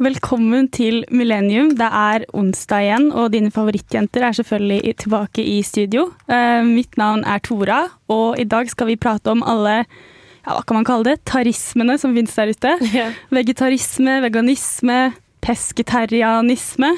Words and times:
Velkommen 0.00 0.70
til 0.72 1.02
Millennium. 1.12 1.74
Det 1.76 1.84
er 1.84 2.22
onsdag 2.32 2.86
igjen, 2.86 3.10
og 3.12 3.34
dine 3.34 3.50
favorittjenter 3.52 4.24
er 4.24 4.38
selvfølgelig 4.38 4.94
tilbake 5.02 5.44
i 5.44 5.58
studio. 5.60 6.06
Eh, 6.24 6.62
mitt 6.64 6.96
navn 6.96 7.20
er 7.28 7.42
Tora, 7.44 7.82
og 8.08 8.40
i 8.40 8.46
dag 8.48 8.70
skal 8.72 8.88
vi 8.88 8.96
prate 8.96 9.28
om 9.28 9.44
alle 9.44 9.82
ja, 9.82 10.54
hva 10.54 10.62
kan 10.64 10.78
man 10.78 10.88
kalle 10.88 11.04
det, 11.04 11.18
tarismene 11.28 11.98
som 12.00 12.16
finnes 12.16 12.32
der 12.32 12.54
ute. 12.54 12.74
Yeah. 12.96 13.12
Vegetarisme, 13.28 14.16
veganisme, 14.24 14.98
pesketarianisme. 15.44 16.94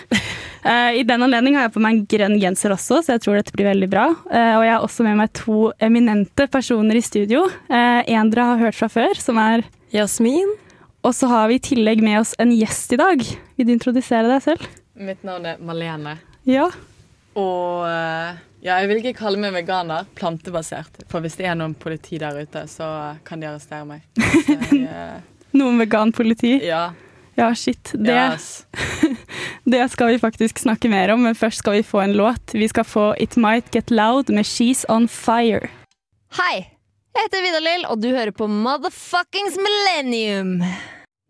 Eh, 0.63 1.03
I 1.03 1.03
den 1.03 1.27
anledning 1.27 1.59
har 1.59 1.67
jeg 1.67 1.75
på 1.75 1.83
meg 1.83 1.99
en 1.99 2.07
grønn 2.07 2.39
genser 2.39 2.79
også, 2.79 3.03
så 3.03 3.17
jeg 3.17 3.27
tror 3.27 3.41
dette 3.41 3.59
blir 3.59 3.73
veldig 3.73 3.91
bra. 3.91 4.13
Eh, 4.31 4.55
og 4.61 4.69
jeg 4.69 4.77
har 4.77 4.87
også 4.87 5.11
med 5.11 5.25
meg 5.25 5.35
to 5.43 5.73
eminente 5.83 6.47
personer 6.47 7.03
i 7.03 7.03
studio. 7.03 7.49
En 7.67 8.31
dere 8.31 8.53
har 8.55 8.69
hørt 8.69 8.79
fra 8.79 8.95
før, 8.95 9.19
som 9.19 9.43
er 9.43 9.67
Jasmin. 9.91 10.55
Og 11.03 11.15
så 11.15 11.27
har 11.27 11.49
vi 11.51 11.59
i 11.59 11.63
tillegg 11.63 12.03
med 12.05 12.21
oss 12.21 12.37
en 12.43 12.53
gjest 12.55 12.95
i 12.95 12.99
dag. 13.01 13.23
Vil 13.59 13.67
du 13.67 13.75
introdusere 13.75 14.29
deg 14.31 14.43
selv? 14.45 14.67
Mitt 14.95 15.25
navn 15.27 15.49
er 15.51 15.59
Malene. 15.59 16.15
Ja. 16.47 16.69
Og 17.39 17.87
eh, 17.89 18.39
ja, 18.63 18.77
jeg 18.79 18.91
vil 18.91 19.01
ikke 19.01 19.17
kalle 19.19 19.41
meg 19.43 19.55
veganer. 19.57 20.07
Plantebasert. 20.19 21.03
For 21.11 21.25
hvis 21.25 21.35
det 21.41 21.49
er 21.51 21.57
noen 21.59 21.75
politi 21.75 22.21
der 22.23 22.39
ute, 22.39 22.67
så 22.71 22.87
kan 23.27 23.43
de 23.43 23.51
arrestere 23.51 23.87
meg. 23.89 24.05
Jeg, 24.47 24.85
eh, 24.93 25.49
Noen 25.59 25.81
veganpoliti. 25.83 26.59
ja. 26.67 26.91
Ja, 27.33 27.47
shit. 27.57 27.95
Det, 27.97 28.13
yes. 28.13 28.67
det 29.65 29.87
skal 29.89 30.11
vi 30.13 30.19
faktisk 30.21 30.59
snakke 30.61 30.91
mer 30.93 31.15
om, 31.15 31.23
men 31.25 31.33
først 31.35 31.63
skal 31.63 31.79
vi 31.79 31.83
få 31.83 32.03
en 32.05 32.13
låt. 32.13 32.53
Vi 32.53 32.69
skal 32.69 32.85
få 32.85 33.07
It 33.17 33.39
Might 33.41 33.73
Get 33.73 33.91
Loud 33.91 34.29
med 34.29 34.45
She's 34.45 34.85
On 34.93 35.09
Fire. 35.09 35.73
Hei! 36.37 36.72
Jeg 37.13 37.27
heter 37.27 37.43
Vidar 37.45 37.61
Lill, 37.61 37.83
og 37.93 38.01
du 38.01 38.09
hører 38.09 38.33
på 38.33 38.47
Motherfuckings 38.49 39.59
Millennium. 39.61 40.63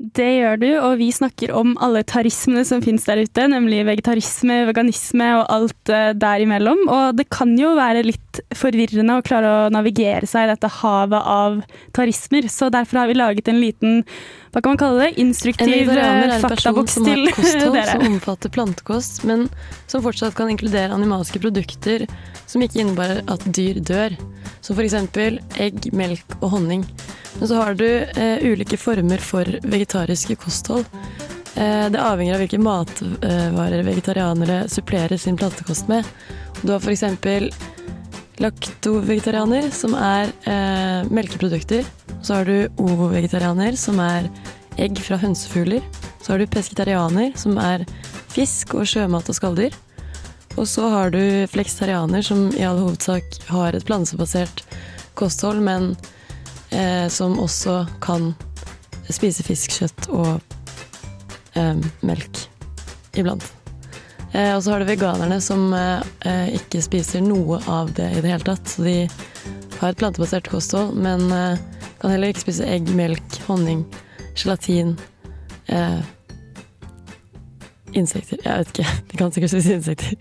Det 0.02 0.26
gjør 0.26 0.56
du, 0.58 0.68
og 0.82 0.96
vi 0.98 1.12
snakker 1.14 1.52
om 1.54 1.76
alle 1.78 2.00
tarismene 2.02 2.64
som 2.66 2.80
finnes 2.82 3.04
der 3.06 3.20
ute, 3.22 3.44
nemlig 3.52 3.84
vegetarisme, 3.86 4.64
veganisme 4.66 5.28
og 5.38 5.44
alt 5.54 5.92
eh, 5.94 6.08
derimellom. 6.18 6.80
Og 6.90 7.20
det 7.20 7.28
kan 7.30 7.52
jo 7.54 7.76
være 7.78 8.02
litt 8.08 8.40
forvirrende 8.58 9.20
å 9.20 9.22
klare 9.22 9.52
å 9.52 9.70
navigere 9.70 10.26
seg 10.26 10.48
i 10.48 10.50
dette 10.50 10.72
havet 10.80 11.22
av 11.22 11.60
tarismer, 11.94 12.50
så 12.50 12.66
derfor 12.74 13.04
har 13.04 13.12
vi 13.12 13.18
laget 13.20 13.52
en 13.52 13.62
liten, 13.62 14.02
hva 14.50 14.58
kan 14.58 14.74
man 14.74 14.82
kalle 14.82 15.06
det, 15.06 15.22
instruktiv 15.22 15.94
eh, 15.94 16.02
en 16.02 16.36
faktaboks 16.48 16.98
til 16.98 17.28
kosthold 17.38 17.78
dere. 17.78 17.94
som 17.94 18.06
omfatter 18.10 18.56
plantekost, 18.58 19.22
men 19.28 19.46
som 19.86 20.02
fortsatt 20.02 20.34
kan 20.34 20.50
inkludere 20.50 20.90
animalske 20.98 21.38
produkter 21.38 22.08
som 22.50 22.66
ikke 22.66 22.82
innebærer 22.82 23.22
at 23.30 23.46
dyr 23.54 23.78
dør. 23.78 24.18
Som 24.62 24.78
f.eks. 24.78 24.94
egg, 25.62 25.92
melk 25.94 26.40
og 26.40 26.56
honning. 26.56 26.86
Men 27.38 27.48
så 27.48 27.60
har 27.62 27.74
du 27.78 27.86
eh, 27.86 28.44
ulike 28.44 28.76
former 28.76 29.22
for 29.22 29.48
vegetariske 29.92 30.36
kosthold. 30.36 30.84
Eh, 31.54 31.90
det 31.90 32.00
avhenger 32.00 32.34
av 32.34 32.40
hvilke 32.40 32.58
matvarer 32.58 33.82
vegetarianere 33.84 34.68
supplerer 34.68 35.16
sin 35.16 35.36
plantekost 35.36 35.88
med. 35.88 36.04
Du 36.62 36.72
har 36.72 36.80
f.eks. 36.80 37.04
laktovegetarianer, 38.40 39.70
som 39.70 39.94
er 39.94 40.32
eh, 40.48 41.04
melkeprodukter. 41.10 41.84
Så 42.22 42.34
har 42.34 42.44
du 42.44 42.68
ovo-vegetarianer, 42.78 43.76
som 43.76 44.00
er 44.00 44.30
egg 44.78 44.96
fra 44.98 45.18
hønsefugler. 45.20 45.82
Så 46.22 46.32
har 46.32 46.38
du 46.38 46.46
pesketarianer, 46.46 47.32
som 47.36 47.58
er 47.58 47.84
fisk 48.32 48.74
og 48.74 48.86
sjømat 48.88 49.28
og 49.28 49.36
skalldyr. 49.36 49.76
Og 50.56 50.66
så 50.68 50.88
har 50.88 51.12
du 51.12 51.46
flekstarianer, 51.52 52.22
som 52.22 52.48
i 52.56 52.64
all 52.64 52.80
hovedsak 52.80 53.24
har 53.48 53.76
et 53.76 53.84
plantebasert 53.84 54.64
kosthold, 55.14 55.60
men 55.60 55.92
eh, 56.70 57.08
som 57.12 57.36
også 57.40 57.84
kan 58.00 58.32
spise 59.14 59.44
fisk, 59.46 59.74
kjøtt 59.80 60.08
og 60.12 60.40
eh, 61.58 61.82
melk 62.06 62.44
iblant. 63.18 63.44
Eh, 64.32 64.54
og 64.56 64.62
så 64.64 64.72
har 64.72 64.80
du 64.82 64.88
veganerne, 64.88 65.40
som 65.44 65.72
eh, 65.76 66.54
ikke 66.56 66.82
spiser 66.84 67.24
noe 67.24 67.60
av 67.68 67.92
det 67.96 68.08
i 68.16 68.22
det 68.24 68.32
hele 68.32 68.46
tatt. 68.46 68.64
Så 68.68 68.86
de 68.86 68.96
har 69.80 69.92
et 69.92 70.00
plantebasert 70.00 70.48
kosthold, 70.48 70.96
men 70.96 71.28
eh, 71.34 71.60
kan 72.00 72.14
heller 72.14 72.32
ikke 72.32 72.46
spise 72.46 72.66
egg, 72.66 72.88
melk, 72.96 73.38
honning, 73.48 73.84
gelatin, 74.38 74.96
eh, 75.68 76.00
insekter. 77.92 78.40
Jeg 78.42 78.62
vet 78.62 78.72
ikke. 78.72 78.96
De 79.10 79.20
kan 79.20 79.34
sikkert 79.34 79.54
spise 79.54 79.76
insekter. 79.76 80.16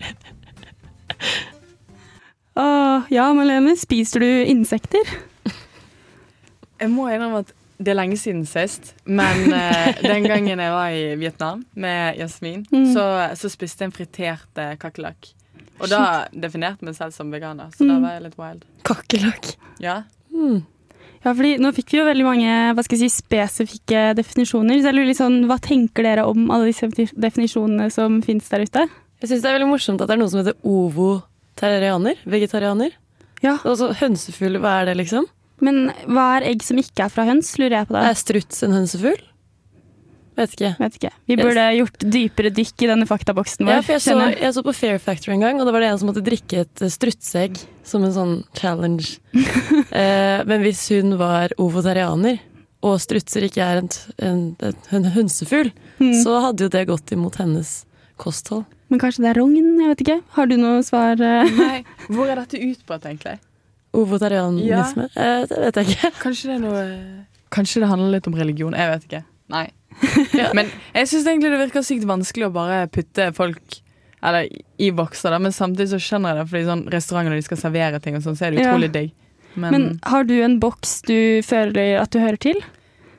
Åh, 2.60 3.08
ja, 3.10 3.30
Malene, 3.32 3.72
spiser 3.80 4.20
du 4.20 4.28
insekter? 4.52 5.08
Jeg 6.82 6.90
må 6.92 7.06
innrømme 7.08 7.44
at 7.46 7.52
det 7.82 7.92
er 7.92 7.98
lenge 7.98 8.16
siden 8.20 8.44
sist, 8.46 8.94
men 9.06 9.52
uh, 9.52 9.92
den 10.12 10.24
gangen 10.30 10.58
jeg 10.62 10.72
var 10.74 10.90
i 10.94 11.14
Vietnam 11.20 11.64
med 11.74 12.16
Jasmin, 12.20 12.64
Mm. 12.72 12.88
så, 12.94 13.04
så 13.38 13.50
spiste 13.52 13.82
jeg 13.84 13.90
en 13.90 13.96
fritert 13.96 14.58
uh, 14.62 14.74
kakerlakk. 14.80 15.32
Og 15.82 15.88
da 15.90 16.26
definerte 16.30 16.84
meg 16.86 16.94
selv 16.94 17.12
som 17.16 17.30
veganer, 17.32 17.72
så 17.74 17.84
da 17.88 17.96
Mm. 17.98 18.02
var 18.06 18.12
jeg 18.18 18.22
litt 18.28 18.38
wild. 18.38 18.64
Kakerlakk. 18.86 19.54
Ja. 19.82 20.02
Mm. 20.32 20.60
Ja, 21.24 21.30
fordi 21.38 21.52
nå 21.62 21.70
fikk 21.74 21.92
vi 21.94 21.98
jo 22.00 22.04
veldig 22.08 22.24
mange 22.26 22.54
hva 22.74 22.82
skal 22.82 22.98
jeg 22.98 23.10
si, 23.10 23.20
spesifikke 23.22 24.08
definisjoner. 24.18 24.80
Så 24.82 24.88
jeg 24.90 24.94
lurer 24.96 25.06
litt 25.10 25.20
sånn, 25.20 25.36
Hva 25.46 25.58
tenker 25.62 26.02
dere 26.02 26.24
om 26.26 26.48
alle 26.50 26.70
disse 26.72 26.88
definisjonene 27.14 27.90
som 27.94 28.20
finnes 28.26 28.48
der 28.50 28.64
ute? 28.66 28.86
Jeg 29.22 29.30
syns 29.30 29.42
det 29.44 29.50
er 29.52 29.54
veldig 29.58 29.68
morsomt 29.70 30.02
at 30.02 30.10
det 30.10 30.16
er 30.16 30.22
noe 30.22 30.32
som 30.32 30.40
heter 30.42 30.58
ovo-terrianer. 30.66 32.18
Vegetarianer. 32.26 32.90
Ja. 33.42 33.56
Altså 33.66 33.92
hønsefugl, 33.98 34.58
hva 34.62 34.80
er 34.82 34.90
det, 34.90 34.96
liksom? 35.02 35.26
Men 35.62 35.92
hva 36.10 36.24
er 36.40 36.48
egg 36.52 36.64
som 36.66 36.78
ikke 36.82 37.04
er 37.06 37.12
fra 37.14 37.24
høns, 37.28 37.52
lurer 37.60 37.78
jeg 37.80 37.88
på 37.90 37.94
da. 37.94 38.08
Er 38.10 38.18
struts 38.18 38.64
en 38.66 38.74
hønsefugl? 38.74 39.20
Vet 40.32 40.54
ikke. 40.56 40.70
Vet 40.80 40.94
ikke. 40.96 41.10
Vi 41.28 41.36
burde 41.36 41.64
gjort 41.76 42.04
dypere 42.08 42.50
dykk 42.56 42.82
i 42.86 42.88
denne 42.88 43.04
faktaboksen 43.06 43.66
vår. 43.68 43.74
Ja, 43.76 43.82
for 43.84 43.92
jeg 43.98 44.02
så, 44.06 44.14
jeg. 44.32 44.52
så 44.56 44.62
på 44.64 44.72
Fair 44.74 44.96
Factor 45.02 45.34
en 45.34 45.42
gang, 45.44 45.60
og 45.60 45.68
da 45.68 45.74
var 45.76 45.84
det 45.84 45.90
en 45.92 45.98
som 46.00 46.08
måtte 46.08 46.22
drikke 46.24 46.62
et 46.64 46.82
eh, 46.86 46.90
strutseegg 46.92 47.60
som 47.86 48.06
en 48.08 48.14
sånn 48.16 48.32
challenge. 48.56 49.18
eh, 49.92 50.40
men 50.48 50.64
hvis 50.64 50.80
hun 50.96 51.18
var 51.20 51.52
ovotarianer, 51.60 52.40
og 52.82 52.96
strutser 52.98 53.44
ikke 53.46 53.62
er 53.62 53.82
en, 53.84 53.90
en, 54.24 54.42
en 54.90 55.10
hønsefugl, 55.14 55.70
Mm. 56.02 56.16
så 56.24 56.32
hadde 56.42 56.64
jo 56.64 56.70
det 56.72 56.80
gått 56.88 57.12
imot 57.14 57.36
hennes 57.38 57.68
kosthold. 58.18 58.64
Men 58.90 58.98
kanskje 58.98 59.22
det 59.22 59.28
er 59.30 59.38
rogn? 59.38 59.76
Jeg 59.78 59.90
vet 59.92 60.00
ikke. 60.02 60.16
Har 60.34 60.48
du 60.50 60.56
noe 60.58 60.80
svar? 60.82 61.20
eh? 61.22 61.52
Nei, 61.54 61.84
hvor 62.08 62.26
er 62.32 62.40
dette 62.40 62.58
utbredt, 62.58 63.04
egentlig? 63.06 63.36
Ovotarianisme? 63.92 65.08
Eh, 65.14 65.44
det 65.50 65.58
vet 65.66 65.78
jeg 65.82 65.94
ikke. 65.96 66.10
Kanskje 66.24 66.48
det 66.50 66.56
er 66.56 66.64
noe 66.64 66.82
Kanskje 67.52 67.82
det 67.82 67.88
handler 67.90 68.14
litt 68.14 68.26
om 68.30 68.36
religion? 68.38 68.72
Jeg 68.72 68.88
vet 68.88 69.02
ikke. 69.08 69.22
Nei. 69.52 69.66
Men 70.56 70.70
jeg 70.94 71.08
syns 71.10 71.26
egentlig 71.28 71.50
det 71.52 71.58
virker 71.66 71.84
sykt 71.84 72.06
vanskelig 72.08 72.46
å 72.48 72.54
bare 72.54 72.86
putte 72.92 73.28
folk 73.36 73.80
eller, 74.22 74.46
i 74.78 74.92
bokser, 74.94 75.34
da, 75.34 75.38
men 75.42 75.50
samtidig 75.50 75.88
så 75.90 75.98
skjønner 75.98 76.30
jeg 76.30 76.38
det, 76.38 76.42
fordi 76.52 76.66
sånn 76.68 76.82
restauranter 76.94 77.32
når 77.32 77.40
de 77.40 77.46
skal 77.48 77.58
servere 77.58 77.98
ting, 78.04 78.14
og 78.14 78.22
sånn, 78.22 78.36
så 78.38 78.44
er 78.46 78.52
det 78.54 78.60
Ja. 78.62 78.68
utrolig 78.70 78.92
digg. 78.94 79.08
Men, 79.58 79.72
Men 79.74 79.86
har 80.06 80.22
du 80.28 80.36
en 80.44 80.54
boks 80.62 80.92
du 81.08 81.42
føler 81.42 81.98
at 81.98 82.12
du 82.14 82.20
hører 82.22 82.38
til? 82.38 82.60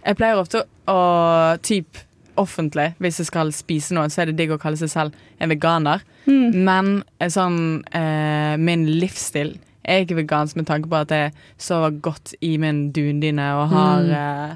jeg 0.05 0.15
pleier 0.15 0.39
ofte 0.39 0.61
å 0.87 1.57
typ 1.61 1.99
offentlig, 2.39 2.93
hvis 3.03 3.19
jeg 3.19 3.27
skal 3.27 3.51
spise 3.51 3.91
noe, 3.93 4.07
så 4.07 4.23
er 4.23 4.31
det 4.31 4.37
digg 4.39 4.55
å 4.55 4.57
kalle 4.57 4.79
seg 4.79 4.89
selv 4.89 5.11
en 5.43 5.51
veganer. 5.51 6.01
Mm. 6.25 6.55
Men 6.63 7.03
eh, 7.19 7.27
sånn 7.27 7.83
eh, 7.91 8.55
min 8.57 8.87
livsstil 8.87 9.57
er 9.85 10.03
ikke 10.05 10.15
vegansk 10.21 10.55
med 10.55 10.65
tanke 10.65 10.89
på 10.89 10.95
at 11.01 11.09
jeg 11.11 11.31
sover 11.57 11.91
godt 12.01 12.33
i 12.41 12.57
min 12.57 12.91
dundyne 12.91 13.49
og 13.57 13.69
har 13.69 14.01
Mm. 14.03 14.11
eh, 14.11 14.55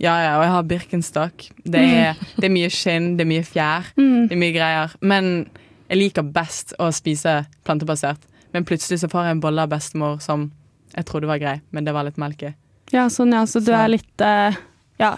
Ja, 0.00 0.14
ja, 0.22 0.36
og 0.38 0.42
jeg 0.44 0.50
har 0.52 0.62
Birkenstock. 0.62 1.48
Det 1.66 1.74
er, 1.80 2.14
det 2.40 2.44
er 2.44 2.54
mye 2.54 2.70
skinn, 2.70 3.16
det 3.18 3.26
er 3.26 3.28
mye 3.28 3.42
fjær, 3.44 3.84
Mm. 3.98 4.28
det 4.28 4.32
er 4.32 4.40
mye 4.40 4.52
greier. 4.54 4.94
Men 5.02 5.50
jeg 5.90 5.98
liker 5.98 6.22
best 6.22 6.72
å 6.80 6.88
spise 6.90 7.46
plantebasert. 7.66 8.16
Men 8.54 8.64
plutselig 8.64 9.00
så 9.00 9.08
får 9.10 9.24
jeg 9.24 9.30
en 9.36 9.40
bolle 9.40 9.60
av 9.62 9.68
bestemor 9.68 10.20
som 10.22 10.50
jeg 10.96 11.04
trodde 11.04 11.26
var 11.28 11.38
grei, 11.38 11.60
men 11.70 11.84
det 11.84 11.92
var 11.92 12.04
litt 12.04 12.16
melk 12.16 12.42
i. 12.42 12.54
Ja, 12.92 13.08
sånn 13.08 13.32
ja. 13.32 13.42
Så 13.44 13.60
du 13.60 13.66
Så- 13.72 13.74
er 13.84 13.88
litt 13.88 14.20
uh, 14.20 14.56
Ja, 14.98 15.16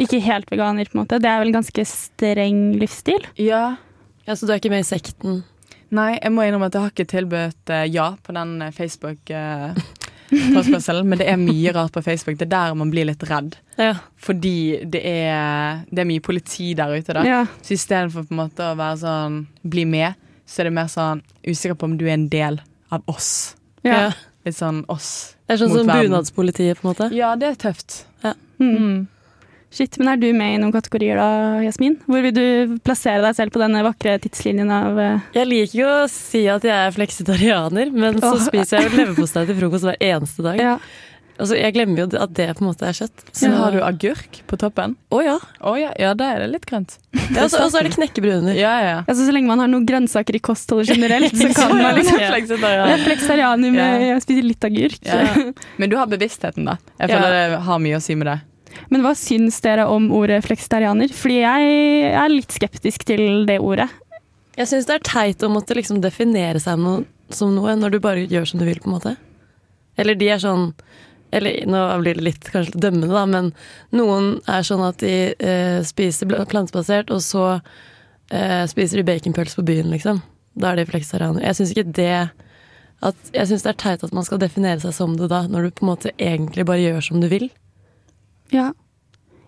ikke 0.00 0.20
helt 0.20 0.50
veganer, 0.50 0.84
på 0.90 0.98
en 0.98 1.04
måte. 1.06 1.20
Det 1.22 1.30
er 1.30 1.38
vel 1.44 1.52
ganske 1.52 1.84
streng 1.86 2.74
livsstil? 2.80 3.22
Ja. 3.36 3.76
Ja, 4.26 4.34
Så 4.34 4.46
du 4.46 4.52
er 4.52 4.58
ikke 4.58 4.70
med 4.70 4.80
i 4.80 4.88
sekten? 4.96 5.44
Nei, 5.92 6.14
jeg 6.16 6.32
må 6.32 6.40
innrømme 6.46 6.70
at 6.70 6.76
jeg 6.76 6.82
har 6.86 6.92
ikke 6.94 7.04
tilbudt 7.10 7.70
eh, 7.74 7.82
ja 7.92 8.06
på 8.24 8.32
den 8.32 8.52
eh, 8.64 8.70
Facebook-påspørselen, 8.72 11.04
men 11.08 11.18
det 11.20 11.26
er 11.28 11.36
mye 11.40 11.72
rart 11.76 11.92
på 11.92 12.00
Facebook. 12.06 12.36
Det 12.40 12.46
er 12.48 12.54
der 12.54 12.74
man 12.80 12.90
blir 12.94 13.04
litt 13.10 13.24
redd. 13.28 13.50
Ja. 13.76 13.94
Fordi 14.16 14.54
det 14.88 15.02
er, 15.04 15.84
det 15.92 16.00
er 16.00 16.08
mye 16.08 16.24
politi 16.24 16.72
der 16.78 16.88
ute, 16.96 17.12
da. 17.18 17.22
Ja. 17.28 17.42
Så 17.60 17.70
istedenfor 17.76 18.24
på 18.24 18.32
en 18.32 18.40
måte 18.40 18.62
å 18.70 18.78
være 18.80 18.96
sånn 19.04 19.34
bli 19.68 19.84
med, 19.88 20.10
så 20.48 20.54
er 20.62 20.64
det 20.70 20.76
mer 20.80 20.88
sånn 20.92 21.20
usikker 21.44 21.76
på 21.76 21.84
om 21.90 21.96
du 22.00 22.06
er 22.08 22.16
en 22.16 22.30
del 22.32 22.54
av 22.92 23.00
oss. 23.12 23.30
ja. 23.84 24.12
Litt 24.42 24.58
sånn 24.58 24.82
oss. 24.90 25.38
mot 25.46 25.46
verden. 25.46 25.46
Det 25.46 25.54
er 25.54 25.58
sånn 25.60 25.70
som 25.76 25.86
bunadspolitiet, 25.86 26.74
på 26.80 26.82
en 26.82 26.90
måte. 26.90 27.06
Ja, 27.14 27.36
det 27.38 27.46
er 27.46 27.54
tøft. 27.62 27.90
Ja. 28.24 28.32
Mm. 28.58 29.06
Shit, 29.72 29.96
men 29.98 30.08
er 30.12 30.18
du 30.20 30.26
med 30.36 30.54
i 30.54 30.58
noen 30.60 30.72
kategorier 30.74 31.16
da, 31.16 31.28
Jasmin? 31.64 31.94
Hvor 32.04 32.20
vil 32.26 32.34
du 32.36 32.74
plassere 32.84 33.22
deg 33.24 33.38
selv 33.38 33.54
på 33.54 33.62
denne 33.62 33.80
vakre 33.86 34.18
tidslinjen 34.20 34.68
av 34.70 34.98
eh, 35.00 35.22
Jeg 35.38 35.48
liker 35.48 35.78
jo 35.80 35.86
å 35.88 36.02
si 36.12 36.42
at 36.52 36.66
jeg 36.68 36.76
er 36.76 36.92
fleksitarianer, 36.92 37.88
men 37.94 38.20
så 38.20 38.34
spiser 38.44 38.82
jeg 38.82 38.90
jo 38.90 38.98
leverpostei 39.00 39.46
til 39.48 39.56
frokost 39.62 39.88
hver 39.88 39.96
eneste 40.12 40.44
dag. 40.44 40.60
Ja. 40.72 40.76
Altså, 41.40 41.56
jeg 41.56 41.72
glemmer 41.74 42.02
jo 42.02 42.04
at 42.20 42.34
det 42.36 42.44
på 42.58 42.62
en 42.62 42.68
måte 42.68 42.84
er 42.86 42.94
kjøtt. 42.94 43.22
Så 43.34 43.48
har 43.50 43.72
du 43.74 43.80
agurk 43.82 44.42
på 44.46 44.58
toppen. 44.60 44.92
Å 45.10 45.22
ja. 45.24 45.38
Oh, 45.64 45.74
ja, 45.80 45.88
ja, 45.98 46.12
da 46.14 46.28
er 46.34 46.42
det 46.44 46.50
litt 46.52 46.66
grønt. 46.68 46.92
ja 47.32 47.46
og 47.48 47.50
så 47.50 47.80
er 47.80 47.88
det 47.88 47.94
knekkebrød 47.96 48.42
under. 48.44 48.54
Ja, 48.54 48.74
ja. 48.84 48.98
Altså, 49.08 49.24
så 49.26 49.32
lenge 49.34 49.48
man 49.50 49.58
har 49.64 49.72
noen 49.72 49.88
grønnsaker 49.88 50.36
i 50.38 50.42
kostholdet 50.44 50.92
generelt, 50.92 51.32
så 51.34 51.48
kan 51.56 51.72
man 51.80 51.96
liksom 51.98 52.20
Ja. 52.20 52.28
Jeg 52.36 52.92
er 52.92 53.04
fleksitarianer 53.08 53.74
med 53.74 54.06
jeg 54.10 54.22
spiser 54.28 54.46
litt 54.52 54.68
agurk. 54.68 55.00
Ja. 55.08 55.24
Men 55.80 55.90
du 55.90 55.96
har 55.98 56.12
bevisstheten, 56.12 56.68
da. 56.68 56.76
Jeg 57.00 57.10
Ja. 57.10 57.16
føler 57.16 57.34
det 57.56 57.60
har 57.66 57.82
mye 57.88 57.98
å 57.98 58.04
si 58.04 58.14
med 58.20 58.28
det. 58.30 58.38
Men 58.92 59.04
hva 59.04 59.14
syns 59.18 59.60
dere 59.64 59.86
om 59.90 60.10
ordet 60.14 60.42
fleksitarianer? 60.46 61.12
Fordi 61.16 61.40
jeg 61.42 62.12
er 62.12 62.32
litt 62.32 62.54
skeptisk 62.54 63.06
til 63.08 63.44
det 63.48 63.58
ordet. 63.62 63.88
Jeg 64.58 64.68
syns 64.68 64.88
det 64.88 64.98
er 64.98 65.06
teit 65.08 65.44
å 65.44 65.50
måtte 65.52 65.76
liksom 65.76 66.02
definere 66.04 66.60
seg 66.60 66.80
noe, 66.80 67.06
som 67.32 67.54
noe 67.56 67.76
når 67.78 67.94
du 67.94 68.02
bare 68.04 68.26
gjør 68.28 68.50
som 68.50 68.60
du 68.60 68.66
vil, 68.68 68.80
på 68.82 68.90
en 68.90 68.96
måte. 68.98 69.14
Eller 70.00 70.16
de 70.16 70.28
er 70.32 70.40
sånn 70.40 70.70
Eller 71.32 71.64
nå 71.68 71.80
blir 72.02 72.18
det 72.18 72.26
litt 72.26 72.48
kanskje 72.52 72.80
dømmende, 72.80 73.08
da, 73.12 73.24
men 73.24 73.54
noen 73.96 74.34
er 74.52 74.66
sånn 74.68 74.82
at 74.84 75.00
de 75.00 75.32
eh, 75.32 75.78
spiser 75.88 76.28
plantebasert, 76.28 77.08
og 77.08 77.22
så 77.24 77.46
eh, 77.56 78.66
spiser 78.68 79.00
de 79.00 79.06
baconpølse 79.08 79.56
på 79.56 79.64
byen, 79.70 79.88
liksom. 79.94 80.20
Da 80.52 80.74
er 80.74 80.82
de 80.82 80.90
fleksitarianere. 80.90 81.46
Jeg 81.46 81.56
syns 81.56 81.72
ikke 81.72 81.94
det 81.96 82.10
at, 83.02 83.16
Jeg 83.32 83.48
syns 83.48 83.64
det 83.64 83.72
er 83.72 83.80
teit 83.80 84.04
at 84.04 84.12
man 84.12 84.26
skal 84.28 84.42
definere 84.42 84.82
seg 84.84 84.92
som 84.92 85.16
det 85.16 85.30
da, 85.32 85.46
når 85.48 85.64
du 85.64 85.70
på 85.78 85.86
en 85.86 85.92
måte 85.94 86.12
egentlig 86.20 86.68
bare 86.68 86.84
gjør 86.84 87.00
som 87.08 87.24
du 87.24 87.30
vil. 87.32 87.48
Ja. 88.52 88.70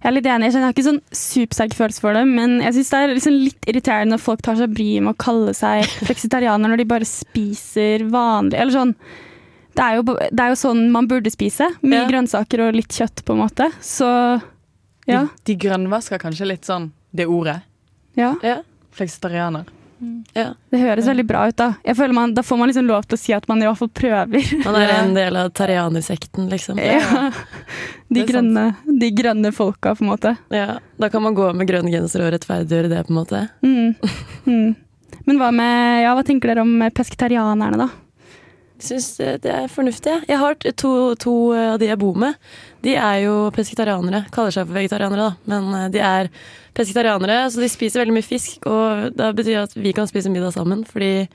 Jeg 0.05 0.11
er 0.11 0.15
litt 0.19 0.27
enig. 0.29 0.51
Jeg 0.53 0.61
har 0.61 0.73
ikke 0.75 0.85
sånn 0.85 0.99
supersterk 1.17 1.73
følelse 1.79 2.03
for 2.05 2.13
det, 2.17 2.27
men 2.29 2.59
jeg 2.61 2.75
syns 2.77 2.91
det 2.93 2.99
er 3.01 3.13
liksom 3.17 3.37
litt 3.41 3.69
irriterende 3.73 4.13
når 4.19 4.21
folk 4.21 4.43
tar 4.45 4.59
seg 4.59 4.75
bryet 4.77 5.01
med 5.07 5.15
å 5.15 5.21
kalle 5.25 5.55
seg 5.57 5.87
fleksitarianer 6.09 6.69
når 6.69 6.83
de 6.83 6.87
bare 6.91 7.09
spiser 7.09 8.05
vanlig 8.13 8.59
Eller 8.61 8.75
sånn 8.77 8.93
Det 9.75 9.83
er 9.87 9.97
jo, 9.97 10.03
det 10.05 10.43
er 10.45 10.53
jo 10.53 10.59
sånn 10.61 10.83
man 10.93 11.09
burde 11.11 11.33
spise. 11.33 11.71
Mye 11.83 12.03
Ja. 12.03 12.09
grønnsaker 12.11 12.61
og 12.69 12.77
litt 12.77 12.93
kjøtt, 12.95 13.25
på 13.25 13.33
en 13.35 13.41
måte. 13.43 13.71
Så 13.83 14.07
ja. 15.09 15.25
De, 15.25 15.29
de 15.49 15.57
grønnvasker 15.65 16.21
kanskje 16.23 16.47
litt 16.53 16.69
sånn 16.69 16.93
det 17.13 17.27
ordet. 17.27 17.63
ja. 18.15 18.35
Ja. 18.43 18.61
Fleksitarianer. 18.95 19.65
Ja. 20.35 20.51
Det 20.71 20.81
høres 20.81 21.07
veldig 21.09 21.25
bra 21.29 21.47
ut, 21.51 21.57
da. 21.59 21.69
Jeg 21.87 21.97
føler 21.99 22.17
man, 22.17 22.35
Da 22.35 22.43
får 22.43 22.59
man 22.61 22.71
liksom 22.71 22.87
lov 22.89 23.07
til 23.09 23.19
å 23.19 23.21
si 23.21 23.35
at 23.37 23.47
man 23.51 23.63
i 23.63 23.67
hvert 23.69 23.81
fall 23.81 23.91
prøver. 23.95 24.53
Man 24.65 24.79
er 24.81 24.93
en 24.97 25.15
del 25.17 25.39
av 25.41 25.51
tarianersekten, 25.57 26.49
liksom. 26.53 26.81
Ja. 26.83 27.31
De, 28.15 28.23
grønne, 28.29 28.77
de 28.87 29.09
grønne 29.11 29.51
folka, 29.51 29.95
på 29.97 30.05
en 30.05 30.11
måte. 30.13 30.35
Ja, 30.55 30.79
Da 31.01 31.09
kan 31.11 31.25
man 31.25 31.35
gå 31.35 31.49
med 31.57 31.67
grønn 31.67 31.89
genser 31.91 32.23
og 32.23 32.31
rettferdiggjøre 32.35 32.93
det, 32.93 33.01
på 33.09 33.15
en 33.15 33.19
måte. 33.19 33.41
Mm. 33.65 33.95
Mm. 34.47 34.77
Men 35.25 35.41
hva 35.41 35.49
med, 35.55 36.03
ja, 36.05 36.13
hva 36.15 36.23
tenker 36.27 36.53
dere 36.53 36.63
om 36.63 36.77
pesketarianerne, 36.95 37.81
da? 37.81 37.89
Syns 38.83 39.17
det 39.17 39.51
er 39.51 39.69
fornuftig. 39.71 40.25
jeg. 40.29 40.39
Har 40.39 40.55
to, 40.77 41.15
to 41.15 41.35
av 41.55 41.79
de 41.79 41.87
jeg 41.87 41.99
bor 41.99 42.17
med. 42.19 42.35
De 42.83 42.95
er 42.99 43.21
jo 43.25 43.51
pesketarianere. 43.55 44.25
Kaller 44.35 44.51
seg 44.51 44.67
for 44.67 44.75
vegetarianere, 44.77 45.31
da. 45.31 45.37
Men 45.47 45.75
eh, 45.79 45.89
de 45.95 46.03
er 46.05 46.31
pesketarianere, 46.75 47.51
så 47.55 47.63
de 47.63 47.69
spiser 47.71 48.03
veldig 48.03 48.17
mye 48.17 48.27
fisk. 48.27 48.67
Og 48.67 49.15
det 49.17 49.31
betyr 49.39 49.63
at 49.63 49.77
vi 49.79 49.93
kan 49.97 50.11
spise 50.11 50.33
middag 50.33 50.53
sammen, 50.57 50.85
fordi 50.85 51.29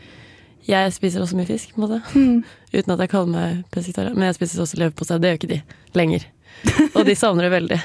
jeg 0.70 0.94
spiser 0.94 1.24
også 1.24 1.40
mye 1.40 1.50
fisk. 1.50 1.72
på 1.74 1.82
en 1.82 1.88
måte. 1.88 2.02
Mm. 2.14 2.44
Uten 2.74 2.94
at 2.94 3.00
jeg 3.06 3.10
kaller 3.16 3.32
meg 3.34 3.64
pesketarianer. 3.74 4.20
Men 4.20 4.30
jeg 4.30 4.40
spiser 4.42 4.62
også 4.66 4.82
leverpostei. 4.84 5.18
Det 5.18 5.32
gjør 5.32 5.40
ikke 5.40 5.54
de 5.56 5.62
lenger. 5.98 6.28
Og 6.98 7.06
de 7.08 7.16
savner 7.16 7.48
det 7.48 7.54
veldig. 7.54 7.80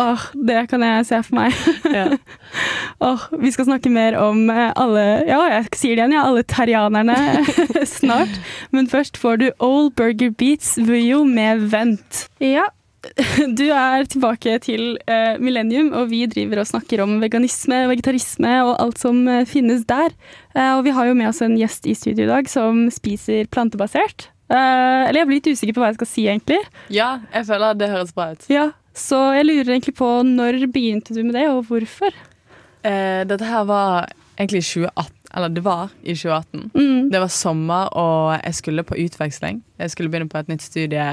Åh, 0.00 0.26
det 0.48 0.64
kan 0.70 0.82
jeg 0.86 1.06
se 1.08 1.22
for 1.26 1.38
meg. 1.42 1.56
Ja. 1.92 2.06
oh, 3.04 3.24
vi 3.40 3.50
skal 3.52 3.66
snakke 3.68 3.90
mer 3.92 4.14
om 4.20 4.46
eh, 4.52 4.70
alle 4.80 5.02
Ja, 5.28 5.40
jeg 5.50 5.66
sier 5.76 5.96
det 5.96 6.02
igjen, 6.02 6.14
ja, 6.16 6.22
alle 6.28 6.44
terrianerne 6.48 7.16
snart. 7.98 8.32
Men 8.72 8.88
først 8.88 9.20
får 9.20 9.42
du 9.42 9.48
Old 9.62 9.92
Burger 9.98 10.32
Beats 10.32 10.76
Vujo 10.80 11.22
med 11.28 11.68
Vent. 11.72 12.26
Ja, 12.40 12.70
du 13.58 13.64
er 13.74 14.06
tilbake 14.06 14.56
til 14.62 14.96
uh, 15.10 15.34
Millennium, 15.42 15.90
og 15.96 16.10
vi 16.12 16.22
driver 16.30 16.62
og 16.62 16.68
snakker 16.70 17.02
om 17.02 17.16
veganisme, 17.22 17.82
vegetarisme 17.90 18.52
og 18.62 18.76
alt 18.82 19.02
som 19.02 19.24
eh, 19.28 19.46
finnes 19.48 19.84
der. 19.90 20.14
Uh, 20.54 20.78
og 20.78 20.84
vi 20.86 20.94
har 20.94 21.08
jo 21.08 21.16
med 21.18 21.32
oss 21.32 21.42
en 21.42 21.58
gjest 21.58 21.88
i 21.90 21.96
studio 21.98 22.28
i 22.28 22.30
dag 22.30 22.50
som 22.50 22.86
spiser 22.94 23.50
plantebasert. 23.52 24.30
Eh, 24.52 25.02
eller 25.08 25.22
jeg 25.22 25.28
blir 25.30 25.40
litt 25.40 25.50
usikker 25.56 25.76
på 25.76 25.82
hva 25.82 25.90
jeg 25.92 25.98
skal 26.00 26.10
si, 26.10 26.26
egentlig. 26.28 26.60
Ja, 26.92 27.14
jeg 27.32 27.48
føler 27.48 27.72
at 27.72 27.80
det 27.80 27.88
høres 27.92 28.12
bra 28.16 28.32
ut. 28.34 28.46
Ja, 28.52 28.70
Så 28.92 29.16
jeg 29.32 29.46
lurer 29.48 29.70
egentlig 29.72 29.94
på 29.96 30.08
når 30.28 30.66
begynte 30.68 31.14
du 31.16 31.22
med 31.24 31.32
det, 31.38 31.46
og 31.48 31.64
hvorfor? 31.70 32.12
Eh, 32.84 33.22
dette 33.24 33.46
her 33.48 33.64
var 33.64 34.10
egentlig 34.36 34.60
i 34.60 34.66
2018, 34.68 35.14
eller 35.32 35.54
det 35.56 35.62
var 35.64 35.94
i 36.02 36.12
2018. 36.12 36.66
Mm. 36.74 37.08
Det 37.14 37.22
var 37.22 37.32
sommer, 37.32 37.88
og 37.96 38.34
jeg 38.42 38.58
skulle 38.58 38.84
på 38.84 38.98
utveksling. 39.00 39.62
Jeg 39.80 39.94
skulle 39.94 40.12
begynne 40.12 40.28
på 40.28 40.42
et 40.42 40.52
nytt 40.52 40.66
studie 40.66 41.06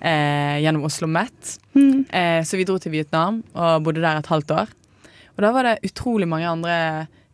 eh, 0.00 0.56
gjennom 0.62 0.86
Oslo 0.86 1.08
Met. 1.10 1.56
Mm. 1.74 2.04
Eh, 2.06 2.40
så 2.46 2.60
vi 2.60 2.68
dro 2.68 2.78
til 2.78 2.94
Vietnam 2.94 3.42
og 3.54 3.82
bodde 3.88 4.04
der 4.04 4.20
et 4.20 4.30
halvt 4.30 4.54
år. 4.60 4.70
Og 5.36 5.42
da 5.44 5.50
var 5.52 5.66
det 5.66 5.78
utrolig 5.90 6.28
mange 6.30 6.46
andre 6.48 6.76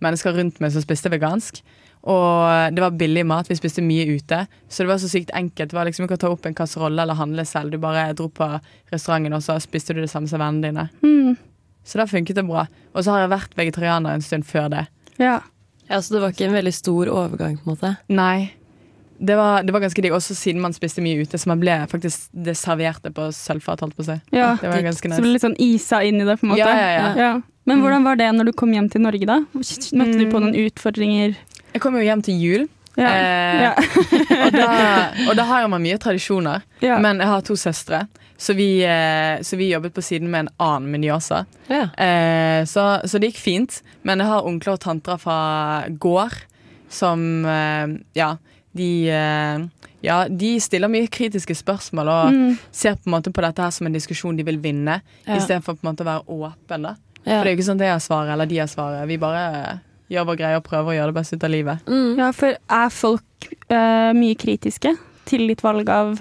mennesker 0.03 0.35
rundt 0.35 0.59
meg 0.63 0.73
som 0.75 0.83
spiste 0.83 1.13
vegansk. 1.13 1.61
Og 2.03 2.75
det 2.75 2.83
var 2.83 2.91
billig 2.99 3.23
mat. 3.27 3.47
Vi 3.51 3.55
spiste 3.55 3.83
mye 3.85 4.07
ute. 4.17 4.47
Så 4.69 4.83
det 4.83 4.89
var 4.91 4.99
så 4.99 5.09
sykt 5.13 5.31
enkelt. 5.39 5.71
Det 5.71 5.77
var 5.77 5.87
liksom 5.87 6.07
ikke 6.09 6.17
å 6.19 6.23
ta 6.25 6.31
opp 6.35 6.47
en 6.47 6.55
kasserolle 6.59 7.03
eller 7.05 7.15
handle 7.15 7.45
selv. 7.47 7.71
Du 7.71 7.79
bare 7.79 8.09
dro 8.19 8.27
på 8.29 8.49
restauranten, 8.91 9.37
og 9.37 9.43
så 9.45 9.59
spiste 9.63 9.95
du 9.95 10.01
det 10.03 10.11
samme 10.11 10.27
som 10.31 10.43
vennene 10.43 10.67
dine. 10.73 10.89
Mm. 11.05 11.37
Så 11.87 11.99
da 11.99 12.07
funket 12.11 12.37
det 12.39 12.47
bra. 12.49 12.67
Og 12.95 13.05
så 13.05 13.15
har 13.15 13.25
jeg 13.25 13.31
vært 13.37 13.55
vegetarianer 13.59 14.15
en 14.19 14.23
stund 14.27 14.45
før 14.47 14.69
det. 14.75 14.87
Ja. 15.23 15.41
Ja, 15.89 16.01
Så 16.01 16.15
det 16.15 16.21
var 16.23 16.33
ikke 16.35 16.47
en 16.49 16.55
veldig 16.59 16.75
stor 16.75 17.07
overgang, 17.13 17.57
på 17.63 17.71
en 17.71 17.77
måte? 17.77 17.95
Nei. 18.09 18.51
Det 19.23 19.37
var, 19.39 19.63
det 19.63 19.71
var 19.75 19.81
ganske 19.85 20.03
digg, 20.03 20.11
også 20.17 20.35
siden 20.35 20.59
man 20.63 20.73
spiste 20.75 21.03
mye 21.05 21.23
ute. 21.23 21.39
Så 21.39 21.47
man 21.47 21.61
ble 21.63 21.75
faktisk 21.91 22.31
det 22.35 22.57
serverte 22.59 23.13
på 23.15 23.29
sølvfat, 23.31 23.83
holdt 23.85 23.95
på 23.95 24.03
å 24.03 24.09
si. 24.11 24.17
ja. 24.35 24.57
Det 24.59 24.71
var 24.73 24.83
ganske 24.83 25.07
Så 25.11 25.15
det 25.21 25.23
ble 25.23 25.35
litt 25.37 25.45
sånn 25.47 25.55
isa 25.63 26.03
inn 26.03 26.19
i 26.23 26.27
det, 26.27 26.39
på 26.41 26.49
en 26.49 26.55
måte. 26.57 26.67
Ja, 26.67 26.75
ja, 26.99 27.15
ja. 27.15 27.33
Men 27.65 27.79
Mm. 27.79 27.83
hvordan 27.85 28.03
var 28.03 28.17
det 28.19 28.27
når 28.35 28.45
du 28.47 28.53
kom 28.59 28.73
hjem 28.75 28.89
til 28.91 29.01
Norge, 29.05 29.25
da? 29.27 29.37
Møtte 29.55 30.19
du 30.19 30.25
på 30.33 30.41
noen 30.43 30.57
utfordringer? 30.67 31.37
Jeg 31.73 31.81
kom 31.81 31.95
jo 31.97 32.03
hjem 32.05 32.23
til 32.23 32.41
jul, 32.41 32.69
Ja. 32.97 33.09
Eh, 33.09 33.61
ja. 33.63 33.71
og, 34.45 34.53
da, 34.53 34.67
og 35.31 35.37
da 35.39 35.45
har 35.49 35.63
jo 35.63 35.69
man 35.73 35.81
mye 35.83 35.97
tradisjoner. 35.99 36.61
ja. 36.85 36.99
Men 37.01 37.19
jeg 37.23 37.27
har 37.31 37.41
to 37.47 37.55
søstre, 37.57 38.03
så 38.37 38.53
vi, 38.59 38.83
eh, 38.85 39.41
så 39.41 39.57
vi 39.57 39.71
jobbet 39.71 39.95
på 39.97 40.03
siden 40.05 40.29
med 40.31 40.41
en 40.47 40.51
annen 40.61 40.91
Minyosa. 40.93 41.45
Ja. 41.73 41.87
Eh, 41.97 42.65
så, 42.69 43.01
så 43.09 43.19
det 43.19 43.31
gikk 43.33 43.39
fint. 43.41 43.79
Men 44.05 44.19
jeg 44.21 44.29
har 44.29 44.45
onkler 44.45 44.75
og 44.77 44.81
tanter 44.85 45.17
fra 45.23 45.85
gård 45.89 46.37
som 46.93 47.47
eh, 47.49 47.95
Ja, 48.19 48.35
de 48.77 48.89
eh, 49.09 49.65
ja, 50.03 50.17
de 50.29 50.51
stiller 50.61 50.91
mye 50.91 51.07
kritiske 51.09 51.55
spørsmål 51.55 52.09
og 52.11 52.33
Mm. 52.35 52.59
ser 52.75 52.97
på 52.99 53.07
en 53.09 53.15
måte 53.15 53.31
på 53.33 53.41
dette 53.45 53.63
her 53.63 53.71
som 53.71 53.87
en 53.87 53.95
diskusjon 53.95 54.37
de 54.37 54.43
vil 54.45 54.59
vinne, 54.59 55.01
Ja. 55.25 55.37
istedenfor 55.39 55.79
å 55.79 56.05
være 56.05 56.25
åpen. 56.29 56.83
da. 56.83 56.95
For 57.25 57.31
det 57.31 57.47
er 57.47 57.51
jo 57.55 57.57
ikke 57.57 57.69
sånn 57.71 57.81
at 57.81 57.87
jeg 57.87 57.93
har 57.95 58.01
svaret 58.03 58.33
eller 58.35 58.47
de 58.51 58.59
har 58.59 58.67
svaret. 58.69 59.07
Vi 59.09 59.17
bare 59.17 59.81
gjør 60.11 60.27
vår 60.29 60.37
greie 60.41 60.57
og 60.59 60.65
prøver 60.67 60.93
å 60.93 60.97
gjøre 60.97 61.13
det 61.13 61.19
beste 61.21 61.37
ut 61.37 61.45
av 61.45 61.51
livet. 61.53 61.87
Mm. 61.89 62.19
ja, 62.19 62.31
for 62.33 62.57
er 62.59 62.89
folk 62.93 63.49
uh, 63.71 64.13
mye 64.17 64.35
kritiske 64.39 64.95
til 65.31 65.47
ditt 65.49 65.63
valg 65.63 65.89
av 65.93 66.17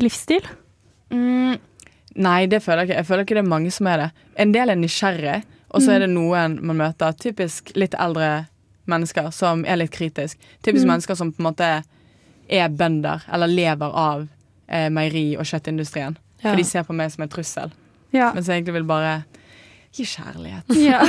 livsstil? 0.00 0.44
Mm, 1.12 1.56
nei, 2.16 2.46
det 2.46 2.62
føler 2.64 2.82
jeg 2.82 2.90
ikke. 2.90 2.98
Jeg 3.02 3.06
føler 3.06 3.26
ikke 3.26 3.38
det 3.38 3.44
er 3.44 3.50
mange 3.54 3.70
som 3.70 3.86
er 3.86 3.98
det. 4.02 4.10
En 4.40 4.52
del 4.54 4.72
er 4.72 4.80
nysgjerrig, 4.80 5.42
og 5.72 5.80
så 5.80 5.94
er 5.94 6.04
det 6.04 6.10
noen 6.12 6.58
man 6.66 6.76
møter, 6.82 7.14
typisk 7.16 7.70
litt 7.80 7.94
eldre 8.00 8.46
mennesker, 8.90 9.30
som 9.32 9.62
er 9.64 9.78
litt 9.80 9.92
kritisk. 9.94 10.36
Typisk 10.64 10.84
Mm. 10.84 10.90
mennesker 10.96 11.14
som 11.16 11.30
på 11.32 11.40
en 11.40 11.46
måte 11.48 11.68
er 12.48 12.68
bønder, 12.68 13.22
eller 13.32 13.46
lever 13.48 13.92
av 13.94 14.26
eh, 14.68 14.88
meieri- 14.90 15.38
og 15.38 15.44
kjøttindustrien. 15.48 16.16
Ja. 16.42 16.50
For 16.50 16.56
de 16.56 16.64
ser 16.64 16.82
på 16.84 16.92
meg 16.96 17.10
som 17.12 17.22
en 17.22 17.28
trussel. 17.28 17.70
Ja. 18.12 18.32
Mens 18.34 18.48
jeg 18.48 18.60
egentlig 18.60 18.74
vil 18.80 18.84
bare 18.88 19.24
gi 19.92 20.04
kjærlighet. 20.08 20.74
ja. 20.90 21.00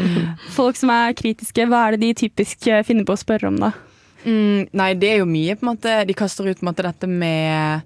Folk 0.58 0.76
som 0.78 0.90
er 0.94 1.14
kritiske, 1.18 1.66
hva 1.70 1.86
er 1.88 1.96
det 1.96 2.02
de 2.06 2.12
typisk 2.26 2.66
eh, 2.70 2.82
finner 2.86 3.06
på 3.06 3.14
å 3.16 3.20
spørre 3.20 3.50
om, 3.50 3.58
da? 3.62 3.72
Mm, 4.24 4.70
nei, 4.72 4.90
det 4.98 5.10
er 5.12 5.18
jo 5.20 5.26
mye 5.28 5.52
på 5.52 5.66
en 5.66 5.68
måte 5.74 5.94
De 6.08 6.14
kaster 6.16 6.46
ut 6.48 6.56
på 6.56 6.64
en 6.64 6.70
måte 6.70 6.86
dette 6.86 7.04
med 7.10 7.82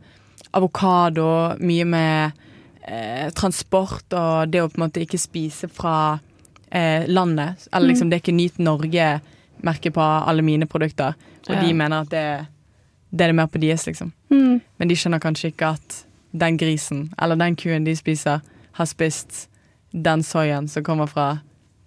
avokado, 0.55 1.25
mye 1.59 1.85
med 1.85 2.45
eh, 2.87 3.27
transport 3.37 4.15
og 4.17 4.49
det 4.53 4.63
å 4.63 4.69
på 4.71 4.79
en 4.79 4.85
måte 4.87 5.03
ikke 5.03 5.19
spise 5.21 5.69
fra 5.69 5.97
eh, 6.71 7.05
landet. 7.11 7.67
Eller 7.73 7.91
liksom, 7.93 8.09
det 8.09 8.19
er 8.19 8.23
ikke 8.23 8.37
Nyt 8.39 8.61
Norge-merke 8.63 9.93
på 9.93 10.01
alle 10.05 10.45
mine 10.47 10.67
produkter. 10.71 11.19
Og 11.49 11.55
Ja. 11.57 11.61
de 11.65 11.75
mener 11.75 12.01
at 12.07 12.11
det, 12.15 12.25
det 13.11 13.25
er 13.27 13.33
det 13.33 13.37
mer 13.43 13.51
på 13.51 13.61
deres, 13.61 13.85
liksom. 13.89 14.13
Mm. 14.31 14.61
Men 14.79 14.89
de 14.89 14.97
skjønner 14.97 15.21
kanskje 15.21 15.51
ikke 15.53 15.75
at 15.77 16.01
den 16.33 16.57
grisen, 16.61 17.07
eller 17.21 17.37
den 17.41 17.57
kuen 17.57 17.85
de 17.85 17.95
spiser, 17.97 18.41
har 18.73 18.87
spist 18.87 19.49
den 19.93 20.23
soyaen 20.27 20.69
som 20.69 20.85
kommer 20.87 21.09
fra 21.11 21.39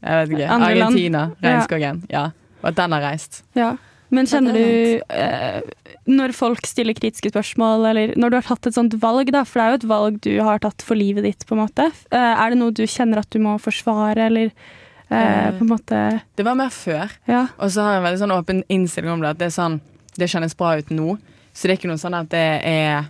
jeg 0.02 0.18
vet 0.18 0.32
ikke, 0.34 0.50
Andre. 0.50 0.68
Argentina, 0.72 1.20
regnskogen. 1.44 2.00
Ja. 2.10 2.24
Og 2.64 2.72
at 2.72 2.78
den 2.80 2.94
har 2.96 3.04
reist. 3.06 3.44
Ja. 3.58 3.76
Men 4.12 4.28
kjenner 4.28 4.58
du 4.58 5.00
eh, 5.14 5.62
Når 6.10 6.34
folk 6.36 6.66
stiller 6.68 6.98
kritiske 6.98 7.30
spørsmål, 7.32 7.86
eller 7.92 8.16
når 8.20 8.34
du 8.34 8.38
har 8.40 8.48
tatt 8.50 8.68
et 8.68 8.76
sånt 8.76 8.98
valg, 9.00 9.30
da, 9.32 9.46
for 9.48 9.62
det 9.62 9.64
er 9.64 9.72
jo 9.72 9.80
et 9.80 9.88
valg 9.92 10.18
du 10.26 10.32
har 10.44 10.60
tatt 10.64 10.84
for 10.84 11.00
livet 11.00 11.24
ditt, 11.24 11.46
på 11.48 11.56
en 11.56 11.62
måte. 11.62 11.86
Eh, 12.12 12.18
er 12.34 12.52
det 12.52 12.60
noe 12.60 12.74
du 12.76 12.84
kjenner 12.90 13.22
at 13.22 13.30
du 13.32 13.40
må 13.44 13.56
forsvare, 13.62 14.26
eller 14.32 14.50
eh, 14.50 14.80
Eh. 15.12 15.52
på 15.58 15.66
en 15.66 15.68
måte 15.68 16.02
Det 16.40 16.44
var 16.48 16.56
mer 16.56 16.70
før. 16.72 17.12
Ja. 17.28 17.48
Og 17.60 17.72
så 17.72 17.84
har 17.84 17.94
jeg 17.94 18.00
en 18.02 18.06
veldig 18.10 18.20
sånn 18.22 18.36
åpen 18.36 18.62
innstilling 18.72 19.12
om 19.12 19.20
det. 19.24 19.34
At 19.36 19.40
det 19.42 19.50
er 19.50 19.56
sånn 19.58 19.82
Det 20.16 20.28
kjennes 20.32 20.56
bra 20.56 20.78
ut 20.80 20.90
nå. 20.90 21.18
Så 21.54 21.68
det 21.68 21.74
er 21.74 21.78
ikke 21.82 21.90
noe 21.92 22.00
sånn 22.00 22.16
at 22.16 22.30
det 22.32 22.46
er 22.64 23.06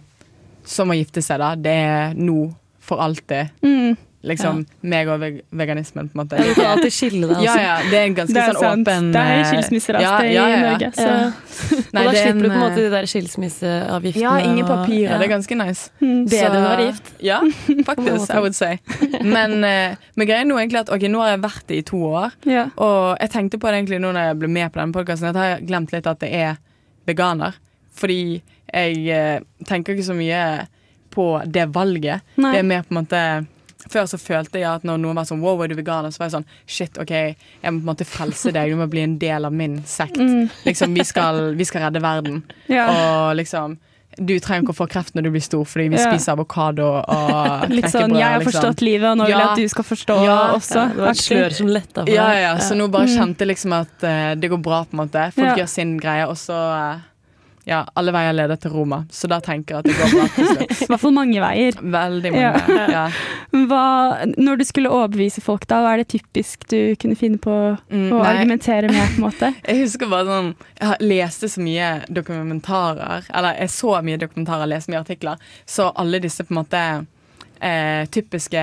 som 0.66 0.90
å 0.90 0.98
gifte 0.98 1.22
seg, 1.22 1.38
da. 1.42 1.56
Det 1.56 1.72
er 1.72 2.14
nå 2.18 2.52
for 2.82 3.02
alltid. 3.02 3.50
Mm. 3.62 3.98
Liksom 4.22 4.60
meg 4.86 5.10
og 5.10 5.18
veg 5.24 5.40
veganismen, 5.50 6.12
på 6.12 6.14
en 6.14 6.20
måte. 6.22 6.38
Ja, 6.38 6.46
du 6.46 6.54
kan 6.54 6.68
alltid 6.76 6.94
skille 6.94 7.26
deg. 7.26 7.40
Ja, 7.42 7.56
altså. 7.56 7.62
ja, 7.66 7.78
det 7.90 7.98
er 7.98 8.04
en 8.06 8.18
ganske 8.20 8.36
Det 8.36 8.42
er 8.42 8.54
sånn 8.54 8.62
sant. 8.62 8.88
åpen 8.88 9.08
Det 9.16 9.22
er 9.22 9.46
skilsmisser 9.50 9.72
skilsmisser 9.72 9.98
ja, 10.02 10.12
alltid 10.12 10.34
ja, 10.34 10.44
ja, 10.48 10.58
i. 10.58 10.62
Norge. 10.66 10.90
Så. 10.96 11.08
Ja. 11.08 11.82
Nei, 11.92 12.04
og 12.06 12.12
da 12.12 12.14
slipper 12.16 12.30
en, 12.32 12.42
du 12.42 12.48
på 12.48 12.54
en 12.54 12.64
måte 12.64 12.82
de 12.82 12.90
der 12.94 13.08
skilsmisseavgiftene. 13.12 14.24
Ja, 14.24 14.34
ingen 14.46 14.68
papirer. 14.68 15.08
ja. 15.08 15.18
Det 15.22 15.28
er 15.28 15.32
ganske 15.32 15.58
nice. 15.62 15.90
Mm. 16.02 16.20
Bedre 16.28 16.50
enn 16.50 16.58
å 16.58 16.68
være 16.68 16.88
gift. 16.90 17.12
Ja, 17.26 17.40
faktisk. 17.90 18.34
I 18.36 18.44
would 18.44 18.58
say. 18.58 18.78
Men, 19.26 19.58
eh, 19.68 19.96
men 20.16 20.30
greia 20.30 20.48
nå 20.48 20.60
egentlig 20.62 20.84
at 20.84 20.94
ok, 20.94 21.08
nå 21.12 21.24
har 21.24 21.34
jeg 21.36 21.44
vært 21.48 21.66
det 21.72 21.80
i 21.82 21.86
to 21.92 22.02
år, 22.12 22.36
Ja. 22.50 22.68
og 22.78 23.18
jeg 23.22 23.34
tenkte 23.34 23.62
på 23.62 23.70
det 23.72 23.82
egentlig 23.82 24.02
nå 24.04 24.12
når 24.14 24.30
jeg 24.32 24.42
ble 24.44 24.52
med 24.60 24.74
på 24.74 24.82
denne 24.82 24.98
podkasten, 24.98 25.32
at 25.32 25.40
jeg 25.42 25.56
har 25.56 25.66
glemt 25.72 25.96
litt 25.96 26.10
at 26.10 26.22
det 26.22 26.32
er 26.42 26.62
veganer. 27.10 27.58
Fordi 27.98 28.22
jeg 28.72 29.02
eh, 29.12 29.40
tenker 29.68 29.98
ikke 29.98 30.10
så 30.12 30.18
mye 30.18 30.44
på 31.12 31.26
det 31.46 31.68
valget. 31.76 32.24
Nei. 32.40 32.54
Det 32.54 32.62
er 32.62 32.70
mer 32.70 32.86
på 32.88 32.96
en 32.96 33.02
måte 33.02 33.24
Før 33.92 34.08
så 34.08 34.18
følte 34.18 34.60
jeg 34.62 34.70
at 34.72 34.84
når 34.88 34.98
noen 35.04 35.16
var 35.20 35.26
sånn 35.28 35.42
Wow, 35.44 35.62
er 35.64 35.68
du 35.68 35.76
veganer? 35.76 36.10
Så 36.14 36.20
var 36.24 36.30
jeg 36.30 36.36
sånn 36.40 36.46
Shit, 36.66 36.98
OK, 37.02 37.12
jeg 37.12 37.36
må 37.74 37.82
på 37.82 37.84
en 37.84 37.90
måte 37.92 38.06
frelse 38.08 38.52
deg. 38.56 38.72
Du 38.72 38.78
må 38.80 38.88
bli 38.90 39.02
en 39.04 39.18
del 39.20 39.46
av 39.46 39.52
min 39.54 39.82
sekt. 39.86 40.18
Mm. 40.18 40.50
Liksom, 40.66 40.94
vi 40.96 41.04
skal, 41.04 41.54
vi 41.60 41.66
skal 41.68 41.82
redde 41.90 42.02
verden. 42.02 42.44
Ja. 42.72 42.88
Og 43.30 43.36
liksom 43.36 43.78
Du 44.20 44.34
trenger 44.44 44.66
ikke 44.66 44.74
å 44.74 44.76
få 44.76 44.88
kreft 44.92 45.14
når 45.16 45.24
du 45.24 45.30
blir 45.32 45.42
stor, 45.42 45.64
fordi 45.64 45.86
vi 45.90 45.96
Ja. 45.96 46.10
spiser 46.12 46.34
avokado 46.36 46.88
og 47.00 47.70
Litt 47.78 47.86
sånn 47.94 48.12
'jeg 48.12 48.24
har 48.28 48.40
liksom. 48.40 48.52
forstått 48.52 48.82
livet, 48.82 49.08
og 49.12 49.18
nå 49.18 49.26
vil 49.26 49.32
jeg 49.32 49.40
Ja. 49.40 49.52
at 49.52 49.58
du 49.58 49.68
skal 49.70 49.84
forstå 49.84 50.16
Ja. 50.26 50.54
også'. 50.56 50.76
Ja, 50.76 50.88
det 50.88 50.98
var 50.98 51.10
et 51.10 51.18
slør 51.18 51.52
som 51.54 51.68
letta 51.68 52.06
for 52.06 52.12
Ja, 52.14 52.28
deg. 52.28 52.42
ja, 52.44 52.56
så 52.58 52.76
nå 52.76 52.90
bare 52.92 53.08
kjente 53.08 53.38
jeg 53.40 53.48
liksom 53.56 53.72
at 53.74 54.04
uh, 54.04 54.36
det 54.36 54.50
går 54.52 54.62
bra, 54.62 54.84
på 54.84 54.94
en 55.00 55.08
måte. 55.08 55.32
Folk 55.34 55.48
Ja. 55.48 55.56
gjør 55.64 55.70
sin 55.70 55.98
greie, 55.98 56.28
og 56.28 56.36
så 56.36 56.52
eh, 56.96 57.00
Ja, 57.68 57.84
alle 57.96 58.10
veier 58.16 58.34
leder 58.34 58.58
til 58.58 58.72
Roma, 58.74 59.04
så 59.14 59.28
da 59.30 59.38
tenker 59.46 59.76
jeg 59.76 59.84
at 59.84 59.86
det 59.86 59.98
går 60.00 60.14
bra 60.16 60.24
til 60.34 60.48
slutt. 60.56 60.72
I 60.82 60.88
hvert 60.90 61.02
fall 61.04 61.14
mange 61.14 61.44
veier. 61.44 61.76
Veldig 61.94 62.32
mange. 62.34 62.42
Ja. 62.42 62.88
Ja. 62.92 63.04
Hva, 63.70 63.84
når 64.42 64.58
du 64.58 64.64
skulle 64.66 64.90
overbevise 64.90 65.44
folk, 65.46 65.68
da, 65.70 65.82
hva 65.84 65.92
er 65.94 66.02
det 66.02 66.08
typisk 66.16 66.66
du 66.72 66.96
kunne 67.02 67.18
finne 67.20 67.38
på 67.44 67.54
Mm, 67.92 68.08
å 68.16 68.22
nei. 68.24 68.32
argumentere 68.32 68.90
med? 68.90 69.14
på 69.14 69.20
en 69.22 69.26
måte? 69.28 69.52
Jeg 69.68 69.84
husker 69.84 70.10
bare 70.10 70.26
sånn 70.26 70.50
Jeg 70.80 71.08
leste 71.12 71.50
så 71.52 71.62
mye 71.62 71.88
dokumentarer 72.10 73.26
Eller 73.34 73.58
jeg 73.62 73.70
så 73.74 73.94
mye 74.06 74.20
dokumentarer, 74.22 74.70
leste 74.72 74.92
mye 74.94 75.02
artikler 75.04 75.42
Så 75.70 75.90
alle 76.00 76.20
disse 76.24 76.44
på 76.48 76.54
en 76.56 76.60
måte 76.62 76.82
eh, 77.62 78.06
Typiske 78.12 78.62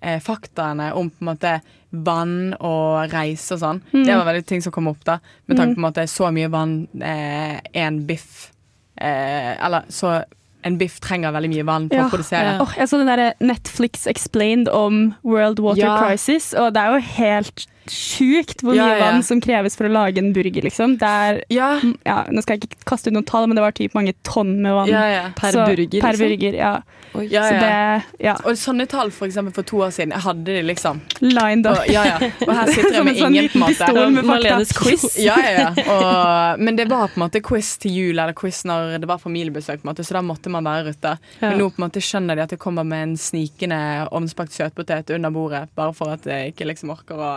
eh, 0.00 0.20
faktaene 0.24 0.90
Om 0.98 1.10
på 1.10 1.24
en 1.24 1.30
måte 1.32 1.54
vann 1.92 2.54
og 2.60 3.10
reise 3.12 3.54
og 3.56 3.60
sånn 3.60 3.80
Mm. 3.92 4.04
Det 4.06 4.14
var 4.16 4.24
veldig 4.28 4.46
ting 4.46 4.62
som 4.62 4.72
kom 4.72 4.86
opp 4.88 5.02
da 5.04 5.18
Med 5.48 5.56
tanke 5.58 5.74
på 5.80 5.86
at 5.88 5.94
det 5.94 6.02
er 6.04 6.12
så 6.12 6.28
mye 6.32 6.48
vann 6.52 6.86
eh, 7.02 7.58
En 7.74 8.04
biff 8.06 8.52
eh, 9.00 9.56
Eller 9.64 9.82
så 9.90 10.20
en 10.62 10.76
biff 10.76 10.98
trenger 11.00 11.32
veldig 11.32 11.48
mye 11.54 11.64
vann 11.64 11.88
for 11.88 11.96
Ja. 11.96 12.04
å 12.06 12.10
produsere 12.12 12.44
Ja. 12.44 12.60
Oh, 12.62 12.72
jeg 12.76 12.86
så 12.88 12.98
den 13.00 13.06
der 13.08 13.32
Netflix 13.40 14.06
Explained 14.06 14.68
om 14.68 15.14
World 15.24 15.58
Water 15.58 15.80
Ja. 15.80 15.96
Crisis, 16.06 16.52
og 16.54 16.74
det 16.74 16.82
er 16.82 16.92
jo 16.94 17.00
helt 17.16 17.66
sjukt 17.88 18.60
hvor 18.62 18.74
mye 18.76 18.98
ja. 18.98 18.98
vann 19.00 19.22
som 19.26 19.40
kreves 19.40 19.76
for 19.78 19.88
å 19.88 19.92
lage 19.92 20.18
en 20.20 20.32
burger, 20.36 20.62
liksom. 20.66 20.98
Det 21.00 21.08
er, 21.08 21.42
Ja, 21.50 21.80
ja, 22.06 22.24
nå 22.30 22.42
skal 22.44 22.58
jeg 22.58 22.68
ikke 22.68 22.84
kaste 22.92 23.10
ut 23.10 23.16
noen 23.16 23.26
tall, 23.26 23.46
men 23.48 23.56
det 23.58 23.64
var 23.64 23.72
typ 23.76 23.94
mange 23.96 24.12
tonn 24.26 24.60
med 24.62 24.74
vann. 24.74 24.88
ja, 24.92 25.04
ja 25.10 25.24
Per 25.36 25.52
Så- 25.52 25.66
burger, 25.66 26.00
Per 26.00 26.12
liksom. 26.12 26.26
burger, 26.28 26.54
ja. 26.58 26.72
Oi. 27.14 27.26
Ja, 27.26 27.42
Så 27.42 27.54
det, 27.58 28.24
ja. 28.24 28.36
Og 28.46 28.54
sånne 28.54 28.86
tall 28.86 29.10
for 29.10 29.26
eksempel 29.26 29.52
for 29.52 29.66
to 29.66 29.80
år 29.82 29.90
siden 29.90 30.12
Jeg 30.12 30.22
hadde 30.22 30.44
de 30.44 30.62
liksom 30.62 31.00
Lined 31.20 31.66
up. 31.66 31.78
og, 31.80 31.88
ja, 31.90 32.04
ja. 32.06 32.18
og 32.46 32.52
her 32.54 32.66
sitter 32.70 32.92
jeg 33.00 33.04
med 33.04 33.16
sånn 33.18 33.34
ingen 33.34 33.48
på 33.50 33.58
en 33.58 34.14
måte 34.14 34.22
Marlenes 34.28 34.72
quiz. 34.78 35.18
Ja, 35.18 35.34
ja, 35.42 35.50
ja. 35.74 35.84
Og, 35.90 36.60
men 36.60 36.76
det 36.76 36.86
var 36.88 37.08
på 37.08 37.18
en 37.18 37.24
måte 37.26 37.42
quiz 37.42 37.72
til 37.82 37.90
jul, 37.90 38.12
eller 38.18 38.32
quiz 38.32 38.62
når 38.64 39.00
det 39.02 39.08
var 39.10 39.18
familiebesøk, 39.18 39.82
på 39.82 39.88
en 39.88 39.90
måte, 39.94 40.04
så 40.06 40.14
da 40.14 40.22
måtte 40.22 40.50
man 40.54 40.64
være 40.64 40.94
ute. 40.94 41.16
Ja. 41.40 41.50
Men 41.50 41.58
nå 41.58 41.70
på 41.70 41.82
en 41.82 41.88
måte 41.88 42.00
skjønner 42.04 42.36
de 42.38 42.42
at 42.46 42.54
det 42.54 42.60
kommer 42.62 42.86
med 42.86 43.02
en 43.08 43.16
snikende 43.18 44.06
ovnsbakt 44.14 44.54
søtpotet 44.54 45.10
under 45.10 45.30
bordet, 45.34 45.66
bare 45.74 45.92
for 45.96 46.14
at 46.14 46.26
jeg 46.30 46.54
ikke 46.54 46.70
liksom 46.70 46.94
orker 46.94 47.18
å 47.18 47.32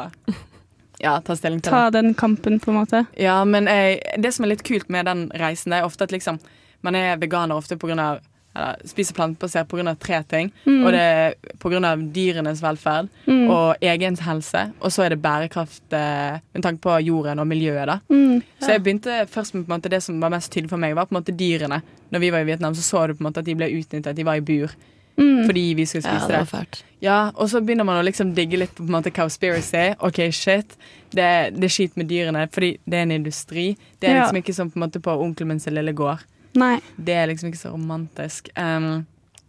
ja, 1.04 1.18
ta 1.22 1.36
stilling 1.36 1.62
til 1.62 1.72
det. 1.72 1.78
Ta 1.80 1.90
den 1.94 2.14
kampen, 2.16 2.60
på 2.64 2.72
en 2.72 2.80
måte. 2.82 3.06
Ja, 3.20 3.42
men 3.46 3.68
eh, 3.68 4.00
det 4.18 4.34
som 4.34 4.46
er 4.48 4.54
litt 4.56 4.64
kult 4.64 4.90
med 4.90 5.06
den 5.06 5.28
reisen, 5.40 5.72
det 5.76 5.82
er 5.82 5.88
ofte 5.90 6.08
at 6.08 6.12
liksom 6.16 6.40
man 6.84 6.96
er 7.00 7.18
veganer 7.22 7.56
ofte 7.56 7.78
på 7.80 7.88
grunn 7.92 8.00
av 8.04 8.22
eller 8.56 8.76
spiser 8.86 9.16
plantebasert 9.18 9.66
pga. 9.68 9.96
tre 9.98 10.20
ting. 10.30 10.52
Mm. 10.68 10.84
Og 10.86 10.92
det 10.94 11.00
er 11.02 11.34
pga. 11.58 11.96
dyrenes 12.14 12.62
velferd 12.62 13.08
Mm. 13.26 13.50
og 13.50 13.76
egen 13.82 14.16
helse. 14.16 14.72
Og 14.80 14.92
så 14.92 15.06
er 15.06 15.10
det 15.10 15.22
bærekraft 15.24 15.82
eh, 15.92 16.38
med 16.54 16.62
tanke 16.62 16.80
på 16.82 17.00
jorden 17.02 17.40
og 17.40 17.48
miljøet. 17.48 17.88
da 17.88 18.00
Mm. 18.10 18.44
så 18.62 18.70
jeg 18.74 18.84
begynte 18.84 19.26
først 19.28 19.56
med 19.56 19.66
på 19.66 19.74
en 19.74 19.80
måte 19.82 19.90
det 19.90 20.04
som 20.04 20.20
var 20.22 20.30
mest 20.30 20.52
tydelig 20.52 20.70
for 20.70 20.78
meg, 20.78 20.94
var 20.96 21.06
på 21.06 21.16
en 21.16 21.24
måte 21.24 21.36
dyrene. 21.36 21.82
Når 22.12 22.20
vi 22.20 22.30
var 22.30 22.40
i 22.42 22.46
Vietnam, 22.46 22.74
så 22.76 22.82
så 22.84 23.08
du 23.08 23.14
på 23.16 23.22
en 23.26 23.32
måte 23.32 23.40
at 23.40 23.46
de 23.46 23.56
ble 23.56 23.72
utnyttet. 23.74 24.16
De 24.16 24.24
var 24.24 24.36
i 24.36 24.40
bur 24.42 24.70
Mm. 25.18 25.46
fordi 25.46 25.74
vi 25.76 25.86
skulle 25.86 26.04
Ja, 26.04 26.10
spise 26.18 26.28
det 26.28 26.34
det. 26.40 26.40
var 26.52 26.60
fælt. 26.60 26.84
Ja, 27.02 27.32
Og 27.36 27.50
så 27.50 27.60
begynner 27.62 27.84
man 27.86 28.00
å 28.04 28.06
liksom 28.08 28.34
digge 28.34 28.58
litt 28.58 28.72
på 28.76 28.84
på 28.84 28.90
en 28.90 28.96
måte 29.04 29.12
cowspiracy. 29.14 29.94
OK, 30.00 30.32
shit. 30.34 30.78
Det, 31.12 31.54
det 31.54 31.64
er 31.64 31.70
skit 31.70 31.96
med 31.98 32.08
dyrene, 32.08 32.48
fordi 32.52 32.78
det 32.90 32.98
er 32.98 33.02
en 33.04 33.12
industri. 33.12 33.78
Det 34.00 34.10
er 34.10 34.16
Ja. 34.16 34.22
liksom 34.24 34.42
ikke 34.42 34.54
som 34.54 34.72
på 34.72 34.78
en 34.78 34.90
måte 34.90 35.00
på 35.02 35.12
onkelen 35.22 35.48
min 35.48 35.60
sin 35.60 35.76
lille 35.76 35.94
gård. 35.94 36.24
Nei. 36.56 36.80
Det 36.98 37.14
er 37.14 37.28
liksom 37.28 37.50
ikke 37.52 37.62
så 37.62 37.72
romantisk. 37.74 38.50
Um, 38.58 39.06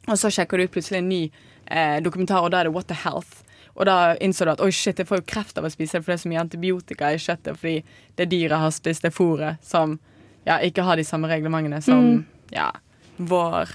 og 0.09 0.16
så 0.18 0.28
sjekker 0.30 0.59
du 0.59 0.64
ut 0.64 0.73
plutselig 0.73 0.99
en 0.99 1.09
ny 1.09 1.30
eh, 1.71 2.00
dokumentar, 2.00 2.42
og 2.44 2.50
da 2.50 2.61
er 2.61 2.64
det 2.64 2.75
What 2.75 2.88
the 2.88 2.94
Health. 2.94 3.42
Og 3.76 3.87
da 3.87 4.14
innså 4.21 4.44
du 4.44 4.50
at 4.50 4.61
oi 4.61 4.71
shit, 4.71 4.99
jeg 4.99 5.06
får 5.06 5.16
jo 5.18 5.25
kreft 5.26 5.56
av 5.59 5.64
å 5.64 5.71
spise 5.73 5.92
det, 5.99 6.04
for 6.04 6.12
det 6.12 6.21
er 6.21 6.28
så 6.28 6.28
mye 6.28 6.40
antibiotika 6.44 7.09
i 7.12 7.16
kjøttet 7.16 7.56
fordi 7.56 7.83
det 8.16 8.28
dyret 8.30 8.59
har 8.59 8.71
spist, 8.71 9.02
det 9.02 9.14
fôret, 9.14 9.56
som 9.62 9.99
ja, 10.47 10.59
ikke 10.59 10.83
har 10.85 10.97
de 10.97 11.04
samme 11.04 11.26
reglementene 11.26 11.83
som 11.83 12.04
Mm. 12.04 12.25
ja, 12.52 12.71
vår, 13.18 13.68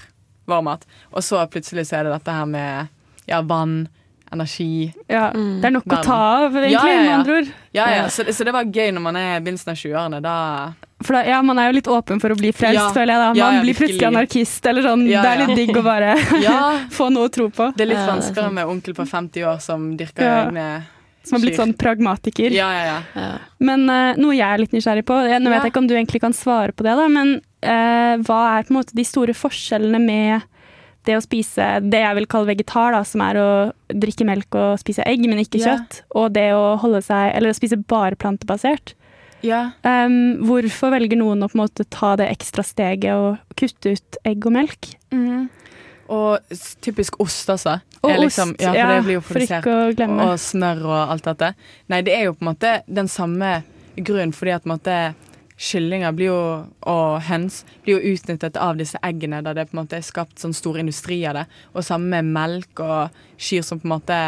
vår 0.46 0.62
mat. 0.62 0.86
Og 1.12 1.22
så 1.22 1.44
plutselig 1.50 1.86
så 1.86 1.98
er 2.00 2.04
det 2.04 2.12
dette 2.18 2.32
her 2.32 2.46
med 2.46 2.88
ja, 3.26 3.40
vann, 3.42 3.88
energi 4.32 4.92
Ja. 5.08 5.30
Mm. 5.34 5.60
Det 5.60 5.66
er 5.66 5.70
nok 5.74 5.86
å 5.90 6.02
ta 6.04 6.16
av, 6.44 6.52
egentlig, 6.54 6.70
Ja, 6.72 6.84
ja, 6.86 6.92
ja. 6.94 7.02
med 7.02 7.14
andre 7.18 7.32
ord. 7.40 7.48
Ja, 7.74 7.88
ja, 7.96 8.04
så, 8.08 8.24
det- 8.24 8.34
så 8.36 8.44
det 8.44 8.52
var 8.54 8.64
gøy 8.64 8.92
når 8.94 9.00
man 9.02 9.16
er 9.16 9.36
i 9.36 9.40
begynnelsen 9.40 9.70
av 9.72 9.76
20-årene. 9.76 10.20
Da 10.22 10.72
For 11.02 11.14
da, 11.14 11.22
ja, 11.24 11.40
man 11.42 11.58
er 11.58 11.70
jo 11.72 11.76
litt 11.78 11.88
åpen 11.88 12.20
for 12.20 12.30
å 12.30 12.36
bli 12.38 12.52
frelst, 12.52 12.74
Ja. 12.78 12.90
føler 12.92 13.14
jeg 13.14 13.20
da. 13.20 13.26
Man 13.28 13.36
Ja, 13.36 13.50
ja, 13.52 13.62
blir 13.62 13.74
plutselig 13.74 14.06
anarkist, 14.06 14.66
eller 14.66 14.82
sånn. 14.82 15.08
Ja, 15.08 15.22
Det 15.22 15.30
er 15.32 15.46
litt 15.46 15.56
digg 15.56 15.76
å 15.76 15.82
bare 15.82 16.14
Ja, 16.42 16.78
få 16.90 17.10
noe 17.10 17.28
å 17.28 17.32
tro 17.32 17.48
på. 17.50 17.72
det 17.74 17.82
er 17.86 17.86
litt 17.94 17.98
er 17.98 18.06
vanskeligere 18.12 18.52
med 18.52 18.66
onkel 18.66 18.94
på 18.94 19.06
50 19.08 19.42
år 19.46 19.60
som 19.60 19.96
dyrker 19.96 20.22
Ja. 20.22 20.44
egne 20.46 20.82
Som 21.24 21.36
har 21.40 21.46
blitt 21.48 21.58
sånn 21.58 21.74
pragmatiker. 21.76 22.50
Ja, 22.50 22.70
ja, 22.72 22.84
ja. 22.84 23.00
Ja. 23.20 23.38
Men 23.58 23.88
uh, 23.90 24.14
noe 24.16 24.32
jeg 24.34 24.46
er 24.46 24.58
litt 24.58 24.72
nysgjerrig 24.72 25.04
på, 25.04 25.18
jeg, 25.28 25.40
nå 25.42 25.50
Ja. 25.50 25.56
vet 25.58 25.62
jeg 25.64 25.72
ikke 25.72 25.78
om 25.82 25.86
du 25.88 25.94
egentlig 25.94 26.20
kan 26.20 26.32
svare 26.32 26.72
på 26.72 26.82
det, 26.86 26.94
da, 26.96 27.08
men 27.08 27.40
hva 27.62 28.38
er 28.58 28.64
på 28.64 28.72
en 28.72 28.78
måte 28.80 28.96
de 28.96 29.04
store 29.04 29.34
forskjellene 29.36 30.00
med 30.00 30.42
det 31.08 31.16
å 31.16 31.22
spise 31.24 31.66
det 31.80 32.00
jeg 32.02 32.16
vil 32.18 32.26
kalle 32.28 32.50
vegetar, 32.50 32.92
da, 32.92 33.00
som 33.08 33.22
er 33.24 33.38
å 33.40 33.50
drikke 33.88 34.26
melk 34.28 34.56
og 34.60 34.78
spise 34.82 35.04
egg, 35.08 35.22
men 35.28 35.40
ikke 35.40 35.60
Ja. 35.60 35.76
kjøtt, 35.78 36.02
og 36.14 36.32
det 36.36 36.50
å 36.52 36.76
holde 36.80 37.00
seg, 37.02 37.34
eller 37.34 37.50
å 37.50 37.56
spise 37.56 37.76
bare 37.88 38.16
plantebasert? 38.20 38.92
Yeah. 39.42 39.70
Um, 39.84 40.36
hvorfor 40.44 40.92
velger 40.92 41.16
noen 41.16 41.40
å 41.42 41.48
på 41.48 41.56
en 41.56 41.62
måte 41.64 41.86
ta 41.88 42.14
det 42.20 42.28
ekstra 42.28 42.60
steget 42.62 43.14
og 43.16 43.38
kutte 43.56 43.94
ut 43.96 44.16
egg 44.28 44.44
og 44.44 44.52
melk? 44.52 44.90
Og 46.10 46.40
typisk 46.82 47.20
ost, 47.22 47.48
altså. 47.48 47.78
Og 48.02 48.10
liksom, 48.18 48.50
ost, 48.56 48.60
ja, 48.60 48.72
for 48.74 48.92
det 48.92 49.04
blir 49.06 49.14
jo 49.14 49.20
produsert. 49.24 49.96
glemme. 49.96 50.26
Og 50.26 50.38
smør 50.42 50.84
og 50.84 51.10
alt 51.14 51.22
dette. 51.28 51.54
Nei, 51.88 52.02
det 52.02 52.12
er 52.16 52.24
jo 52.24 52.34
på 52.34 52.42
en 52.44 52.50
måte 52.54 52.82
den 52.92 53.08
samme 53.08 53.62
grunnen, 53.96 54.32
fordi 54.34 54.54
at 54.56 54.64
på 54.64 54.70
en 54.70 54.76
måte 54.76 54.96
kyllinger 55.60 56.14
blir 56.16 56.30
jo, 56.30 56.42
og 56.88 57.20
høns 57.28 57.62
blir 57.84 57.98
jo 57.98 58.14
utnyttet 58.14 58.56
av 58.56 58.78
disse 58.80 58.98
eggene, 59.04 59.42
da 59.44 59.52
det 59.54 59.66
på 59.68 59.76
en 59.76 59.82
måte 59.82 59.98
er 59.98 60.06
skapt 60.06 60.40
sånn 60.40 60.54
stor 60.56 60.78
industri 60.80 61.18
av 61.28 61.36
det. 61.36 61.46
Og 61.74 61.84
samme 61.84 62.08
med 62.16 62.30
melk 62.32 62.80
og 62.80 63.10
kyr 63.36 63.62
som 63.66 63.80
på 63.82 63.88
en 63.90 63.92
måte 63.98 64.20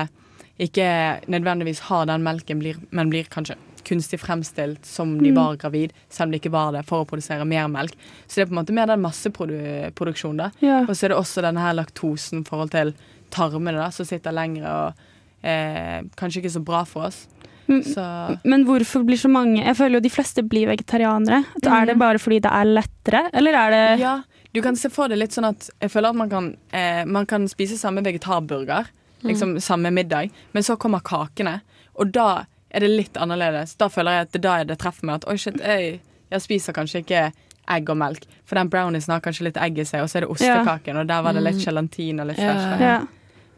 ikke 0.61 0.87
nødvendigvis 1.33 1.81
har 1.89 2.05
den 2.07 2.23
melken, 2.27 2.61
blir, 2.61 2.77
men 2.93 3.09
blir 3.11 3.25
kanskje 3.33 3.57
kunstig 3.83 4.21
fremstilt 4.23 4.85
som 4.87 5.17
de 5.19 5.33
Mm. 5.33 5.35
var 5.41 5.57
gravid, 5.57 5.93
selv 6.09 6.29
om 6.29 6.33
de 6.33 6.39
ikke 6.39 6.53
var 6.53 6.71
det, 6.77 6.85
for 6.87 7.03
å 7.03 7.09
produsere 7.09 7.45
mer 7.49 7.67
melk. 7.67 7.97
Så 8.29 8.37
det 8.37 8.43
er 8.45 8.47
på 8.47 8.55
en 8.55 8.61
måte 8.65 8.73
mer 8.77 8.87
den 8.87 9.01
masseproduksjonen, 9.03 10.37
da. 10.37 10.51
Ja. 10.61 10.81
Og 10.87 10.95
så 10.95 11.07
er 11.07 11.09
det 11.15 11.19
også 11.19 11.43
denne 11.43 11.61
her 11.65 11.75
laktosen 11.75 12.41
i 12.43 12.47
forhold 12.47 12.71
til 12.71 12.95
tarmene, 13.33 13.79
da, 13.81 13.89
som 13.91 14.07
sitter 14.07 14.33
lengre 14.37 14.69
og 14.69 14.95
eh, 15.43 16.03
kanskje 16.17 16.43
ikke 16.43 16.55
så 16.59 16.63
bra 16.65 16.85
for 16.85 17.09
oss. 17.09 17.25
Mm, 17.73 17.83
Så 17.95 18.39
Men 18.45 18.65
hvorfor 18.69 19.05
blir 19.07 19.17
så 19.17 19.29
mange 19.31 19.63
Jeg 19.65 19.77
føler 19.77 19.95
jo 19.99 20.01
de 20.05 20.11
fleste 20.11 20.43
blir 20.49 20.67
vegetarianere. 20.69 21.45
Er 21.63 21.87
det 21.87 21.95
Mhm. 21.97 21.99
bare 21.99 22.19
fordi 22.19 22.41
det 22.41 22.51
er 22.53 22.65
lettere, 22.65 23.31
eller 23.33 23.53
er 23.55 23.71
det 23.71 24.01
ja, 24.01 24.23
du 24.55 24.61
kan 24.63 24.77
se 24.77 24.89
for 24.91 25.09
deg 25.09 25.19
litt 25.19 25.31
sånn 25.33 25.49
at 25.49 25.71
jeg 25.81 25.91
føler 25.91 26.09
at 26.11 26.15
man 26.17 26.29
kan, 26.29 26.57
eh, 26.73 27.05
man 27.05 27.25
kan 27.27 27.47
spise 27.49 27.79
samme 27.79 28.03
vegetarburger, 28.05 28.87
liksom 29.25 29.57
samme 29.61 29.91
middag, 29.93 30.31
men 30.53 30.63
så 30.63 30.77
kommer 30.77 31.01
kakene, 31.01 31.61
og 31.97 32.13
da 32.13 32.45
er 32.71 32.81
det 32.81 32.91
litt 32.91 33.15
annerledes. 33.15 33.77
Da 33.79 33.89
føler 33.89 34.11
jeg 34.19 34.21
at 34.27 34.33
det 34.33 34.43
da 34.43 34.57
er 34.61 34.65
det 34.65 34.79
treffer 34.79 35.05
meg 35.05 35.15
at 35.17 35.25
oi, 35.29 35.37
shit, 35.37 35.57
jeg, 35.61 36.01
jeg 36.31 36.41
spiser 36.41 36.73
kanskje 36.75 37.01
ikke 37.05 37.33
egg 37.71 37.89
og 37.89 37.97
melk, 37.97 38.25
for 38.45 38.57
den 38.57 38.69
browniesen 38.69 39.13
har 39.15 39.21
kanskje 39.21 39.45
litt 39.45 39.57
egg 39.57 39.79
i 39.79 39.85
seg, 39.85 40.03
og 40.03 40.09
så 40.09 40.17
er 40.17 40.21
det 40.27 40.31
ostekaken, 40.31 40.97
og 41.01 41.07
der 41.07 41.23
var 41.23 41.33
det 41.33 41.43
litt 41.45 41.65
gelatin 41.65 42.21
og 42.21 42.27
litt 42.27 42.39
Ja. 42.39 42.53
fresh. 42.53 42.81
ja. 42.81 43.07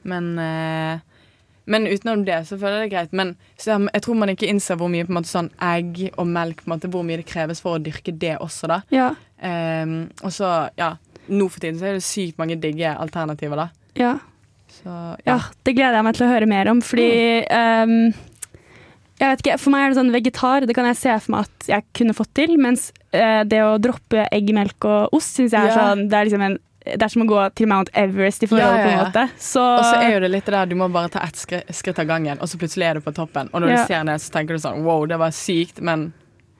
Men, 0.04 0.38
eh, 0.38 0.98
men 1.66 1.88
utenom 1.88 2.26
det 2.26 2.42
så 2.48 2.58
føler 2.60 2.82
jeg 2.82 2.82
det 2.82 2.88
er 2.88 2.94
greit. 2.96 3.14
Men 3.16 3.34
så 3.56 3.78
jeg, 3.78 4.02
tror 4.04 4.18
man 4.20 4.32
ikke 4.32 4.50
innser 4.50 4.76
hvor 4.80 4.90
mye 4.92 5.06
på 5.06 5.14
en 5.14 5.18
måte 5.20 5.32
sånn 5.32 5.48
egg 5.64 6.02
og 6.12 6.28
melk 6.28 6.62
på 6.62 6.68
en 6.68 6.74
måte, 6.76 6.90
Hvor 6.92 7.06
mye 7.06 7.22
det 7.22 7.28
kreves 7.30 7.62
for 7.64 7.78
å 7.78 7.82
dyrke 7.82 8.12
det 8.12 8.36
også, 8.40 8.70
da. 8.70 8.82
ja. 8.94 9.14
Um, 9.44 10.06
og 10.24 10.32
så, 10.32 10.50
ja 10.78 10.94
nå 11.28 11.48
for 11.48 11.62
tiden 11.62 11.80
så 11.80 11.88
er 11.88 11.98
det 11.98 12.04
sykt 12.04 12.38
mange 12.40 12.56
digge 12.60 12.90
alternativer, 12.92 13.64
da. 13.64 13.68
Ja. 13.98 14.12
Så 14.74 14.90
ja, 14.90 15.36
ja. 15.36 15.40
det 15.64 15.76
gleder 15.76 16.00
jeg 16.00 16.06
meg 16.08 16.18
til 16.18 16.26
å 16.26 16.32
høre 16.32 16.48
mer 16.50 16.70
om, 16.72 16.80
fordi 16.84 17.08
ehm, 17.46 17.98
jeg 19.20 19.30
vet 19.30 19.44
ikke, 19.44 19.58
For 19.62 19.72
meg 19.72 19.84
er 19.84 19.92
det 19.92 19.98
sånn 20.00 20.12
vegetar, 20.14 20.66
det 20.66 20.74
kan 20.76 20.88
jeg 20.90 20.98
se 20.98 21.16
for 21.22 21.36
meg 21.36 21.46
at 21.46 21.68
jeg 21.70 21.86
kunne 21.94 22.16
fått 22.18 22.32
til. 22.34 22.56
Mens 22.60 22.88
uh, 23.14 23.42
det 23.46 23.60
å 23.62 23.76
droppe 23.78 24.26
egg, 24.34 24.50
melk 24.56 24.88
og 24.90 25.14
ost 25.16 25.38
syns 25.38 25.54
jeg 25.54 25.70
er 25.70 25.70
Ja. 25.70 25.84
sånn 25.92 26.08
Det 26.10 26.18
er 26.18 26.28
liksom 26.28 26.44
en 26.44 26.58
det 26.84 27.02
er 27.02 27.08
som 27.08 27.22
å 27.24 27.26
gå 27.28 27.40
til 27.56 27.66
Mount 27.70 27.88
Everest 27.96 28.42
i 28.44 28.46
forhold, 28.46 28.66
Ja, 28.68 28.76
ja, 28.76 28.84
på 28.84 28.90
en 28.92 28.98
måte. 29.06 29.22
Så, 29.40 29.62
Og 29.78 29.84
så 29.88 29.94
er 30.02 30.12
jo 30.14 30.20
det 30.20 30.30
litt 30.34 30.44
der, 30.52 30.66
du 30.68 30.74
må 30.76 30.90
bare 30.92 31.08
ta 31.08 31.22
ett 31.24 31.36
skritt, 31.40 31.70
skritt 31.74 31.98
av 31.98 32.06
gangen, 32.10 32.36
og 32.40 32.46
så 32.50 32.58
plutselig 32.60 32.90
er 32.90 32.94
du 32.94 33.00
på 33.00 33.14
toppen. 33.16 33.48
Og 33.52 33.62
når 33.64 33.70
Ja. 33.70 33.76
du 33.76 33.86
ser 33.86 34.04
ned, 34.04 34.20
så 34.20 34.30
tenker 34.34 34.54
du 34.54 34.60
sånn 34.60 34.82
wow, 34.84 35.06
det 35.06 35.16
var 35.18 35.30
sykt, 35.32 35.80
men 35.80 36.12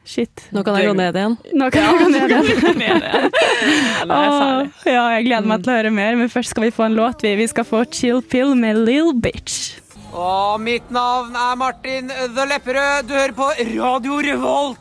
shit. 0.05 0.49
Nå 0.53 0.63
kan 0.65 0.77
jeg 0.77 0.89
gå 0.89 0.97
ned 0.97 1.15
igjen. 1.17 1.37
Nå 1.55 1.71
kan 1.73 1.83
jeg 1.83 2.01
gå 2.01 2.09
ned 2.13 2.31
igjen. 2.31 2.79
ned 2.83 3.03
igjen. 3.03 3.31
Åh, 4.11 4.67
ja, 4.89 5.05
jeg 5.17 5.27
gleder 5.29 5.47
meg 5.49 5.63
til 5.65 5.73
å 5.73 5.77
høre 5.79 5.93
mer, 5.93 6.17
men 6.17 6.29
først 6.33 6.51
skal 6.55 6.65
vi 6.67 6.71
få 6.77 6.87
en 6.89 6.97
låt. 6.99 7.23
Vi, 7.25 7.35
vi 7.37 7.47
skal 7.49 7.65
få 7.69 7.85
Chill 7.91 8.21
Pill 8.23 8.55
med 8.55 8.81
Lill 8.85 9.13
Bitch. 9.15 9.81
Og 10.15 10.61
mitt 10.63 10.91
navn 10.95 11.35
er 11.35 11.57
Martin 11.59 12.09
The 12.09 12.45
Lepperød. 12.47 13.09
Du 13.09 13.15
hører 13.17 13.33
på 13.35 13.49
Radio 13.75 14.21
Revolt. 14.23 14.81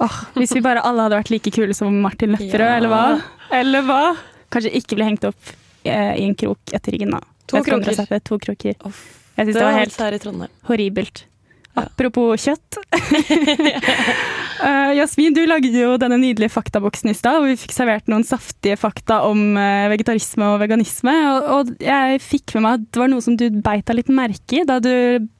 Åh, 0.00 0.18
hvis 0.36 0.52
vi 0.54 0.60
bare 0.64 0.80
alle 0.86 1.02
hadde 1.08 1.18
vært 1.18 1.30
like 1.34 1.50
kule 1.52 1.74
som 1.76 1.96
Martin 2.00 2.32
Lepperød, 2.36 2.60
Ja. 2.68 2.76
eller 2.76 2.88
hva? 2.88 3.22
Eller 3.52 3.82
hva? 3.82 4.02
Kanskje 4.50 4.74
ikke 4.80 4.98
bli 4.98 5.06
hengt 5.06 5.24
opp 5.28 5.54
eh, 5.84 6.14
i 6.20 6.26
en 6.26 6.34
krok 6.38 6.74
etter 6.76 6.94
ryggen, 6.96 7.14
da. 7.16 7.20
To 7.50 7.62
kroker. 7.66 7.96
Sette, 7.98 8.20
To 8.26 8.38
kroker. 8.42 8.76
Off. 8.86 9.02
Jeg 9.36 9.46
syns 9.48 9.54
Det 9.56 9.60
det 9.60 9.66
var 9.66 9.78
helt 9.78 9.98
her 10.04 10.12
i 10.16 10.20
Trondheim. 10.22 10.50
horribelt. 10.68 11.24
Ja. 11.70 11.84
Apropos 11.86 12.42
kjøtt. 12.42 12.78
uh, 14.60 14.90
Jasmin, 14.98 15.32
du 15.36 15.44
lagde 15.46 15.70
jo 15.70 15.92
denne 16.02 16.18
nydelige 16.18 16.50
faktaboksen 16.50 17.12
i 17.12 17.14
stad, 17.14 17.38
og 17.38 17.46
vi 17.46 17.54
fikk 17.62 17.72
servert 17.74 18.10
noen 18.10 18.26
saftige 18.26 18.74
fakta 18.76 19.20
om 19.28 19.54
uh, 19.54 19.86
vegetarisme 19.92 20.48
og 20.50 20.58
veganisme. 20.64 21.14
Og, 21.30 21.50
og 21.54 21.70
jeg 21.84 22.18
fikk 22.24 22.56
med 22.58 22.66
meg 22.66 22.72
at 22.80 22.88
det 22.90 23.02
var 23.04 23.12
noe 23.14 23.24
som 23.24 23.38
du 23.38 23.46
beit 23.62 23.86
deg 23.86 24.00
litt 24.00 24.10
merke 24.12 24.60
i 24.60 24.66
da 24.66 24.80
du 24.82 24.90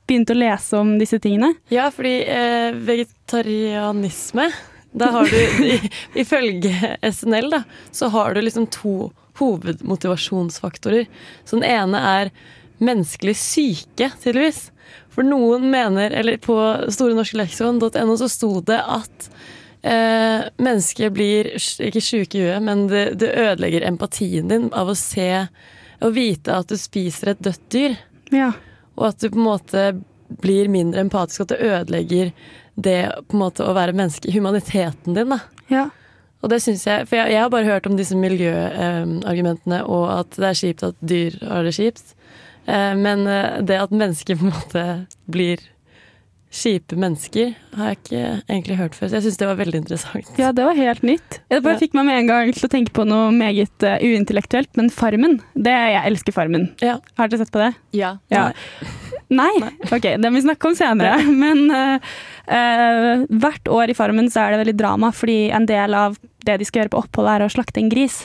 begynte 0.07 0.35
å 0.35 0.41
lese 0.41 0.79
om 0.79 0.95
disse 1.03 1.19
tingene. 1.23 1.53
Ja, 1.75 1.91
fordi 1.95 2.15
uh, 2.31 2.79
vegetarianisme 2.89 4.49
Da 4.93 5.11
har 5.15 5.29
du, 5.31 5.79
ifølge 6.23 6.97
SNL, 7.13 7.51
da, 7.53 7.63
så 7.95 8.09
har 8.11 8.35
du 8.35 8.41
liksom 8.43 8.67
to 8.75 9.11
hovedmotivasjonsfaktorer. 9.41 11.07
Så 11.45 11.57
den 11.61 11.65
ene 11.71 12.01
er 12.01 12.31
menneskelig 12.81 13.37
syke, 13.37 14.11
tydeligvis. 14.23 14.71
For 15.13 15.27
noen 15.27 15.69
mener, 15.71 16.11
eller 16.11 16.39
på 16.43 16.57
Store 16.93 17.15
norske 17.19 17.39
leksikon.no 17.39 18.17
så 18.19 18.29
sto 18.31 18.51
det 18.67 18.79
at 18.81 19.29
eh, 19.83 20.49
mennesket 20.63 21.15
blir 21.15 21.51
ikke 21.57 22.03
sjuke 22.05 22.39
i 22.41 22.45
huet, 22.47 22.63
men 22.67 22.87
det, 22.91 23.05
det 23.21 23.33
ødelegger 23.35 23.87
empatien 23.89 24.51
din 24.51 24.69
av 24.77 24.91
å 24.93 24.99
se 24.99 25.47
og 26.01 26.15
vite 26.17 26.55
at 26.57 26.71
du 26.71 26.79
spiser 26.81 27.35
et 27.35 27.43
dødt 27.45 27.67
dyr 27.75 27.99
Ja. 28.33 28.53
og 28.97 29.11
at 29.11 29.21
du 29.21 29.29
på 29.29 29.37
en 29.37 29.45
måte 29.45 29.83
blir 30.41 30.71
mindre 30.73 31.03
empatisk, 31.05 31.43
at 31.45 31.53
det 31.53 31.59
ødelegger 31.67 32.31
det 32.83 33.01
på 33.29 33.37
en 33.37 33.43
måte 33.45 33.67
å 33.67 33.75
være 33.77 33.97
menneske, 33.97 34.33
humaniteten 34.35 35.17
din. 35.17 35.35
da. 35.37 35.41
ja. 35.73 35.89
Og 36.41 36.49
det 36.49 36.63
syns 36.65 36.87
jeg, 36.87 37.05
For 37.09 37.19
jeg, 37.19 37.35
jeg 37.35 37.43
har 37.43 37.51
bare 37.53 37.69
hørt 37.69 37.87
om 37.89 37.99
disse 37.99 38.17
miljøargumentene, 38.17 39.83
og 39.85 40.07
at 40.15 40.39
det 40.41 40.47
er 40.49 40.61
kjipt 40.63 40.87
at 40.87 41.03
dyr 41.05 41.37
har 41.45 41.67
det 41.69 41.75
kjipt. 41.77 42.15
Eh, 42.65 42.95
men 42.97 43.27
eh, 43.29 43.59
det 43.67 43.77
at 43.83 43.93
mennesker 43.93 44.39
på 44.41 44.49
en 44.49 44.55
måte 44.55 44.85
blir 45.31 45.61
kjipe 46.51 46.97
mennesker, 46.99 47.53
har 47.79 47.93
jeg 47.93 47.99
ikke 48.01 48.21
egentlig 48.51 48.77
hørt 48.81 48.97
før. 48.99 49.07
Så 49.11 49.19
jeg 49.21 49.27
syns 49.29 49.37
det 49.39 49.47
var 49.47 49.59
veldig 49.61 49.81
interessant. 49.85 50.31
Ja, 50.41 50.49
det 50.51 50.65
var 50.67 50.75
helt 50.75 51.05
nytt. 51.07 51.39
Det 51.49 51.61
bare 51.63 51.77
Ja. 51.77 51.79
fikk 51.79 51.95
meg 51.95 52.07
med 52.09 52.19
en 52.19 52.27
gang 52.27 52.53
til 52.57 52.67
å 52.67 52.71
tenke 52.73 52.91
på 52.97 53.05
noe 53.07 53.29
meget 53.31 53.87
uh, 53.87 54.03
uintellektuelt, 54.03 54.71
men 54.77 54.91
Farmen. 54.91 55.39
Det, 55.55 55.71
jeg 55.71 56.03
elsker 56.11 56.35
Farmen. 56.35 56.67
Ja. 56.83 56.99
Har 57.17 57.31
dere 57.31 57.45
sett 57.45 57.53
på 57.55 57.63
det? 57.63 57.71
Ja. 57.95 58.17
Ja. 58.35 58.49
Nei? 59.31 59.53
Ok, 59.93 60.03
det 60.19 60.27
må 60.27 60.41
vi 60.41 60.43
snakke 60.49 60.67
om 60.73 60.75
senere. 60.75 61.21
Men 61.45 61.71
uh, 61.71 62.03
uh, 62.51 63.23
hvert 63.31 63.71
år 63.71 63.93
i 63.93 63.95
Farmen 63.95 64.27
så 64.31 64.43
er 64.43 64.57
det 64.57 64.65
veldig 64.65 64.77
drama, 64.81 65.13
fordi 65.15 65.53
en 65.55 65.69
del 65.71 65.95
av 65.95 66.19
det 66.43 66.57
de 66.59 66.67
skal 66.67 66.83
gjøre 66.83 66.95
på 66.97 67.05
opphold, 67.05 67.31
er 67.31 67.45
å 67.47 67.53
slakte 67.53 67.79
en 67.79 67.93
gris. 67.93 68.25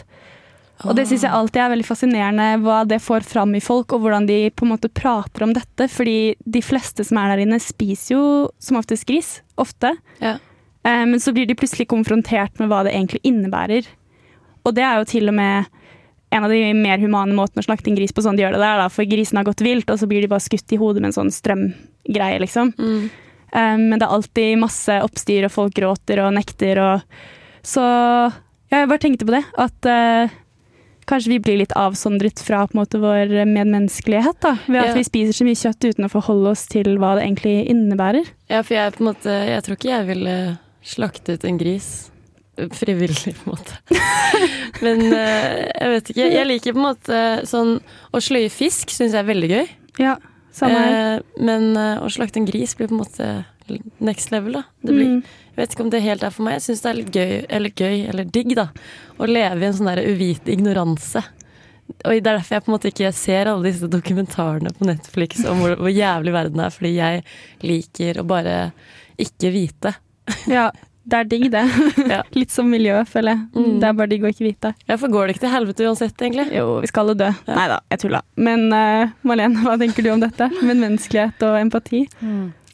Og 0.83 0.95
det 0.97 1.05
syns 1.07 1.23
jeg 1.23 1.31
alltid 1.31 1.61
er 1.63 1.71
veldig 1.71 1.88
fascinerende 1.88 2.47
hva 2.65 2.81
det 2.88 2.99
får 3.03 3.23
fram 3.27 3.53
i 3.55 3.63
folk, 3.63 3.93
og 3.95 4.03
hvordan 4.03 4.27
de 4.27 4.49
på 4.51 4.65
en 4.65 4.73
måte 4.73 4.91
prater 4.91 5.45
om 5.45 5.53
dette. 5.55 5.88
Fordi 5.91 6.35
de 6.43 6.61
fleste 6.65 7.05
som 7.07 7.21
er 7.21 7.31
der 7.31 7.45
inne, 7.45 7.61
spiser 7.63 8.17
jo 8.17 8.25
som 8.59 8.81
oftest 8.81 9.07
gris. 9.07 9.38
Ofte. 9.61 9.93
Ja. 10.19 10.35
Eh, 10.83 11.05
men 11.07 11.21
så 11.23 11.31
blir 11.35 11.47
de 11.47 11.55
plutselig 11.55 11.88
konfrontert 11.91 12.59
med 12.59 12.69
hva 12.71 12.83
det 12.85 12.93
egentlig 12.93 13.23
innebærer. 13.23 13.88
Og 14.65 14.75
det 14.75 14.83
er 14.83 14.99
jo 14.99 15.09
til 15.09 15.31
og 15.31 15.38
med 15.38 15.71
en 16.35 16.43
av 16.43 16.51
de 16.51 16.61
mer 16.75 16.99
humane 16.99 17.35
måtene 17.38 17.63
å 17.63 17.67
slakte 17.69 17.91
en 17.91 17.97
gris 17.97 18.11
på, 18.11 18.23
sånn 18.25 18.35
de 18.35 18.43
gjør 18.43 18.57
det 18.57 18.63
der, 18.63 18.81
da, 18.81 18.89
for 18.91 19.07
grisen 19.07 19.39
har 19.39 19.47
gått 19.47 19.63
vilt, 19.63 19.89
og 19.93 20.01
så 20.01 20.09
blir 20.09 20.25
de 20.25 20.31
bare 20.31 20.43
skutt 20.43 20.73
i 20.75 20.79
hodet 20.81 21.03
med 21.03 21.13
en 21.13 21.19
sånn 21.19 21.31
strømgreie, 21.31 22.41
liksom. 22.43 22.73
Mm. 22.75 23.05
Eh, 23.55 23.75
men 23.79 23.95
det 23.95 24.07
er 24.07 24.15
alltid 24.17 24.59
masse 24.59 24.97
oppstyr, 25.05 25.47
og 25.47 25.53
folk 25.53 25.77
gråter 25.77 26.25
og 26.25 26.33
nekter, 26.35 26.81
og 26.83 27.21
Så 27.65 27.81
ja, 27.81 28.81
jeg 28.83 28.89
bare 28.91 29.01
tenkte 29.01 29.25
på 29.25 29.33
det, 29.33 29.41
at 29.57 29.88
eh, 29.89 30.33
kanskje 31.10 31.36
vi 31.36 31.39
blir 31.44 31.60
litt 31.62 31.76
avsondret 31.78 32.41
fra 32.41 32.63
på 32.68 32.76
en 32.76 32.82
måte 32.82 33.00
vår 33.02 33.32
medmenneskelighet, 33.50 34.39
da, 34.41 34.56
ved 34.65 34.82
at 34.82 34.91
Ja. 34.91 34.98
vi 34.98 35.06
spiser 35.08 35.38
så 35.38 35.46
mye 35.48 35.60
kjøtt 35.60 35.89
uten 35.91 36.08
å 36.08 36.12
forholde 36.12 36.50
oss 36.56 36.65
til 36.72 36.98
hva 36.98 37.15
det 37.15 37.28
egentlig 37.28 37.56
innebærer. 37.70 38.26
Ja, 38.50 38.62
for 38.62 38.76
jeg 38.76 39.00
måte 39.00 39.30
Jeg 39.30 39.63
tror 39.63 39.78
ikke 39.78 39.94
jeg 39.94 40.08
ville 40.08 40.36
slaktet 40.86 41.46
en 41.46 41.58
gris 41.58 42.12
frivillig, 42.56 43.36
på 43.36 43.50
en 43.50 43.58
måte. 43.58 43.80
Men 44.86 45.02
eh, 45.13 45.65
jeg 45.82 45.91
vet 45.91 46.12
ikke. 46.13 46.30
Jeg 46.32 46.48
liker 46.48 46.76
på 46.76 46.80
en 46.82 46.88
måte 46.88 47.20
sånn 47.50 47.74
Å 48.15 48.22
sløye 48.24 48.52
fisk 48.54 48.94
syns 48.94 49.15
jeg 49.15 49.22
er 49.24 49.28
veldig 49.28 49.50
gøy. 49.52 49.68
Ja, 50.00 50.15
samme 50.56 50.80
her. 50.80 50.96
Eh, 51.18 51.44
men 51.44 51.76
eh, 51.80 52.00
å 52.04 52.10
slakte 52.12 52.39
en 52.39 52.48
gris 52.48 52.76
blir 52.78 52.89
på 52.91 52.96
en 52.96 53.04
måte 53.04 53.28
next 53.99 54.32
level, 54.32 54.60
da. 54.60 54.63
Det 54.82 54.93
blir, 54.93 55.06
Mm. 55.15 55.23
Jeg 55.56 55.62
vet 55.63 55.73
ikke 55.75 55.84
om 55.86 55.89
det 55.93 56.01
helt 56.04 56.23
er 56.23 56.34
for 56.36 56.43
meg. 56.43 56.54
Jeg 56.58 56.63
syns 56.65 56.82
det 56.84 56.89
er 56.89 56.97
litt 56.99 57.12
gøy, 57.15 57.34
eller 57.49 57.69
gøy, 57.80 57.97
eller 58.12 58.25
digg, 58.28 58.56
da. 58.58 58.65
Å 59.17 59.28
leve 59.30 59.62
i 59.63 59.67
en 59.69 59.73
sånn 59.78 59.88
der 59.88 60.01
uvit 60.04 60.49
ignoranse. 60.51 61.21
Og 62.04 62.10
det 62.12 62.17
er 62.17 62.25
derfor 62.39 62.56
jeg 62.58 62.63
på 62.65 62.71
en 62.71 62.75
måte 62.75 62.89
ikke 62.89 63.12
ser 63.13 63.47
alle 63.51 63.69
disse 63.69 63.88
dokumentarene 63.88 64.71
på 64.75 64.88
Netflix 64.89 65.45
om 65.45 65.60
hvor, 65.62 65.75
hvor 65.78 65.93
jævlig 65.93 66.34
verden 66.34 66.60
er, 66.65 66.73
fordi 66.73 66.95
jeg 66.97 67.23
liker 67.62 68.19
å 68.19 68.25
bare 68.28 68.58
ikke 69.21 69.51
vite. 69.54 69.93
Ja, 70.49 70.71
det 71.06 71.19
er 71.21 71.30
digg, 71.30 71.45
det. 71.54 71.63
Ja. 72.12 72.23
Litt 72.34 72.51
som 72.51 72.67
miljø, 72.73 72.97
føler 73.08 73.36
jeg. 73.38 73.45
Mm. 73.56 73.80
Det 73.80 73.88
er 73.88 73.93
bare 74.01 74.12
digg 74.12 74.25
å 74.25 74.32
ikke 74.34 74.47
vite. 74.49 74.73
Ja, 74.89 74.97
for 74.97 75.13
går 75.13 75.28
det 75.30 75.36
ikke 75.38 75.45
til 75.45 75.54
helvete 75.54 75.86
uansett, 75.88 76.17
egentlig? 76.19 76.49
Jo, 76.58 76.80
vi 76.82 76.89
skal 76.89 77.06
alle 77.06 77.15
dø. 77.21 77.32
Nei 77.54 77.67
da, 77.69 77.80
jeg 77.93 78.01
tulla. 78.01 78.23
Men 78.36 78.65
uh, 78.73 79.13
Malene, 79.23 79.62
hva 79.63 79.78
tenker 79.80 80.04
du 80.04 80.10
om 80.17 80.25
dette? 80.25 80.49
Med 80.65 80.82
menneskelighet 80.82 81.45
og 81.47 81.60
empati? 81.62 82.08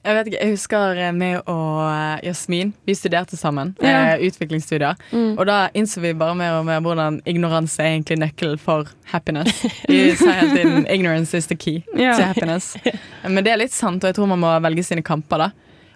Jeg 0.01 0.15
vet 0.17 0.27
ikke, 0.31 0.37
jeg 0.41 0.53
husker 0.55 0.97
eh, 0.97 1.11
meg 1.13 1.49
og 1.51 1.81
eh, 1.85 2.23
Jasmin, 2.25 2.71
vi 2.89 2.95
studerte 2.97 3.37
sammen. 3.37 3.75
Ja. 3.85 4.15
eh, 4.15 4.23
utviklingsstudier. 4.25 4.97
Mm. 5.13 5.35
Og 5.37 5.45
da 5.45 5.57
innså 5.77 6.01
vi 6.01 6.13
bare 6.17 6.33
mer 6.39 6.55
og 6.57 6.65
mer 6.65 6.79
hvordan 6.81 7.19
ignoranse 7.29 7.83
er 7.83 7.91
egentlig 7.99 8.17
nøkkelen 8.23 8.57
for 8.61 8.89
happiness. 9.11 9.61
Vi 9.91 10.15
sa 10.17 10.31
hele 10.39 10.55
tiden 10.57 10.87
'ignorance 10.87 11.37
is 11.37 11.47
the 11.47 11.55
key 11.55 11.83
Ja. 11.95 12.15
to 12.17 12.23
happiness'. 12.23 12.73
Men 13.29 13.43
det 13.43 13.53
er 13.53 13.57
litt 13.61 13.73
sant, 13.73 14.03
og 14.03 14.09
jeg 14.09 14.15
tror 14.17 14.27
man 14.33 14.39
må 14.41 14.55
velge 14.65 14.83
sine 14.83 15.03
kamper, 15.05 15.37
da. 15.37 15.51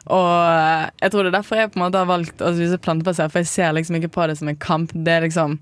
Og 0.05 0.91
jeg 1.01 1.11
tror 1.11 1.23
det 1.23 1.31
er 1.33 1.37
derfor 1.39 1.55
jeg 1.57 1.71
på 1.73 1.79
en 1.79 1.85
måte 1.87 1.97
har 1.97 2.05
valgt 2.05 2.41
å 2.45 2.53
spise 2.53 2.77
plantebasert, 2.77 3.31
for 3.33 3.39
jeg 3.41 3.47
ser 3.49 3.73
liksom 3.73 3.95
ikke 3.97 4.11
på 4.13 4.27
det 4.29 4.37
som 4.37 4.47
en 4.51 4.55
kamp. 4.61 4.91
Det 4.93 5.13
er 5.17 5.21
liksom 5.25 5.57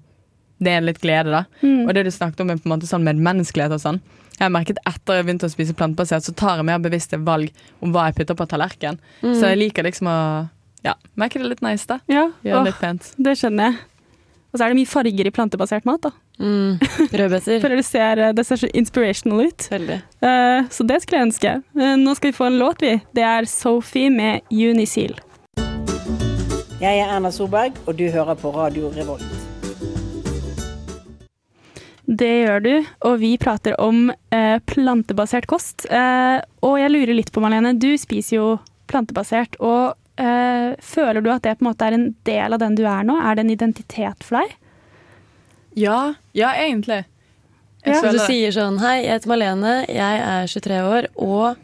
Det 0.63 0.71
er 0.71 0.81
litt 0.81 0.99
glede, 1.01 1.31
da. 1.31 1.45
Mm. 1.63 1.87
Og 1.87 1.93
det 1.95 2.03
du 2.05 2.11
snakket 2.11 2.39
om 2.41 2.49
er 2.51 2.55
på 2.59 2.67
en 2.69 2.75
måte 2.75 2.87
sånn 2.87 3.03
medmenneskelighet 3.03 3.71
og 3.71 3.79
sånn. 3.81 3.97
Jeg 4.33 4.45
har 4.45 4.51
merket 4.53 4.81
etter 4.89 5.19
jeg 5.19 5.27
begynte 5.27 5.47
å 5.47 5.53
spise 5.53 5.75
plantebasert, 5.77 6.25
så 6.25 6.33
tar 6.35 6.59
jeg 6.59 6.67
mer 6.67 6.81
bevisste 6.83 7.19
valg 7.21 7.53
om 7.83 7.93
hva 7.93 8.09
jeg 8.09 8.17
putter 8.21 8.37
på 8.39 8.47
tallerkenen. 8.49 8.99
Mm. 9.21 9.33
Så 9.37 9.51
jeg 9.51 9.61
liker 9.61 9.85
liksom 9.85 10.09
å 10.09 10.19
ja, 10.83 10.97
merke 11.19 11.39
det 11.39 11.51
litt 11.51 11.63
nice, 11.63 11.87
da. 11.87 12.01
Ja, 12.11 12.27
Gjøre 12.43 12.63
det 12.65 12.71
litt 12.73 12.81
pent. 12.81 13.11
det 13.15 13.37
skjønner 13.39 13.69
jeg. 13.71 13.81
Og 14.53 14.59
så 14.59 14.65
er 14.65 14.73
det 14.73 14.77
mye 14.77 14.89
farger 14.89 15.27
i 15.29 15.33
plantebasert 15.33 15.85
mat. 15.89 16.03
da. 16.03 16.11
Mm. 16.39 16.77
Rødbeter. 17.11 17.59
Føler 17.63 17.79
det 17.81 17.85
ser, 17.87 18.17
eh, 18.21 18.33
det 18.37 18.45
ser 18.45 18.61
så 18.61 18.69
inspirational 18.73 19.47
ut. 19.47 19.67
Veldig. 19.71 20.01
Uh, 20.21 20.69
så 20.69 20.85
det 20.85 21.01
skulle 21.01 21.21
jeg 21.21 21.29
ønske. 21.31 21.55
Uh, 21.73 21.95
nå 21.97 22.13
skal 22.19 22.29
vi 22.29 22.37
få 22.37 22.49
en 22.51 22.59
låt, 22.61 22.85
vi. 22.85 22.99
Det 23.17 23.25
er 23.25 23.49
Sophie 23.49 24.13
med 24.13 24.45
Unisil. 24.51 25.17
Jeg 26.83 26.99
er 26.99 27.07
Erna 27.07 27.31
Solberg, 27.31 27.79
og 27.87 27.97
du 27.97 28.09
hører 28.11 28.37
på 28.37 28.51
Radio 28.53 28.91
Revolt. 28.93 29.42
Det 32.05 32.31
gjør 32.43 32.63
du, 32.63 32.73
og 33.07 33.19
vi 33.21 33.35
prater 33.39 33.77
om 33.79 34.09
eh, 34.35 34.57
plantebasert 34.67 35.47
kost. 35.47 35.85
Eh, 35.87 36.39
og 36.65 36.75
jeg 36.81 36.91
lurer 36.91 37.15
litt 37.15 37.31
på, 37.31 37.43
Malene, 37.43 37.71
du 37.79 37.93
spiser 37.99 38.35
jo 38.37 38.47
plantebasert. 38.91 39.55
Og 39.63 39.93
eh, 40.19 40.75
føler 40.83 41.23
du 41.23 41.31
at 41.31 41.45
det 41.47 41.55
på 41.59 41.63
en 41.63 41.69
måte 41.71 41.87
er 41.87 41.95
en 41.95 42.09
del 42.27 42.57
av 42.57 42.59
den 42.59 42.75
du 42.75 42.83
er 42.83 43.07
nå? 43.07 43.15
Er 43.23 43.39
det 43.39 43.45
en 43.45 43.55
identitet 43.55 44.27
for 44.27 44.41
deg? 44.41 44.57
Ja, 45.79 45.99
ja, 46.35 46.53
egentlig. 46.59 47.05
Jeg 47.83 47.95
Ja. 47.95 47.99
Så 47.99 48.11
du 48.15 48.19
sier 48.23 48.53
sånn 48.55 48.77
Hei, 48.79 49.01
jeg 49.03 49.17
heter 49.17 49.31
Malene, 49.31 49.71
jeg 49.91 50.19
er 50.23 50.45
23 50.47 50.83
år 50.87 51.07
og 51.19 51.57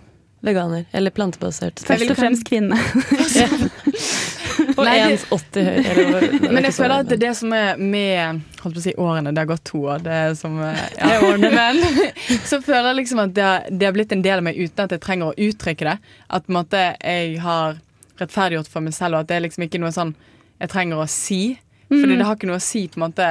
veganer. 0.44 0.88
Eller 0.96 1.12
plantebasert. 1.16 1.84
Først 1.84 2.12
og 2.12 2.20
fremst 2.20 2.48
kvinne. 2.48 2.80
Og 4.80 4.86
Nei, 4.88 4.96
det- 5.10 5.20
1,80 5.28 5.68
høy. 5.68 6.50
Men 6.54 6.64
jeg 6.70 6.74
føler 6.78 6.94
at 7.04 7.10
det 7.12 7.18
det 7.22 7.32
som 7.38 7.52
er 7.54 7.76
med 7.82 8.42
Holdt 8.62 8.76
på 8.76 8.80
å 8.82 8.84
si 8.84 8.94
årene, 9.00 9.34
det 9.36 9.42
har 9.44 9.50
gått 9.50 9.64
to 9.70 9.82
år. 9.92 10.02
Det 10.04 10.16
er 10.16 10.34
som 10.40 10.56
er 10.64 11.26
årene 11.28 11.52
Men 11.54 11.80
så 12.50 12.62
føler 12.64 12.90
jeg 12.94 13.00
liksom 13.02 13.22
at 13.26 13.34
det, 13.36 13.44
har- 13.50 13.68
det 13.72 13.86
har 13.90 13.94
blitt 13.96 14.12
en 14.16 14.24
del 14.26 14.38
av 14.42 14.44
meg 14.50 14.58
uten 14.60 14.86
at 14.86 14.96
jeg 14.98 15.04
trenger 15.06 15.32
å 15.32 15.38
uttrykke 15.50 15.88
det. 15.92 15.98
At 16.30 16.48
på 16.48 16.54
en 16.54 16.60
måte 16.62 16.82
jeg 17.04 17.38
har 17.44 17.78
rettferdiggjort 18.20 18.68
for 18.72 18.84
meg 18.84 18.94
selv, 18.98 19.16
og 19.16 19.22
at 19.24 19.28
det 19.32 19.38
er 19.38 19.46
liksom 19.48 19.64
ikke 19.68 19.80
noe 19.84 19.92
sånn 19.96 20.16
jeg 20.60 20.70
trenger 20.74 21.00
å 21.04 21.08
si. 21.08 21.42
Fordi 21.90 22.18
det 22.20 22.26
har 22.28 22.36
ikke 22.36 22.50
noe 22.50 22.60
å 22.60 22.64
si 22.64 22.88
på 22.92 23.00
en 23.00 23.06
måte 23.08 23.30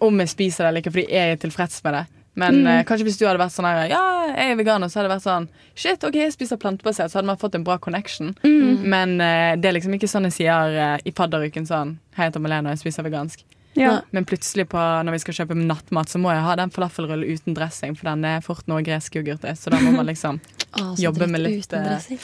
om 0.00 0.22
jeg 0.24 0.30
spiser 0.32 0.64
det 0.64 0.68
eller 0.70 0.80
ikke, 0.84 0.92
fordi 0.94 1.12
jeg 1.12 1.34
er 1.34 1.40
tilfreds 1.42 1.82
med 1.84 1.94
det. 1.98 2.04
Men 2.40 2.60
eh, 2.66 2.82
kanskje 2.88 3.06
hvis 3.08 3.20
du 3.20 3.26
hadde 3.28 3.42
vært 3.42 3.54
sånn 3.54 3.68
her 3.68 3.84
Ja, 3.90 4.02
jeg 4.30 4.54
er 4.54 4.58
veganer, 4.60 4.90
så 4.90 5.00
hadde 5.00 5.10
det 5.10 5.14
vært 5.18 5.26
sånn 5.26 5.48
Shit, 5.74 6.04
OK, 6.06 6.18
jeg 6.18 6.34
spiser 6.34 6.60
plantebasert, 6.60 7.12
så 7.12 7.20
hadde 7.20 7.30
man 7.30 7.40
fått 7.40 7.56
en 7.58 7.64
bra 7.66 7.78
connection. 7.82 8.34
Men 8.42 9.16
eh, 9.20 9.54
det 9.60 9.70
er 9.70 9.78
liksom 9.78 9.96
ikke 9.96 10.10
sånn 10.10 10.28
jeg 10.28 10.40
sier 10.42 10.76
eh, 10.76 10.98
i 11.08 11.14
fadderuken 11.16 11.68
sånn 11.68 11.96
Hei, 12.16 12.26
jeg 12.26 12.32
heter 12.32 12.44
Malene, 12.44 12.70
og 12.70 12.76
jeg 12.76 12.84
spiser 12.84 13.06
vegansk. 13.06 13.44
Ja. 13.78 14.00
Men 14.10 14.24
plutselig 14.24 14.66
på, 14.68 14.78
når 14.78 15.14
vi 15.14 15.20
skal 15.22 15.36
kjøpe 15.40 15.56
nattmat, 15.56 16.10
så 16.10 16.18
må 16.18 16.32
jeg 16.34 16.42
ha 16.42 16.56
den 16.58 16.72
falafelrullen 16.74 17.28
uten 17.28 17.54
dressing, 17.54 17.94
for 17.98 18.10
den 18.10 18.26
er 18.26 18.42
fort 18.44 18.66
noe 18.70 18.82
gresk 18.86 19.20
yoghurt 19.20 19.46
er, 19.46 19.54
så 19.58 19.70
da 19.72 19.78
må 19.82 19.92
man 19.94 20.08
liksom 20.10 20.40
ah, 20.72 20.90
så 20.90 21.04
jobbe 21.04 21.28
med 21.30 21.44
litt, 21.44 21.68
uten 21.68 21.84
eh, 21.84 21.92
dressing. 21.92 22.20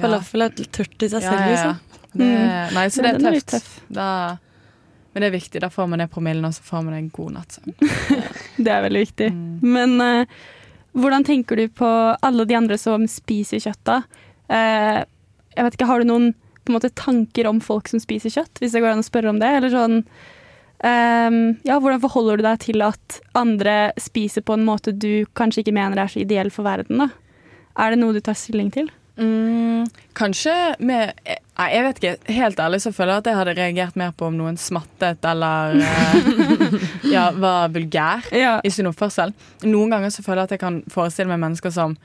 Falafel 0.00 0.46
er 0.46 0.60
tørt 0.60 1.06
i 1.06 1.08
seg 1.08 1.24
selv, 1.24 1.46
liksom. 1.48 1.80
Det, 2.10 2.28
nei, 2.74 2.86
så 2.90 3.04
det 3.04 3.10
Ja, 3.12 3.16
den 3.16 3.26
er 3.26 3.30
er 3.30 3.36
litt 3.38 3.52
tøft. 3.54 3.74
Da, 3.88 4.06
men 5.12 5.22
det 5.24 5.28
er 5.30 5.34
viktig. 5.34 5.60
Da 5.62 5.70
får 5.72 5.88
man 5.90 6.02
ned 6.02 6.10
promillen, 6.12 6.46
og 6.46 6.54
så 6.54 6.64
får 6.64 6.84
man 6.86 6.96
en 6.96 7.10
god 7.14 7.36
nattsøvn. 7.38 7.76
Det 8.64 8.70
er 8.70 8.84
veldig 8.84 9.00
viktig. 9.02 9.30
Men 9.64 9.96
eh, 10.04 10.36
hvordan 10.92 11.24
tenker 11.26 11.58
du 11.58 11.64
på 11.80 11.88
alle 12.22 12.46
de 12.46 12.58
andre 12.58 12.78
som 12.78 13.06
spiser 13.10 13.62
kjøtt, 13.62 13.82
da? 13.88 13.96
Eh, 14.50 15.00
jeg 15.56 15.66
vet 15.66 15.76
ikke, 15.78 15.88
Har 15.90 16.00
du 16.02 16.10
noen 16.10 16.30
måte, 16.70 16.92
tanker 16.94 17.48
om 17.50 17.58
folk 17.62 17.88
som 17.90 18.02
spiser 18.02 18.30
kjøtt, 18.30 18.60
hvis 18.60 18.76
det 18.76 18.84
går 18.84 18.94
an 18.94 19.02
å 19.02 19.06
spørre 19.06 19.32
om 19.32 19.40
det? 19.42 19.50
Eller 19.58 19.72
sånn 19.72 19.96
ehm, 20.86 21.40
Ja, 21.66 21.80
hvordan 21.80 22.02
forholder 22.04 22.38
du 22.38 22.46
deg 22.46 22.60
til 22.62 22.84
at 22.86 23.18
andre 23.34 23.90
spiser 23.98 24.44
på 24.46 24.54
en 24.54 24.66
måte 24.68 24.94
du 24.94 25.26
kanskje 25.38 25.64
ikke 25.64 25.74
mener 25.74 25.98
er 25.98 26.12
så 26.12 26.22
ideell 26.22 26.52
for 26.54 26.68
verden, 26.68 27.02
da? 27.02 27.08
Er 27.80 27.90
det 27.94 28.00
noe 28.02 28.14
du 28.14 28.22
tar 28.22 28.38
stilling 28.38 28.70
til? 28.74 28.90
Mm, 29.20 29.88
kanskje 30.16 30.54
med 30.80 31.12
Nei, 31.60 31.66
jeg 31.74 31.82
vet 31.84 31.98
ikke. 32.00 32.12
Helt 32.32 32.60
ærlig 32.64 32.78
så 32.80 32.92
føler 32.96 33.12
jeg 33.12 33.20
at 33.20 33.26
jeg 33.28 33.36
hadde 33.36 33.52
reagert 33.58 33.96
mer 34.00 34.14
på 34.16 34.30
om 34.30 34.36
noen 34.38 34.56
smattet 34.56 35.26
eller 35.28 35.74
eh, 35.76 36.78
ja, 37.14 37.26
var 37.36 37.68
vulgær 37.74 38.24
Ja. 38.32 38.54
i 38.64 38.70
sin 38.72 38.88
oppførsel. 38.88 39.34
Noen 39.68 39.92
ganger 39.92 40.14
så 40.14 40.24
føler 40.24 40.40
jeg 40.46 40.48
at 40.48 40.54
jeg 40.56 40.62
kan 40.64 40.78
forestille 40.88 41.28
meg 41.28 41.42
mennesker 41.42 41.74
som 41.74 41.98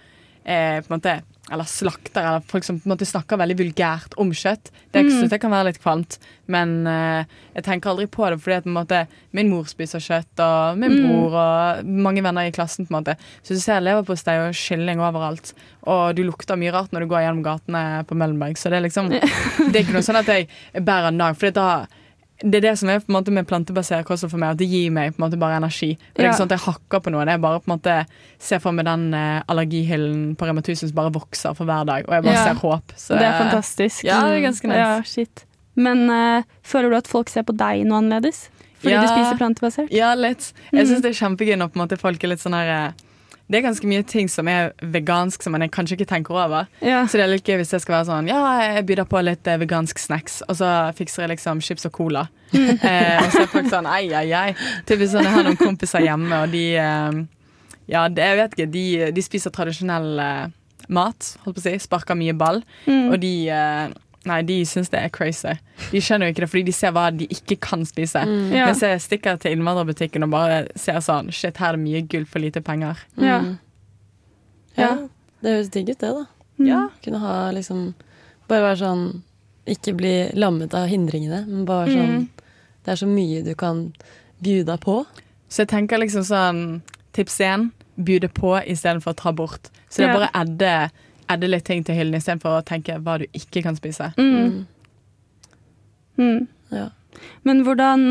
eh, 0.44 0.82
på 0.84 0.90
en 0.92 0.98
måte 0.98 1.16
eller 1.52 1.68
slakter, 1.70 2.24
eller 2.24 2.46
folk 2.50 2.66
som 2.66 2.80
på 2.80 2.88
en 2.88 2.94
måte 2.96 3.06
snakker 3.06 3.38
veldig 3.38 3.58
vulgært 3.60 4.16
om 4.22 4.32
kjøtt. 4.34 4.72
Det, 4.90 5.04
mm. 5.06 5.12
synes 5.12 5.36
jeg 5.36 5.42
kan 5.44 5.54
være 5.54 5.68
litt 5.70 5.82
kvalmt, 5.82 6.18
men 6.50 6.74
uh, 6.90 7.22
jeg 7.54 7.66
tenker 7.68 7.92
aldri 7.92 8.08
på 8.10 8.26
det 8.32 8.40
fordi 8.42 8.56
at 8.58 8.66
på 8.66 8.72
en 8.72 8.78
måte, 8.80 9.02
min 9.38 9.52
mor 9.54 9.68
spiser 9.70 10.02
kjøtt, 10.02 10.42
og 10.42 10.80
min 10.82 10.96
bror 11.04 11.38
og 11.42 11.92
mange 12.08 12.24
venner 12.26 12.50
i 12.50 12.56
klassen. 12.56 12.88
på 12.88 12.94
en 12.94 13.00
måte. 13.00 13.18
Så 13.46 13.54
du 13.54 13.62
ser 13.62 13.84
leverpostei 13.86 14.40
og 14.42 14.58
kylling 14.58 15.04
overalt, 15.04 15.54
og 15.86 16.18
du 16.18 16.24
lukter 16.26 16.58
mye 16.58 16.74
rart 16.74 16.96
når 16.96 17.06
du 17.06 17.12
går 17.14 17.28
gjennom 17.28 17.46
gatene 17.46 17.84
på 18.10 18.18
Møllenberg. 18.18 18.58
Så 18.58 18.74
det 18.74 18.80
er 18.80 18.88
liksom, 18.88 19.12
det 19.14 19.76
er 19.76 19.84
ikke 19.84 20.00
noe 20.00 20.08
sånn 20.08 20.22
at 20.24 20.34
jeg 20.34 20.50
bærer 20.82 21.14
nag. 21.14 21.38
For 21.38 21.54
da 21.54 21.86
det 22.44 22.56
er 22.60 22.64
det 22.70 22.74
som 22.80 22.90
er 22.92 23.00
på 23.00 23.08
en 23.12 23.16
måte 23.16 23.32
med 23.32 23.48
plantebasert 23.48 24.06
kosthold 24.06 24.32
for 24.34 24.42
meg, 24.42 24.52
at 24.52 24.58
det 24.60 24.68
gir 24.68 24.90
meg 24.92 25.14
på 25.16 25.22
en 25.22 25.30
måte 25.30 25.40
bare 25.40 25.56
energi. 25.56 25.94
Og 25.96 26.18
det 26.18 26.24
er 26.26 26.30
ikke 26.32 26.40
sånn 26.42 26.50
at 26.52 26.56
jeg 26.58 26.66
hakker 26.66 27.00
på 27.06 27.14
noen. 27.14 27.28
Jeg 27.32 27.42
bare 27.42 27.62
på 27.64 27.70
en 27.72 27.76
måte 27.78 27.94
ser 28.44 28.60
for 28.60 28.76
meg 28.76 28.86
den 28.90 29.06
eh, 29.16 29.42
allergihyllen 29.48 30.36
på 30.36 30.46
Rema 30.50 30.60
1000 30.60 30.90
som 30.90 30.96
bare 30.98 31.14
vokser 31.16 31.56
for 31.56 31.66
hver 31.70 31.86
dag, 31.88 32.04
og 32.10 32.14
jeg 32.18 32.24
bare 32.28 32.34
Ja. 32.36 32.44
ser 32.50 32.60
håp. 32.60 32.92
Så 33.00 33.16
Det 33.20 33.24
er 33.24 33.40
fantastisk. 33.40 34.04
Ja, 34.04 34.20
det 34.28 34.40
er 34.40 34.48
ganske 34.50 34.68
nice. 34.68 34.78
Ja, 34.84 35.02
shit. 35.04 35.46
Men 35.76 36.10
uh, 36.10 36.44
føler 36.64 36.90
du 36.90 36.96
at 36.98 37.08
folk 37.08 37.30
ser 37.30 37.44
på 37.44 37.56
deg 37.56 37.86
noe 37.86 38.00
annerledes? 38.00 38.50
Fordi 38.80 38.94
Ja. 38.94 39.02
du 39.02 39.08
spiser 39.08 39.38
plantebasert? 39.40 39.92
Ja, 39.92 40.14
litt. 40.16 40.54
Jeg 40.72 40.88
syns 40.88 41.02
det 41.02 41.12
er 41.16 41.20
kjempegøy 41.26 41.56
når 41.58 41.72
på 41.72 41.80
en 41.80 41.88
måte 41.88 41.98
folk 42.00 42.24
er 42.24 42.28
litt 42.28 42.40
sånn 42.44 42.54
her 42.54 42.68
eh, 42.90 42.92
Det 43.46 43.60
er 43.60 43.66
ganske 43.68 43.86
mye 43.86 44.02
ting 44.10 44.30
som 44.32 44.48
er 44.50 44.72
vegansk 44.82 45.44
som 45.46 45.54
man 45.54 45.68
kanskje 45.70 46.00
ikke 46.00 46.08
tenker 46.10 46.34
over. 46.34 46.66
Ja. 46.82 47.04
Så 47.06 47.20
det 47.20 47.26
er 47.28 47.30
litt 47.36 47.46
gøy 47.46 47.60
hvis 47.62 47.76
jeg 47.76 47.84
skal 47.84 48.00
være 48.00 48.08
sånn 48.10 48.30
Ja, 48.32 48.40
jeg 48.64 48.86
byr 48.90 49.04
på 49.10 49.22
litt 49.22 49.46
eh, 49.52 49.60
vegansk 49.62 50.02
snacks, 50.02 50.40
og 50.50 50.58
så 50.58 50.72
fikser 50.98 51.26
jeg 51.26 51.36
liksom 51.36 51.62
chips 51.62 51.86
og 51.86 51.94
cola. 51.94 52.26
eh, 52.56 53.22
og 53.22 53.30
så 53.34 53.44
er 53.46 53.52
folk 53.54 53.70
sånn 53.70 53.90
ei, 53.92 54.08
ei, 54.18 54.28
ei. 54.34 54.56
Typisk 54.90 55.14
sånn, 55.14 55.28
Jeg 55.28 55.36
har 55.38 55.46
noen 55.46 55.60
kompiser 55.62 56.06
hjemme, 56.06 56.42
og 56.46 56.54
de 56.56 56.66
eh, 56.82 57.22
Ja, 57.92 58.08
det, 58.10 58.26
jeg 58.32 58.40
vet 58.42 58.58
ikke. 58.58 58.72
De, 58.74 58.86
de 59.14 59.26
spiser 59.26 59.54
tradisjonell 59.54 60.10
eh, 60.26 60.46
mat, 60.90 61.36
holdt 61.46 61.60
på 61.60 61.62
å 61.62 61.66
si. 61.68 61.76
Sparker 61.86 62.18
mye 62.18 62.34
ball. 62.38 62.64
Mm. 62.90 63.12
Og 63.14 63.20
de 63.22 63.34
Nei, 64.26 64.40
de 64.46 64.58
syns 64.66 64.90
det 64.94 65.02
er 65.02 65.12
crazy. 65.14 65.54
De 65.92 66.02
skjønner 66.02 66.30
jo 66.30 66.34
ikke 66.34 66.44
det, 66.46 66.50
fordi 66.52 66.64
de 66.70 66.76
ser 66.76 66.94
hva 66.96 67.06
de 67.14 67.28
ikke 67.32 67.58
kan 67.62 67.86
spise. 67.86 68.24
Ja. 68.54 68.66
Mens 68.70 68.82
jeg 68.86 69.04
stikker 69.04 69.38
til 69.42 69.56
innvandrerbutikken 69.56 70.26
og 70.26 70.34
bare 70.34 70.64
ser 70.80 71.02
sånn 71.06 71.30
Shit, 71.36 71.60
her 71.62 71.74
er 71.74 71.78
det 71.78 71.84
mye 71.84 72.02
gull 72.10 72.26
for 72.30 72.44
lite 72.44 72.64
penger. 72.66 73.02
Ja. 73.22 73.40
Ja. 74.80 74.92
Det 75.44 75.54
høres 75.54 75.72
digg 75.74 75.92
ut, 75.94 76.00
det, 76.02 76.12
da. 76.16 76.26
Ja. 76.66 76.82
Kunne 77.04 77.22
ha 77.24 77.38
liksom 77.56 77.94
Bare 78.48 78.64
være 78.70 78.80
sånn 78.80 79.06
Ikke 79.68 79.96
bli 79.98 80.14
lammet 80.38 80.76
av 80.78 80.88
hindringene, 80.88 81.44
men 81.48 81.66
bare 81.68 81.92
sånn 81.92 82.28
Det 82.86 82.94
er 82.94 83.02
så 83.02 83.10
mye 83.10 83.42
du 83.44 83.54
kan 83.60 83.90
bjuda 84.46 84.78
på. 84.82 85.02
Så 85.50 85.64
jeg 85.64 85.72
tenker 85.74 86.02
liksom 86.02 86.26
sånn 86.28 86.62
Tips 87.16 87.40
én 87.44 87.70
bjude 87.96 88.28
på 88.36 88.58
istedenfor 88.68 89.14
å 89.14 89.20
ta 89.20 89.32
bort. 89.32 89.70
Så 89.88 90.02
det 90.02 90.10
er 90.10 90.14
bare 90.18 90.28
bare 90.28 90.42
adde, 90.42 90.72
adde 91.32 91.50
litt 91.50 91.66
ting 91.68 91.84
til 91.86 91.98
hyllen 91.98 92.18
istedenfor 92.18 92.60
å 92.60 92.66
tenke 92.66 92.98
hva 93.02 93.18
du 93.22 93.26
ikke 93.34 93.64
kan 93.66 93.78
spise. 93.78 94.12
Mm. 94.20 94.66
Mm. 96.20 96.46
Ja. 96.74 96.90
Men 97.48 97.62
hvordan 97.66 98.02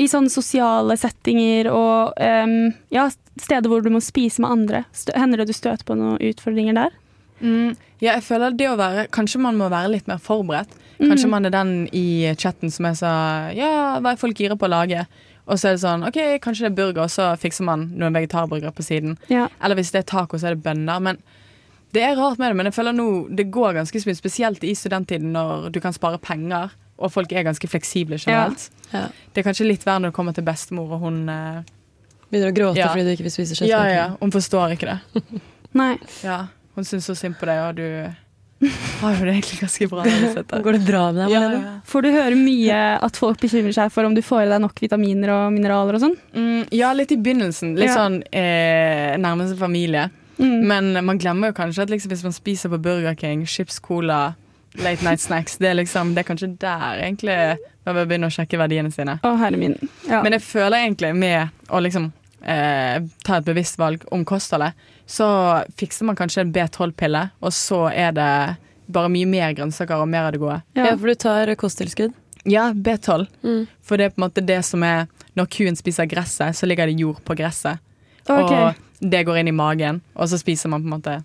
i 0.00 0.08
sånne 0.10 0.32
sosiale 0.32 0.96
settinger 0.98 1.70
og 1.70 2.18
um, 2.18 2.72
ja, 2.94 3.08
steder 3.40 3.70
hvor 3.70 3.84
du 3.84 3.90
må 3.94 4.02
spise 4.04 4.42
med 4.42 4.50
andre, 4.50 4.82
hender 5.14 5.42
det 5.42 5.50
du 5.52 5.56
støter 5.56 5.86
på 5.86 5.96
noen 5.98 6.18
utfordringer 6.30 6.76
der? 6.78 6.98
Mm. 7.40 7.76
Ja, 8.02 8.16
jeg 8.16 8.24
føler 8.26 8.54
det 8.54 8.66
å 8.66 8.78
være 8.78 9.04
Kanskje 9.14 9.38
man 9.42 9.58
må 9.58 9.68
være 9.70 9.92
litt 9.92 10.08
mer 10.10 10.18
forberedt. 10.22 10.72
Kanskje 10.98 11.28
man 11.30 11.46
er 11.46 11.52
den 11.54 11.72
i 11.94 12.34
chatten 12.38 12.72
som 12.74 12.88
er 12.88 12.96
så 12.98 13.10
Ja, 13.54 13.70
hva 14.02 14.14
er 14.14 14.18
folk 14.18 14.38
gira 14.38 14.56
på 14.58 14.66
å 14.66 14.72
lage? 14.72 15.04
Og 15.48 15.58
så 15.58 15.70
er 15.70 15.76
det 15.76 15.82
sånn 15.84 16.04
OK, 16.06 16.18
kanskje 16.44 16.66
det 16.66 16.70
er 16.72 16.78
burger, 16.80 17.04
og 17.06 17.12
så 17.12 17.30
fikser 17.40 17.64
man 17.64 17.86
noen 17.96 18.16
vegetarburgere 18.16 18.74
på 18.74 18.84
siden. 18.84 19.14
Ja. 19.32 19.46
Eller 19.64 19.78
hvis 19.78 19.94
det 19.94 20.02
er 20.02 20.10
taco, 20.10 20.36
så 20.36 20.50
er 20.50 20.58
det 20.58 20.64
bønner. 20.66 21.00
Men 21.00 21.22
det 21.92 22.02
er 22.04 22.16
rart 22.18 22.38
med 22.38 22.50
det, 22.50 22.56
men 22.56 22.66
jeg 22.68 22.74
føler 22.76 22.92
nå 22.96 23.06
det 23.34 23.46
går 23.54 23.74
ganske 23.78 24.02
mye, 24.06 24.18
spesielt 24.18 24.64
i 24.64 24.74
studenttiden 24.76 25.32
når 25.32 25.70
du 25.72 25.80
kan 25.80 25.92
spare 25.96 26.18
penger, 26.20 26.70
og 26.98 27.12
folk 27.14 27.32
er 27.32 27.46
ganske 27.46 27.68
fleksible 27.70 28.18
generelt. 28.18 28.68
Ja. 28.92 29.06
Det 29.32 29.40
er 29.40 29.46
kanskje 29.46 29.68
litt 29.68 29.84
verre 29.86 30.02
når 30.02 30.10
det 30.12 30.16
kommer 30.18 30.34
til 30.36 30.44
bestemor, 30.44 30.90
og 30.98 31.00
hun 31.06 31.28
eh, 31.32 31.62
Begynner 32.28 32.50
å 32.50 32.56
gråte 32.58 32.76
Ja. 32.82 32.88
fordi 32.92 33.04
du 33.06 33.10
ikke 33.14 33.24
vil 33.24 33.32
spise 33.32 33.54
Ja, 33.64 33.78
kjøttkaker. 33.80 33.94
ja, 33.94 34.08
hun 34.20 34.32
forstår 34.34 34.72
ikke 34.74 34.88
det. 34.90 35.40
Nei. 35.80 35.94
Ja, 36.24 36.46
Hun 36.76 36.84
syns 36.84 37.06
så 37.08 37.14
synd 37.16 37.38
på 37.40 37.46
deg, 37.48 37.58
og 37.64 37.76
du 37.80 38.12
har 39.00 39.14
jo 39.14 39.24
det 39.24 39.32
egentlig 39.38 39.60
ganske 39.62 39.88
bra. 39.88 40.02
du. 40.52 40.62
Går 40.66 40.76
det 40.76 40.82
bra 40.84 41.06
med 41.12 41.22
deg, 41.24 41.32
Ja, 41.32 41.40
ja. 41.54 41.72
Får 41.88 42.02
du 42.04 42.10
høre 42.12 42.36
mye 42.36 42.80
at 43.06 43.16
folk 43.16 43.40
bekymrer 43.40 43.72
seg 43.72 43.90
for 43.94 44.04
om 44.04 44.12
du 44.14 44.20
får 44.20 44.44
i 44.44 44.50
deg 44.52 44.60
nok 44.66 44.82
vitaminer 44.82 45.32
og 45.32 45.52
mineraler 45.56 45.96
og 45.96 46.02
sånn? 46.04 46.16
Mm, 46.36 46.66
ja, 46.76 46.92
litt 46.92 47.14
i 47.14 47.16
begynnelsen. 47.16 47.76
Litt 47.78 47.88
Ja. 47.88 47.96
sånn 48.02 48.20
eh, 48.28 49.16
nærmeste 49.16 49.56
familie. 49.56 50.10
Mm. 50.38 50.68
Men 50.70 50.92
man 51.04 51.18
glemmer 51.18 51.50
jo 51.50 51.56
kanskje 51.58 51.86
at 51.86 51.90
liksom, 51.92 52.12
hvis 52.12 52.24
man 52.26 52.36
spiser 52.36 52.72
på 52.72 52.78
Burger 52.82 53.14
King, 53.18 53.46
chips, 53.46 53.80
cola, 53.82 54.34
late 54.78 55.04
night 55.04 55.20
snacks, 55.20 55.58
det 55.58 55.72
er, 55.72 55.78
liksom, 55.80 56.14
det 56.14 56.22
er 56.22 56.28
kanskje 56.28 56.52
der 56.60 57.02
egentlig 57.02 57.36
man 57.86 57.96
bør 57.96 58.08
begynne 58.10 58.28
å 58.28 58.34
sjekke 58.34 58.60
verdiene 58.60 58.92
sine. 58.94 59.18
Å, 59.24 59.34
herre 59.40 59.58
min. 59.60 59.76
Ja. 60.06 60.22
Men 60.22 60.36
jeg 60.36 60.44
føler 60.44 60.84
egentlig 60.84 61.14
med 61.16 61.72
å 61.72 61.80
liksom 61.82 62.10
eh, 62.42 63.00
ta 63.24 63.38
et 63.38 63.48
bevisst 63.48 63.78
valg 63.80 64.04
om 64.14 64.24
kostholdet, 64.28 64.76
så 65.08 65.26
fikser 65.80 66.08
man 66.08 66.18
kanskje 66.18 66.44
en 66.44 66.54
B12-pille, 66.54 67.28
og 67.40 67.54
så 67.56 67.86
er 67.88 68.14
det 68.16 68.32
bare 68.92 69.10
mye 69.12 69.28
mer 69.28 69.52
grønnsaker 69.56 70.00
og 70.00 70.08
mer 70.08 70.28
av 70.28 70.34
det 70.34 70.42
gode. 70.42 70.60
Ja, 70.76 70.90
ja. 70.90 70.96
for 70.96 71.10
du 71.10 71.20
tar 71.20 71.54
kosttilskudd. 71.60 72.16
Ja, 72.48 72.70
B12. 72.72 73.26
Mm. 73.42 73.64
For 73.84 74.00
det 74.00 74.08
er 74.08 74.14
på 74.14 74.22
en 74.22 74.28
måte 74.28 74.44
det 74.44 74.62
som 74.64 74.84
er 74.86 75.08
Når 75.36 75.48
kuen 75.52 75.76
spiser 75.78 76.06
gresset, 76.10 76.56
så 76.56 76.66
ligger 76.66 76.88
det 76.88 76.98
jord 76.98 77.20
på 77.22 77.36
gresset. 77.38 77.78
Ok. 78.34 78.52
Og 78.52 79.10
det 79.12 79.24
går 79.26 79.38
inn 79.40 79.48
i 79.48 79.54
magen, 79.54 80.00
og 80.14 80.28
så 80.28 80.38
spiser 80.40 80.68
man 80.72 80.82
på 80.82 80.88
en 80.90 80.96
måte 80.98 81.16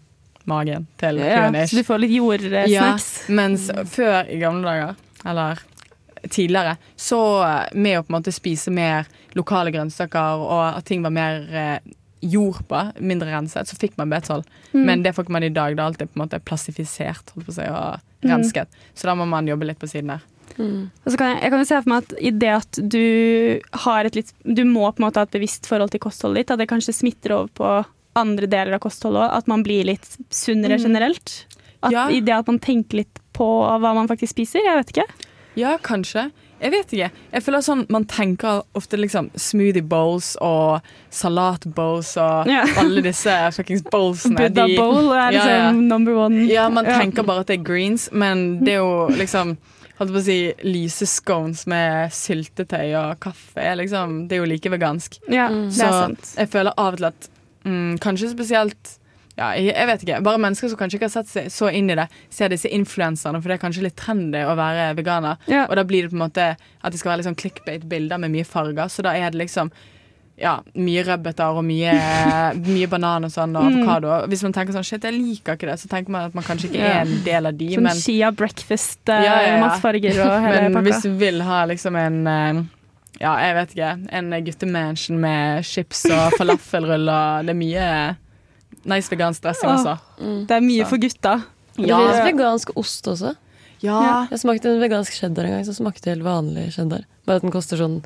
magen 0.45 0.87
til 0.99 1.17
ja, 1.23 1.47
kuen. 1.49 1.55
så 1.67 1.75
du 1.79 1.83
får 1.87 2.01
litt 2.03 2.11
jordsnacks? 2.17 3.07
mens 3.29 3.69
før 3.89 4.27
i 4.29 4.37
gamle 4.41 4.63
dager, 4.67 4.95
eller 5.25 5.59
tidligere, 6.29 6.77
så 6.95 7.19
med 7.73 7.99
å 7.99 8.03
på 8.03 8.11
en 8.13 8.17
måte 8.21 8.31
spise 8.35 8.71
mer 8.71 9.07
lokale 9.35 9.71
grønnsaker 9.75 10.43
og 10.45 10.77
at 10.77 10.85
ting 10.87 11.01
var 11.03 11.11
mer 11.15 11.41
eh, 11.51 11.79
jord 12.23 12.61
på, 12.69 12.79
mindre 13.03 13.31
renset, 13.33 13.67
så 13.67 13.75
fikk 13.75 13.97
man 13.99 14.11
B12. 14.13 14.43
Mm. 14.71 14.83
Men 14.87 15.03
det 15.03 15.11
får 15.15 15.25
ikke 15.25 15.35
man 15.35 15.43
i 15.43 15.49
dag. 15.51 15.73
Det 15.75 15.81
er 15.83 15.89
alltid 15.89 16.11
på 16.13 16.19
en 16.19 16.23
måte 16.27 16.39
plastifisert 16.39 17.33
holdt 17.35 17.47
på 17.49 17.51
å 17.51 17.57
si, 17.59 17.67
og 17.67 18.09
Mm. 18.23 18.29
rensket. 18.37 18.69
Så 18.95 19.03
da 19.09 19.15
må 19.19 19.25
man 19.27 19.43
jobbe 19.45 19.65
litt 19.67 19.79
på 19.81 19.87
siden 19.91 20.07
der. 20.13 20.21
Mm. 20.57 20.91
Og 21.05 21.11
så 21.11 21.17
kan 21.17 21.31
jeg, 21.33 21.39
jeg 21.43 21.51
kan 21.53 21.59
jo 21.63 21.65
se 21.69 21.79
for 21.81 21.89
meg 21.93 22.03
at 22.03 22.13
i 22.21 22.31
det 22.43 22.51
at 22.53 22.79
du 22.93 23.03
har 23.85 24.05
et 24.05 24.15
litt 24.19 24.29
Du 24.45 24.63
må 24.69 24.85
på 24.93 25.01
en 25.01 25.07
måte 25.07 25.17
ha 25.21 25.25
et 25.25 25.33
bevisst 25.33 25.65
forhold 25.69 25.89
til 25.95 26.03
kostholdet 26.03 26.43
ditt, 26.43 26.51
at 26.53 26.61
det 26.61 26.69
kanskje 26.69 26.93
smitter 26.93 27.33
over 27.39 27.49
på 27.57 27.73
andre 28.21 28.45
deler 28.45 28.75
av 28.77 28.83
kostholdet 28.83 29.23
òg. 29.25 29.37
At 29.39 29.47
man 29.49 29.63
blir 29.65 29.83
litt 29.89 30.05
sunnere 30.29 30.77
generelt. 30.77 31.45
At 31.81 31.91
Ja. 31.91 32.07
I 32.13 32.19
det 32.21 32.35
at 32.37 32.47
man 32.47 32.59
tenker 32.61 33.01
litt 33.01 33.19
på 33.33 33.47
hva 33.81 33.93
man 33.97 34.07
faktisk 34.07 34.35
spiser. 34.35 34.61
Jeg 34.63 34.77
vet 34.83 34.93
ikke. 34.93 35.07
Ja, 35.57 35.77
kanskje. 35.81 36.27
Jeg 36.63 36.71
vet 36.71 36.93
ikke. 36.95 37.09
Jeg 37.33 37.43
føler 37.43 37.59
sånn, 37.65 37.81
Man 37.89 38.05
tenker 38.05 38.61
ofte 38.77 38.95
liksom 38.97 39.31
smoothie 39.35 39.81
bowls 39.83 40.37
og 40.39 40.81
salat 41.11 41.65
bowls 41.75 42.13
og 42.17 42.47
Ja. 42.47 42.63
alle 42.79 43.01
disse 43.01 43.33
fuckings 43.51 43.81
bowlsene. 43.91 44.37
Buddha 44.37 44.67
bowl 44.77 45.11
er 45.11 45.31
Ja, 45.31 45.31
ja. 45.31 45.71
liksom 45.71 45.87
number 45.89 46.13
one. 46.15 46.45
Ja, 46.47 46.69
man 46.69 46.85
tenker 46.85 47.23
bare 47.25 47.41
at 47.41 47.47
det 47.47 47.59
er 47.59 47.63
greens, 47.63 48.09
men 48.13 48.63
det 48.63 48.77
er 48.77 48.83
jo 48.85 49.09
liksom 49.17 49.57
Holdt 50.03 50.17
på 50.17 50.19
å 50.19 50.25
si 50.25 50.39
lyse 50.67 51.07
scones 51.07 51.63
med 51.71 52.11
syltetøy 52.11 52.89
og 52.99 53.21
kaffe. 53.23 53.69
Liksom, 53.79 54.25
det 54.27 54.35
er 54.35 54.43
jo 54.43 54.49
like 54.51 54.71
vegansk. 54.73 55.21
Ja, 55.31 55.47
mm. 55.47 55.69
Så 55.71 55.87
er 55.87 56.17
jeg 56.41 56.51
føler 56.51 56.75
av 56.75 56.97
og 56.97 56.99
til 56.99 57.07
at 57.07 57.29
mm, 57.63 57.95
kanskje 58.03 58.33
spesielt 58.33 58.97
ja, 59.33 59.47
jeg, 59.57 59.87
vet 59.89 60.03
ikke. 60.05 60.19
Bare 60.25 60.41
mennesker 60.41 60.69
som 60.69 60.77
kanskje 60.77 60.99
ikke 60.99 61.07
har 61.07 61.15
sett 61.15 61.31
seg 61.31 61.47
så 61.49 61.71
inn 61.73 61.87
i 61.89 61.95
det, 61.97 62.05
ser 62.29 62.51
disse 62.53 62.69
influenserne, 62.69 63.39
for 63.41 63.49
det 63.49 63.55
er 63.55 63.63
kanskje 63.63 63.87
litt 63.87 63.97
trendy 63.97 64.43
å 64.45 64.53
være 64.59 64.91
veganer. 64.99 65.39
Ja. 65.49 65.63
Og 65.65 65.79
da 65.79 65.85
blir 65.89 66.05
det 66.05 66.11
på 66.11 66.19
en 66.19 66.25
måte 66.27 66.51
at 66.53 66.93
det 66.93 66.99
skal 67.01 67.13
være 67.13 67.23
liksom 67.23 67.39
clickbait-bilder 67.41 68.21
med 68.21 68.35
mye 68.35 68.45
farger. 68.45 68.91
Så 68.93 69.05
da 69.07 69.15
er 69.17 69.33
det 69.33 69.41
liksom 69.41 69.71
ja, 70.38 70.56
mye 70.76 71.04
rødbeter 71.06 71.58
og 71.58 71.63
mye, 71.63 71.91
mye 72.74 72.88
banan 72.89 73.26
og 73.28 73.32
sånn, 73.32 73.54
og 73.56 73.63
Mm. 73.69 73.84
avokado. 73.84 74.28
Hvis 74.32 74.41
man 74.43 74.54
tenker 74.54 74.74
sånn 74.74 74.84
shit, 74.88 75.04
jeg 75.04 75.13
liker 75.13 75.54
ikke 75.56 75.69
det, 75.69 75.80
så 75.80 75.88
tenker 75.91 76.10
man 76.10 76.26
at 76.30 76.34
man 76.36 76.43
kanskje 76.43 76.72
ikke 76.72 76.82
er 76.82 77.02
en 77.06 77.24
del 77.24 77.46
av 77.46 77.58
de, 77.58 77.67
Sånn 77.76 77.84
men 77.84 77.96
Shia 78.02 78.32
breakfast, 78.36 79.00
eh, 79.10 79.24
Ja, 79.24 79.36
ja, 79.41 79.56
ja. 79.58 79.60
matfarger 79.67 80.17
og 80.26 80.41
hele 80.41 80.62
men 80.69 80.74
pakka. 80.74 80.86
hvis 80.89 81.02
du 81.04 81.12
vil 81.22 81.41
ha 81.41 81.65
liksom 81.69 81.96
en 81.96 82.28
eh, 82.28 82.63
Ja, 83.22 83.36
jeg 83.38 83.54
vet 83.56 83.69
ikke. 83.76 83.91
En 84.12 84.32
guttemansion 84.43 85.19
med 85.22 85.63
chips 85.63 86.06
og 86.10 86.34
falafelrull 86.39 87.08
og 87.13 87.46
Det 87.46 87.54
er 87.54 87.60
mye 87.62 88.17
nice 88.89 89.08
vegansk 89.13 89.41
dressing 89.46 89.69
også. 89.69 90.00
Det 90.48 90.52
er 90.58 90.62
mye 90.65 90.84
Så. 90.84 90.89
for 90.89 90.98
gutta. 90.98 91.36
Det 91.78 91.88
Ja. 91.88 91.98
finnes 92.02 92.26
vegansk 92.34 92.72
ost 92.76 93.06
også. 93.08 93.36
Ja. 93.82 94.26
Jeg 94.32 94.39
smakte 94.39 94.65
en 94.74 94.82
vegansk 94.82 95.13
cheddar 95.13 95.46
en 95.46 95.52
gang, 95.52 95.63
så 95.63 95.76
smakte 95.78 96.10
helt 96.10 96.24
vanlig 96.26 96.74
cheddar. 96.74 97.06
Bare 97.26 97.36
at 97.38 97.41
den 97.43 97.52
koster 97.52 97.78
sånn 97.78 98.02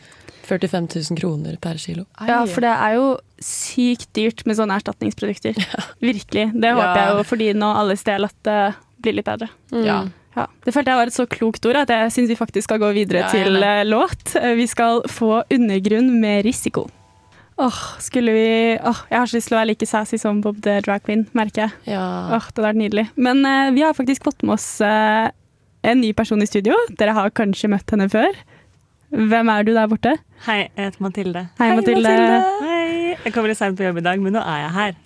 45 0.47 0.88
000 1.12 1.19
kroner 1.19 1.57
per 1.62 1.77
kilo. 1.81 2.05
Ja, 2.27 2.41
for 2.49 2.63
det 2.65 2.71
er 2.73 2.95
jo 2.97 3.07
sykt 3.43 4.10
dyrt 4.17 4.45
med 4.47 4.57
sånne 4.60 4.77
erstatningsprodukter. 4.79 5.57
Virkelig. 6.10 6.47
Det 6.55 6.71
håper 6.73 6.95
Ja. 6.95 7.05
jeg 7.05 7.17
jo 7.19 7.27
for 7.27 7.43
nå 7.62 7.71
og 7.73 7.81
alles 7.83 8.03
del 8.07 8.25
at 8.25 8.36
det 8.47 8.62
blir 9.03 9.19
litt 9.19 9.25
bedre. 9.29 9.49
ja. 9.71 10.05
Ja. 10.38 10.45
Det 10.62 10.69
følte 10.69 10.91
jeg 10.93 10.99
var 10.99 11.10
et 11.10 11.15
så 11.15 11.23
klokt 11.25 11.65
ord 11.65 11.79
at 11.79 11.89
jeg 11.89 12.12
syns 12.13 12.29
vi 12.29 12.36
faktisk 12.38 12.67
skal 12.67 12.77
gå 12.77 12.91
videre 12.93 13.23
Ja, 13.23 13.29
til 13.33 13.55
eh, 13.57 13.79
låt. 13.88 14.36
Eh, 14.38 14.53
Vi 14.53 14.67
skal 14.67 15.01
få 15.10 15.41
'Undergrunn 15.49 16.19
med 16.21 16.45
risiko'. 16.45 16.88
Åh, 17.57 17.79
skulle 17.99 18.31
vi 18.31 18.77
Åh, 18.77 18.99
Jeg 19.10 19.17
har 19.17 19.25
så 19.25 19.38
lyst 19.38 19.47
til 19.49 19.57
å 19.57 19.60
være 19.62 19.67
like 19.71 19.86
sassy 19.88 20.17
som 20.21 20.41
Bob 20.41 20.62
the 20.62 20.79
Drag 20.81 21.01
Queen, 21.03 21.25
merker 21.33 21.63
jeg. 21.65 21.71
Ja. 21.88 22.29
Åh, 22.36 22.51
det 22.53 22.62
hadde 22.62 22.67
vært 22.67 22.81
nydelig. 22.83 23.10
Men 23.17 23.43
uh, 23.45 23.71
vi 23.73 23.81
har 23.81 23.93
faktisk 23.97 24.23
fått 24.23 24.43
med 24.43 24.53
oss 24.53 24.79
uh, 24.79 25.29
en 25.83 26.01
ny 26.01 26.13
person 26.13 26.39
i 26.41 26.45
studio. 26.45 26.75
Dere 26.99 27.13
har 27.17 27.31
kanskje 27.31 27.69
møtt 27.73 27.89
henne 27.89 28.07
før. 28.07 28.29
Hvem 29.08 29.50
er 29.54 29.63
du 29.63 29.70
der 29.72 29.88
borte? 29.88 30.12
Hei, 30.46 30.65
jeg 30.76 30.84
heter 30.89 31.04
Mathilde. 31.06 31.41
Hei, 31.62 31.67
Mathilde. 31.78 32.12
Hei! 32.60 33.13
Jeg 33.24 33.32
kommer 33.34 33.50
litt 33.50 33.58
seint 33.60 33.78
på 33.80 33.86
jobb 33.86 34.02
i 34.02 34.04
dag, 34.04 34.20
men 34.22 34.36
nå 34.36 34.41
er 34.43 34.60
jeg 34.65 34.74
her. 34.76 34.98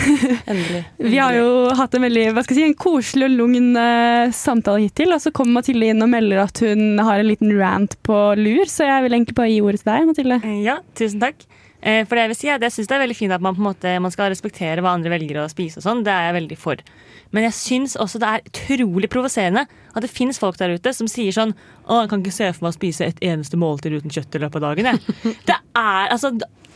Endelig. 0.50 0.80
Vi 1.12 1.18
har 1.20 1.36
jo 1.36 1.50
hatt 1.76 1.94
en 1.98 2.04
veldig, 2.06 2.24
hva 2.34 2.42
skal 2.46 2.56
jeg 2.56 2.64
si, 2.64 2.70
en 2.72 2.78
koselig 2.80 3.28
og 3.28 3.34
lugn 3.36 3.68
eh, 3.78 4.32
samtale 4.34 4.86
hittil, 4.86 5.12
og 5.14 5.20
så 5.22 5.32
kommer 5.36 5.58
Mathilde 5.60 5.90
inn 5.92 6.00
og 6.04 6.10
melder 6.12 6.40
at 6.46 6.62
hun 6.64 6.98
har 7.04 7.20
en 7.20 7.28
liten 7.28 7.52
rant 7.60 7.98
på 8.06 8.18
lur, 8.40 8.64
så 8.72 8.88
jeg 8.88 9.04
vil 9.06 9.18
egentlig 9.18 9.36
bare 9.38 9.52
gi 9.52 9.60
ordet 9.64 9.82
til 9.84 9.92
deg, 9.92 10.08
Mathilde. 10.08 10.40
Eh, 10.40 10.58
Ja, 10.64 10.78
tusen 10.98 11.20
takk. 11.22 11.44
Eh, 11.80 12.02
For 12.08 12.16
det 12.16 12.24
jeg 12.26 12.32
vil 12.32 12.40
si 12.40 12.48
er 12.50 12.56
at 12.58 12.64
jeg 12.66 12.74
syns 12.78 12.88
det 12.90 12.96
er 12.96 13.04
veldig 13.06 13.16
fint 13.20 13.32
at 13.36 13.44
man 13.44 13.54
på 13.56 13.62
en 13.62 13.68
måte 13.70 13.92
man 14.04 14.12
skal 14.12 14.32
respektere 14.32 14.82
hva 14.84 14.96
andre 14.96 15.12
velger 15.14 15.44
å 15.44 15.46
spise 15.52 15.80
og 15.80 15.86
sånn. 15.86 16.02
Det 16.04 16.12
er 16.16 16.26
jeg 16.30 16.36
veldig 16.40 16.58
for. 16.60 16.80
Men 17.34 17.46
jeg 17.46 17.56
syns 17.56 17.96
også 18.00 18.20
det 18.22 18.30
er 18.30 18.46
utrolig 18.48 19.10
provoserende 19.12 19.66
at 19.66 20.02
det 20.04 20.10
finnes 20.10 20.38
folk 20.40 20.58
der 20.58 20.74
ute 20.74 20.92
som 20.96 21.08
sier 21.10 21.34
sånn 21.34 21.52
Å, 21.86 22.02
jeg 22.02 22.10
kan 22.10 22.22
ikke 22.24 22.34
se 22.34 22.48
for 22.54 22.66
meg 22.66 22.74
å 22.74 22.78
spise 22.78 23.06
et 23.06 23.22
eneste 23.26 23.58
måltid 23.60 23.94
uten 23.98 24.14
kjøtt 24.14 24.34
i 24.38 24.42
løpet 24.42 24.58
av 24.60 24.66
dagen, 24.70 24.90
jeg. 24.90 25.16
Det 25.48 25.58
er 25.78 26.10
altså 26.10 26.32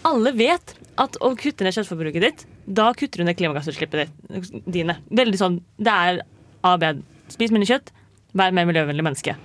Alle 0.06 0.34
vet 0.36 0.76
at 1.00 1.18
å 1.24 1.32
kutte 1.38 1.66
ned 1.66 1.74
kjøttforbruket 1.74 2.22
ditt, 2.22 2.46
da 2.66 2.92
kutter 2.94 3.22
du 3.22 3.26
ned 3.26 3.38
klimagassutslippene 3.38 4.06
dine. 4.70 4.98
Veldig 5.10 5.40
sånn 5.40 5.58
Det 5.74 5.90
er 5.90 6.20
ABD. 6.64 7.02
Spis 7.34 7.50
mindre 7.54 7.72
kjøtt. 7.72 7.90
Vær 8.34 8.54
mer 8.54 8.66
miljøvennlig 8.66 9.04
menneske. 9.06 9.36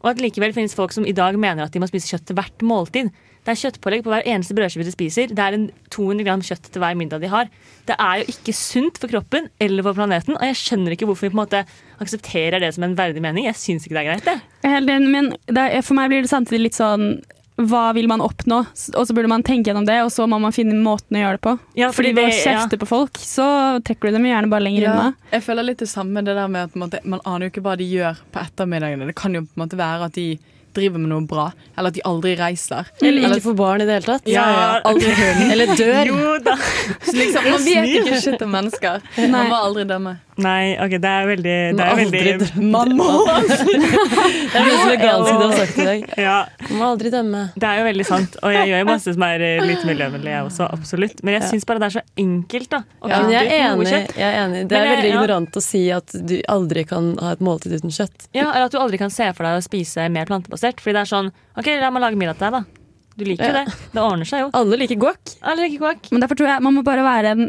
Og 0.00 0.06
at 0.14 0.20
likevel 0.22 0.54
finnes 0.56 0.74
folk 0.76 0.94
som 0.96 1.04
i 1.04 1.12
dag 1.12 1.36
mener 1.36 1.66
at 1.66 1.74
de 1.74 1.80
må 1.82 1.88
spise 1.90 2.08
kjøtt 2.08 2.26
til 2.30 2.38
hvert 2.38 2.64
måltid. 2.64 3.10
Det 3.40 3.52
er 3.54 3.56
kjøttpålegg 3.56 4.02
på 4.04 4.12
hver 4.12 4.26
eneste 4.28 4.54
brødskive 4.56 4.84
de 4.84 4.92
spiser. 4.92 5.30
Det 5.32 5.40
er 5.40 5.56
en 5.56 5.66
200 5.92 6.24
gram 6.26 6.42
kjøtt 6.44 6.66
til 6.72 6.82
hver 6.82 6.96
middag 6.96 7.22
de 7.22 7.28
har. 7.32 7.48
Det 7.88 7.96
er 7.96 8.20
jo 8.20 8.26
ikke 8.34 8.52
sunt 8.56 9.00
for 9.00 9.12
kroppen 9.12 9.48
eller 9.60 9.84
for 9.86 9.96
planeten, 9.96 10.36
og 10.36 10.44
jeg 10.44 10.58
skjønner 10.60 10.92
ikke 10.96 11.08
hvorfor 11.08 11.28
vi 11.28 11.32
på 11.32 11.38
en 11.38 11.42
måte 11.42 11.62
aksepterer 12.04 12.60
det 12.60 12.74
som 12.76 12.84
en 12.84 12.96
verdig 12.98 13.22
mening. 13.24 13.48
Jeg 13.48 13.56
syns 13.60 13.88
ikke 13.88 13.96
det 13.96 14.02
er 14.02 14.10
greit, 14.10 14.28
det. 14.28 15.00
Men 15.08 15.32
det 15.48 15.64
er, 15.64 15.80
for 15.84 15.96
meg 15.96 16.12
blir 16.12 16.24
det 16.24 16.32
samtidig 16.32 16.66
litt 16.68 16.76
sånn 16.80 17.22
hva 17.68 17.90
vil 17.96 18.08
man 18.10 18.22
oppnå? 18.24 18.62
Og 18.96 19.06
så 19.06 19.16
burde 19.16 19.30
man 19.30 19.44
tenke 19.46 19.70
gjennom 19.70 19.86
det, 19.88 19.98
og 20.04 20.12
så 20.14 20.26
må 20.30 20.38
man 20.42 20.54
finne 20.54 20.76
måten 20.80 21.18
å 21.18 21.24
gjøre 21.24 21.38
det 21.38 21.44
på. 21.46 21.56
Ja, 21.78 21.90
Fordi 21.92 22.12
fordi 22.12 22.14
ved 22.20 22.30
å 22.30 22.36
kjefte 22.36 22.78
ja. 22.78 22.82
på 22.82 22.88
folk, 22.90 23.20
så 23.22 23.48
trekker 23.86 24.10
du 24.10 24.18
dem 24.18 24.28
gjerne 24.30 24.52
bare 24.52 24.66
lenger 24.66 24.86
Ja, 24.86 24.94
unna. 24.94 25.32
jeg 25.34 25.44
føler 25.46 25.68
litt 25.70 25.82
det 25.84 25.90
samme 25.90 26.24
det 26.26 26.36
der 26.38 26.48
med 26.52 26.70
at 26.70 26.78
måte, 26.78 27.02
man 27.04 27.20
aner 27.24 27.46
jo 27.46 27.54
ikke 27.54 27.64
hva 27.66 27.76
de 27.80 27.88
gjør 27.90 28.22
på 28.32 28.42
ettermiddagene. 28.44 29.10
Det 29.10 29.18
kan 29.18 29.36
jo 29.36 29.44
på 29.46 29.54
en 29.58 29.64
måte 29.64 29.80
være 29.80 30.08
at 30.10 30.16
de 30.18 30.28
driver 30.76 31.02
med 31.02 31.10
noe 31.10 31.26
bra, 31.26 31.48
eller 31.76 31.90
at 31.90 31.96
de 31.98 32.02
aldri 32.06 32.36
reiser. 32.38 32.90
Eller 33.02 33.26
ikke 33.26 33.42
får 33.48 33.56
barn 33.58 33.82
i 33.82 33.86
det 33.88 33.96
hele 33.98 34.06
tatt. 34.06 34.28
Ja, 34.30 34.44
ja. 34.54 34.66
Aldri 34.90 35.14
Eller 35.50 35.74
dør. 35.74 36.12
Jo 36.12 36.36
da. 36.44 36.56
Så 37.08 37.16
liksom, 37.16 37.48
man 37.50 37.64
vet 37.66 37.88
ikke 38.00 38.20
shit 38.22 38.44
om 38.46 38.52
mennesker. 38.54 39.02
Man 39.32 39.50
må 39.50 39.58
aldri 39.58 39.86
dømme. 39.90 40.16
Nei, 40.44 40.74
ok, 40.80 40.94
det 41.02 41.10
er 41.10 41.26
veldig 41.30 41.56
Det 41.78 41.84
er 41.84 41.90
aldri 41.94 42.22
veldig. 42.30 42.48
Man 42.72 42.94
må 42.98 43.08
Det 43.28 44.58
er 44.60 44.66
mye 44.66 44.86
vegansk 44.90 45.30
du 45.30 45.44
har 45.44 45.54
sagt 45.58 45.78
i 45.78 45.86
dag. 45.86 46.06
Ja, 46.26 46.36
Man 46.68 46.78
må 46.80 46.88
aldri 46.94 47.12
dømme. 47.14 47.42
Det 47.54 47.68
er 47.70 47.80
jo 47.80 47.84
veldig 47.88 48.06
sant, 48.08 48.38
og 48.42 48.54
jeg 48.54 48.70
gjør 48.70 48.82
jo 48.82 48.88
masse 48.90 49.14
som 49.16 49.26
er 49.26 49.44
eh, 49.46 49.62
litt 49.70 49.84
miljøvennlig, 49.88 50.32
jeg 50.34 50.48
også. 50.48 50.68
Absolutt. 50.78 51.22
Men 51.26 51.38
jeg 51.38 51.48
syns 51.52 51.68
bare 51.68 51.82
det 51.84 51.88
er 51.90 51.96
så 51.98 52.04
enkelt, 52.24 52.70
da. 52.72 52.82
Ja, 53.10 53.20
jeg 53.36 53.46
er 53.46 53.68
enig. 53.70 53.88
Jeg 53.90 54.26
er 54.30 54.40
enig. 54.44 54.64
Det 54.70 54.78
er 54.78 54.84
jeg- 54.86 54.96
veldig 54.96 55.10
ja. 55.12 55.14
ignorant 55.20 55.60
å 55.60 55.64
si 55.64 55.84
at 55.94 56.16
du 56.30 56.36
aldri 56.50 56.84
kan 56.88 57.12
ha 57.20 57.32
et 57.36 57.44
måltid 57.44 57.76
uten 57.78 57.94
kjøtt. 57.94 58.28
Ja, 58.36 58.48
eller 58.50 58.68
at 58.68 58.74
du 58.74 58.80
aldri 58.82 59.00
kan 59.00 59.12
se 59.14 59.30
for 59.36 59.46
deg 59.48 59.60
å 59.60 59.64
spise 59.64 60.08
mer 60.12 60.28
plantebasert. 60.30 60.80
Fordi 60.82 60.96
det 60.98 61.04
er 61.06 61.10
sånn 61.14 61.32
OK, 61.60 61.72
la 61.80 61.90
meg 61.94 62.06
lage 62.08 62.20
middag 62.20 62.38
til 62.40 62.48
deg, 62.50 62.60
da. 62.60 62.79
Du 63.20 63.26
liker 63.28 63.50
jo 63.50 63.56
det. 63.60 63.76
Det 63.92 64.00
ordner 64.02 64.28
seg 64.28 64.42
jo. 64.46 64.48
Alle 64.56 64.78
liker 64.80 64.98
guac. 65.02 65.34
Alle 65.44 65.66
liker 65.66 65.82
guac. 65.84 66.08
Men 66.14 66.24
derfor 66.24 66.40
tror 66.40 66.48
jeg 66.54 66.64
man 66.64 66.76
må 66.78 66.82
bare 66.86 67.04
være 67.04 67.34
en, 67.36 67.46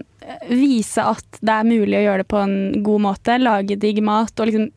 vise 0.52 1.04
at 1.08 1.40
det 1.42 1.56
er 1.56 1.68
mulig 1.70 1.98
å 1.98 2.04
gjøre 2.06 2.24
det 2.26 2.30
på 2.34 2.42
en 2.44 2.56
god 2.86 3.04
måte. 3.08 3.40
Lage 3.42 3.78
digg 3.80 4.02
mat 4.06 4.36
og 4.44 4.50
liksom 4.52 4.70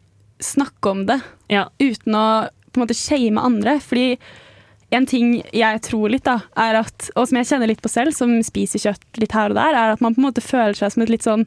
snakke 0.45 0.91
om 0.95 1.05
det 1.11 1.21
Ja. 1.53 1.67
uten 1.83 2.15
å 2.19 2.25
på 2.73 2.81
en 2.81 2.87
måte 2.87 2.97
shame 2.99 3.39
andre. 3.43 3.77
Fordi 3.83 4.19
en 4.95 5.07
ting 5.11 5.43
jeg 5.55 5.81
tror 5.83 6.11
litt, 6.11 6.25
da, 6.27 6.41
er 6.57 6.81
at, 6.85 7.11
og 7.17 7.27
som 7.29 7.39
jeg 7.41 7.47
kjenner 7.51 7.71
litt 7.71 7.83
på 7.83 7.91
selv, 7.91 8.15
som 8.15 8.31
spiser 8.47 8.83
kjøtt 8.83 9.21
litt 9.23 9.33
her 9.35 9.51
og 9.51 9.59
der, 9.59 9.75
er 9.75 9.93
at 9.95 10.01
man 10.05 10.15
på 10.15 10.23
en 10.23 10.29
måte 10.31 10.43
føler 10.45 10.75
seg 10.79 10.93
som 10.95 11.03
et 11.03 11.11
litt 11.11 11.27
sånn 11.27 11.47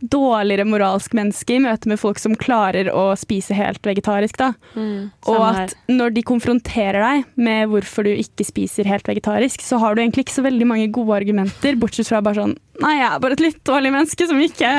dårligere 0.00 0.66
moralsk 0.68 1.14
menneske 1.16 1.56
i 1.56 1.62
møte 1.64 1.88
med 1.88 2.00
folk 2.00 2.18
som 2.20 2.34
klarer 2.36 2.90
å 2.92 3.08
spise 3.18 3.56
helt 3.56 3.80
vegetarisk. 3.86 4.36
da. 4.36 4.52
Og 4.76 5.40
at 5.46 5.74
når 5.88 6.12
de 6.16 6.22
konfronterer 6.26 7.00
deg 7.00 7.24
med 7.40 7.70
hvorfor 7.72 8.04
du 8.04 8.12
ikke 8.12 8.44
spiser 8.44 8.88
helt 8.90 9.08
vegetarisk, 9.08 9.62
så 9.64 9.80
har 9.82 9.96
du 9.96 10.02
egentlig 10.02 10.26
ikke 10.26 10.36
så 10.36 10.44
veldig 10.46 10.68
mange 10.68 10.90
gode 10.92 11.16
argumenter, 11.16 11.78
bortsett 11.80 12.08
fra 12.10 12.22
bare 12.24 12.42
sånn 12.42 12.56
Nei, 12.76 12.90
jeg 12.98 13.06
er 13.08 13.20
bare 13.24 13.32
et 13.32 13.40
litt 13.40 13.60
dårlig 13.64 13.88
menneske 13.94 14.26
som 14.28 14.36
ikke 14.36 14.70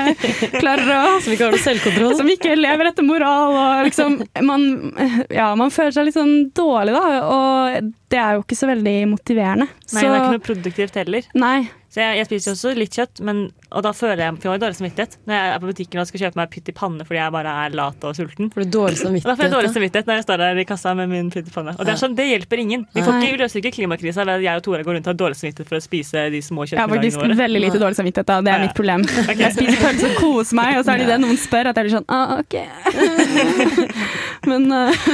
klarer 0.60 0.92
å 0.94 1.16
Som 1.26 1.34
ikke 1.34 1.48
har 1.48 1.56
noe 1.56 1.64
selvkontroll. 1.64 2.14
Som 2.20 2.30
ikke 2.30 2.54
lever 2.54 2.92
etter 2.92 3.08
moral 3.08 3.56
og 3.58 3.88
liksom 3.88 4.20
Man, 4.46 4.68
ja, 5.34 5.48
man 5.58 5.74
føler 5.74 5.96
seg 5.96 6.06
litt 6.06 6.18
sånn 6.18 6.52
dårlig, 6.54 6.94
da, 6.94 7.24
og 7.26 7.90
det 8.14 8.20
er 8.22 8.38
jo 8.38 8.46
ikke 8.46 8.60
så 8.60 8.70
veldig 8.70 8.96
motiverende. 9.16 9.66
Nei, 9.68 10.04
det 10.04 10.12
er 10.12 10.20
ikke 10.22 10.38
noe 10.38 10.46
produktivt 10.46 11.02
heller. 11.02 11.26
Nei. 11.42 11.58
Så 11.88 12.02
jeg, 12.02 12.18
jeg 12.20 12.28
spiser 12.28 12.52
også 12.52 12.72
litt 12.76 12.96
kjøtt, 12.98 13.22
men, 13.24 13.38
og 13.72 13.84
da 13.86 13.94
føler 13.96 14.20
jeg, 14.26 14.36
for 14.38 14.50
jeg 14.50 14.54
har 14.58 14.64
dårlig 14.66 14.78
samvittighet 14.78 15.14
når 15.24 15.38
jeg 15.38 15.52
er 15.54 15.62
på 15.64 15.70
butikken 15.72 16.02
og 16.02 16.08
skal 16.10 16.22
kjøpe 16.26 16.40
meg 16.42 16.50
pytt 16.52 16.68
i 16.68 16.74
panne 16.76 17.06
fordi 17.08 17.20
jeg 17.22 17.34
bare 17.38 17.54
er 17.64 17.78
lat 17.80 18.08
og 18.10 18.18
sulten. 18.18 18.50
For 18.52 18.64
er 18.66 18.72
dårlig 18.76 19.00
samvittighet, 19.00 19.30
da 19.32 19.36
får 19.40 19.48
jeg 19.48 19.54
dårlig 19.56 19.72
samvittighet. 19.72 20.10
når 20.10 20.20
jeg 20.20 20.26
står 20.28 20.42
der 20.44 20.60
i 20.60 20.66
kassa 20.68 20.94
med 21.00 21.12
min 21.14 21.32
pytt 21.32 21.48
i 21.48 21.54
panne. 21.56 21.76
Og 21.80 21.88
det 21.88 21.94
er 21.96 22.02
sånn, 22.02 22.18
det 22.18 22.28
hjelper 22.28 22.64
ingen. 22.64 22.84
Vi, 22.92 23.06
får 23.06 23.22
ikke, 23.22 23.32
vi 23.38 23.42
løser 23.44 23.62
ikke 23.62 23.74
klimakrisa 23.80 24.28
ved 24.28 24.36
at 24.36 24.46
jeg 24.50 24.62
og 24.62 24.66
Tora 24.68 24.84
går 24.84 24.98
rundt 25.00 25.08
og 25.08 25.14
har 25.14 25.20
dårlig 25.24 25.40
samvittighet 25.40 25.72
for 25.72 25.80
å 25.80 25.84
spise 25.88 26.26
de 26.34 26.44
små 26.44 26.68
Jeg 26.68 26.82
har 26.82 26.92
faktisk 26.92 27.18
kjøttmiddagene 27.18 27.40
veldig 27.44 27.64
lite 27.64 27.82
dårlig 27.86 28.00
samvittighet, 28.02 28.28
da. 28.34 28.40
Det 28.44 28.52
er 28.52 28.58
Ja, 28.58 28.60
ja. 28.60 28.68
mitt 28.68 28.78
problem. 28.78 29.08
Jeg 29.48 29.56
spiser 29.56 29.80
pølse 29.86 30.12
og 30.12 30.20
koser 30.22 30.60
meg, 30.60 30.76
og 30.82 30.84
så 30.84 30.94
er 30.94 31.04
det 31.04 31.10
det 31.14 31.20
noen 31.24 31.40
spør, 31.40 31.72
at 31.72 31.78
jeg 31.78 31.88
blir 31.88 31.96
sånn 31.98 32.08
ah, 32.12 32.38
OK. 32.42 32.56
Men 34.50 34.68
uh, 34.72 35.08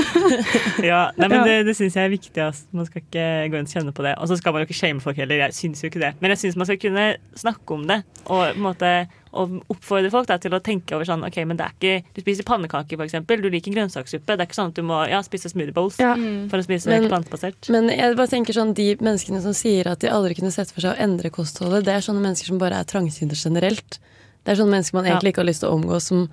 Ja, 0.83 1.01
nei, 1.17 1.27
men 1.29 1.43
Det, 1.47 1.55
det 1.67 1.75
syns 1.77 1.95
jeg 1.97 2.07
er 2.07 2.11
viktig. 2.13 2.39
Altså. 2.43 2.65
Man 2.75 2.87
skal 2.89 3.03
ikke 3.03 3.25
gå 3.51 3.59
inn 3.59 3.67
og 3.67 3.73
kjenne 3.73 3.93
på 3.95 4.05
det. 4.05 4.13
Og 4.21 4.29
så 4.29 4.37
skal 4.39 4.55
man 4.55 4.63
jo 4.63 4.67
ikke 4.69 4.77
shame 4.77 5.03
folk 5.03 5.19
heller. 5.19 5.41
Jeg 5.45 5.57
syns 5.57 5.83
jo 5.83 5.89
ikke 5.89 6.01
det. 6.03 6.11
Men 6.21 6.33
jeg 6.33 6.41
syns 6.43 6.57
man 6.63 6.69
skal 6.71 6.81
kunne 6.81 7.09
snakke 7.37 7.75
om 7.75 7.85
det 7.91 8.01
og 8.23 8.39
på 8.39 8.47
en 8.55 8.63
måte 8.63 8.93
og 9.33 9.55
oppfordre 9.73 10.11
folk 10.13 10.27
da, 10.29 10.37
til 10.41 10.53
å 10.53 10.61
tenke 10.63 10.93
over 10.95 11.07
sånn 11.09 11.23
OK, 11.25 11.39
men 11.49 11.57
det 11.57 11.65
er 11.65 11.73
ikke 11.73 12.13
Du 12.13 12.21
spiser 12.21 12.45
pannekaker, 12.47 12.99
for 12.99 13.07
eksempel. 13.07 13.41
Du 13.41 13.49
liker 13.49 13.73
grønnsakssuppe. 13.73 14.35
Det 14.35 14.43
er 14.43 14.49
ikke 14.49 14.59
sånn 14.59 14.73
at 14.73 14.77
du 14.77 14.85
må 14.85 14.99
ja, 15.09 15.21
spise 15.25 15.49
smoothie 15.49 15.73
bowls 15.75 15.97
ja. 16.01 16.13
for 16.51 16.61
å 16.61 16.65
spise 16.65 16.91
Men- 16.91 17.09
plantebasert. 17.09 17.69
Men 17.73 17.89
jeg 17.89 18.17
bare 18.19 18.29
tenker 18.29 18.53
sånn, 18.53 18.75
de 18.77 18.91
menneskene 19.01 19.41
som 19.41 19.55
sier 19.57 19.89
at 19.89 20.03
de 20.05 20.11
aldri 20.13 20.37
kunne 20.37 20.53
sett 20.53 20.71
for 20.73 20.85
seg 20.85 20.93
å 20.93 21.01
endre 21.01 21.33
kostholdet, 21.33 21.87
det 21.87 21.95
er 21.95 22.05
sånne 22.05 22.21
mennesker 22.21 22.53
som 22.53 22.61
bare 22.61 22.81
er 22.81 22.89
trangsynte 22.89 23.39
generelt. 23.39 23.97
Det 24.43 24.53
er 24.53 24.59
sånne 24.59 24.77
mennesker 24.77 24.99
man 24.99 25.09
egentlig 25.09 25.33
ikke 25.33 25.41
har 25.41 25.49
lyst 25.49 25.63
til 25.63 25.71
å 25.71 25.77
omgås, 25.79 26.09
som 26.11 26.27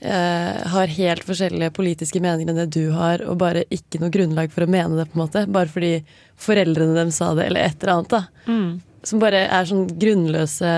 eh, 0.00 0.64
har 0.74 0.96
helt 0.96 1.26
forskjellige 1.28 1.74
politiske 1.76 2.22
meninger 2.24 2.50
enn 2.50 2.62
det 2.64 2.72
du 2.74 2.88
har, 2.96 3.22
og 3.28 3.38
bare 3.44 3.62
ikke 3.70 4.00
noe 4.02 4.10
grunnlag 4.10 4.50
for 4.54 4.66
å 4.66 4.70
mene 4.74 4.98
det, 4.98 5.06
på 5.12 5.20
en 5.20 5.22
måte. 5.22 5.44
Bare 5.54 5.70
fordi 5.70 5.92
foreldrene 6.40 6.98
dem 6.98 7.14
sa 7.14 7.30
det, 7.38 7.46
eller 7.46 7.68
et 7.68 7.78
eller 7.78 7.94
annet. 7.94 8.16
da. 8.16 8.50
Mm. 8.50 8.74
Som 9.04 9.20
bare 9.20 9.42
er 9.52 9.66
sånn 9.68 9.86
grunnløse 10.00 10.68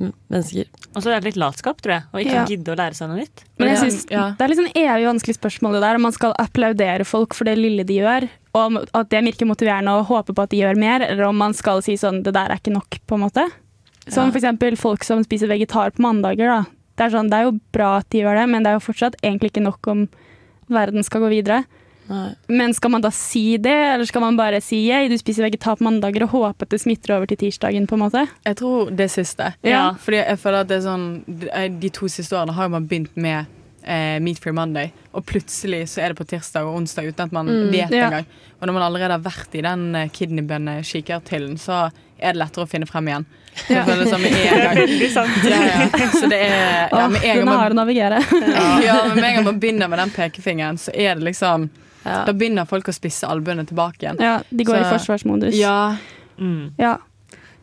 mennesker. 0.00 0.68
Og 0.94 1.02
så 1.02 1.10
er 1.12 1.20
det 1.20 1.32
litt 1.34 1.40
latskap, 1.40 1.80
tror 1.84 1.92
jeg. 1.98 2.04
Å 2.14 2.20
ikke 2.22 2.34
Ja. 2.38 2.44
gidde 2.48 2.72
å 2.72 2.76
lære 2.78 2.94
seg 2.96 3.08
noe 3.10 3.18
nytt. 3.20 3.42
Men 3.58 3.68
jeg 3.68 3.78
synes 3.82 4.06
ja. 4.10 4.30
Det 4.38 4.40
er 4.40 4.48
litt 4.48 4.58
sånn 4.58 4.72
evig 4.74 5.04
vanskelig 5.10 5.36
spørsmål 5.38 5.72
det 5.76 5.82
der, 5.82 5.94
om 5.96 6.02
man 6.02 6.12
skal 6.12 6.34
applaudere 6.38 7.04
folk 7.04 7.34
for 7.34 7.44
det 7.44 7.58
lille 7.58 7.84
de 7.84 7.98
gjør, 8.00 8.28
og 8.54 8.88
at 8.94 9.08
det 9.10 9.24
virker 9.24 9.46
motiverende 9.46 9.90
og 9.98 10.06
håpe 10.06 10.32
på 10.34 10.42
at 10.42 10.50
de 10.50 10.62
gjør 10.62 10.76
mer, 10.78 11.00
eller 11.02 11.24
om 11.28 11.36
man 11.36 11.52
skal 11.52 11.82
si 11.82 11.94
sånn 11.96 12.22
det 12.22 12.32
der 12.32 12.48
er 12.50 12.56
ikke 12.56 12.72
nok, 12.72 12.98
på 13.06 13.14
en 13.18 13.28
måte. 13.28 13.50
Som 14.08 14.30
Ja. 14.30 14.38
eksempel 14.38 14.76
folk 14.78 15.02
som 15.04 15.22
spiser 15.24 15.48
vegetar 15.48 15.90
på 15.92 16.00
mandager. 16.00 16.46
da. 16.48 16.64
Det 16.96 17.12
er, 17.12 17.18
sånn, 17.18 17.28
det 17.28 17.34
er 17.34 17.44
jo 17.50 17.60
bra 17.72 17.96
at 17.98 18.08
de 18.10 18.20
gjør 18.22 18.36
det, 18.40 18.48
men 18.48 18.62
det 18.62 18.70
er 18.70 18.78
jo 18.78 18.92
fortsatt 18.92 19.16
egentlig 19.22 19.50
ikke 19.52 19.62
nok 19.64 19.86
om 19.88 20.08
verden 20.70 21.02
skal 21.02 21.20
gå 21.22 21.28
videre. 21.42 21.64
Nei. 22.08 22.34
Men 22.48 22.74
skal 22.76 22.90
man 22.92 23.00
da 23.00 23.10
si 23.10 23.56
det, 23.56 23.72
eller 23.94 24.04
skal 24.04 24.20
man 24.20 24.36
bare 24.36 24.60
si 24.60 24.82
«Yay, 24.90 25.08
du 25.08 25.16
spiser 25.18 25.46
vegetar 25.46 25.78
på 25.80 25.86
mandager 25.86 26.26
og 26.26 26.34
håpe 26.34 26.62
at 26.66 26.70
det 26.74 26.80
smitter 26.82 27.14
over 27.16 27.26
til 27.30 27.36
tirsdagen? 27.40 27.86
på 27.88 27.96
en 27.96 28.02
måte? 28.04 28.26
Jeg 28.44 28.56
tror 28.60 28.90
det 28.92 29.10
siste. 29.10 29.54
Ja. 29.64 29.94
Fordi 29.98 30.20
jeg 30.20 30.38
føler 30.38 30.60
at 30.60 30.68
det 30.68 30.76
er 30.82 30.84
sånn 30.88 31.06
De 31.26 31.68
de 31.80 31.88
to 31.90 32.08
siste 32.12 32.36
årene 32.36 32.52
har 32.52 32.68
jo 32.68 32.74
man 32.76 32.86
begynt 32.88 33.16
med 33.16 33.46
eh, 33.86 34.18
Meat 34.20 34.38
Free 34.40 34.52
Monday, 34.56 34.92
og 35.12 35.24
plutselig 35.28 35.82
så 35.92 36.00
er 36.04 36.12
det 36.12 36.16
på 36.20 36.24
tirsdag 36.28 36.64
og 36.64 36.76
onsdag 36.80 37.08
uten 37.10 37.24
at 37.26 37.32
man 37.32 37.46
Mm. 37.48 37.70
vet 37.72 37.90
Ja. 37.92 38.06
engang. 38.06 38.26
Og 38.60 38.66
når 38.68 38.72
man 38.72 38.82
allerede 38.82 39.12
har 39.12 39.20
vært 39.24 39.54
i 39.54 39.60
den 39.60 39.94
eh, 39.94 40.08
kidneybønne-kikertillen, 40.08 41.56
så 41.58 41.90
er 42.18 42.32
det 42.32 42.40
lettere 42.40 42.64
å 42.64 42.68
finne 42.70 42.86
frem 42.88 43.08
igjen. 43.10 43.26
Ja. 43.68 43.84
det 43.84 43.94
er. 44.12 44.74
Veldig 44.74 45.10
sant. 45.12 45.44
Ja, 45.44 45.60
ja. 45.68 46.10
Så 46.10 46.28
det 46.30 46.38
er 46.40 46.88
ja, 46.90 47.08
med 47.08 47.22
en 47.24 47.36
gang 47.36 47.44
man, 47.48 47.72
å 47.72 47.78
navigere. 47.84 48.20
ja, 48.84 48.96
men 49.08 49.20
med 49.20 49.24
en 49.30 49.34
gang 49.36 49.44
man 49.44 49.60
begynner 49.60 49.88
med 49.92 49.98
den 49.98 50.10
pekefingeren, 50.14 50.78
så 50.80 50.90
er 50.94 51.14
det 51.18 51.24
liksom 51.32 51.68
Ja. 52.04 52.24
Da 52.28 52.32
begynner 52.32 52.66
folk 52.68 52.84
å 52.90 52.94
spisse 52.94 53.24
albuene 53.28 53.64
tilbake 53.66 54.02
igjen. 54.04 54.20
Ja, 54.20 54.42
de 54.50 54.64
går 54.64 54.76
Så- 54.76 54.84
i 54.84 54.92
forsvarsmodus. 54.98 55.54
Ja, 55.58 55.96
Mm. 56.38 56.72
Ja. 56.78 56.96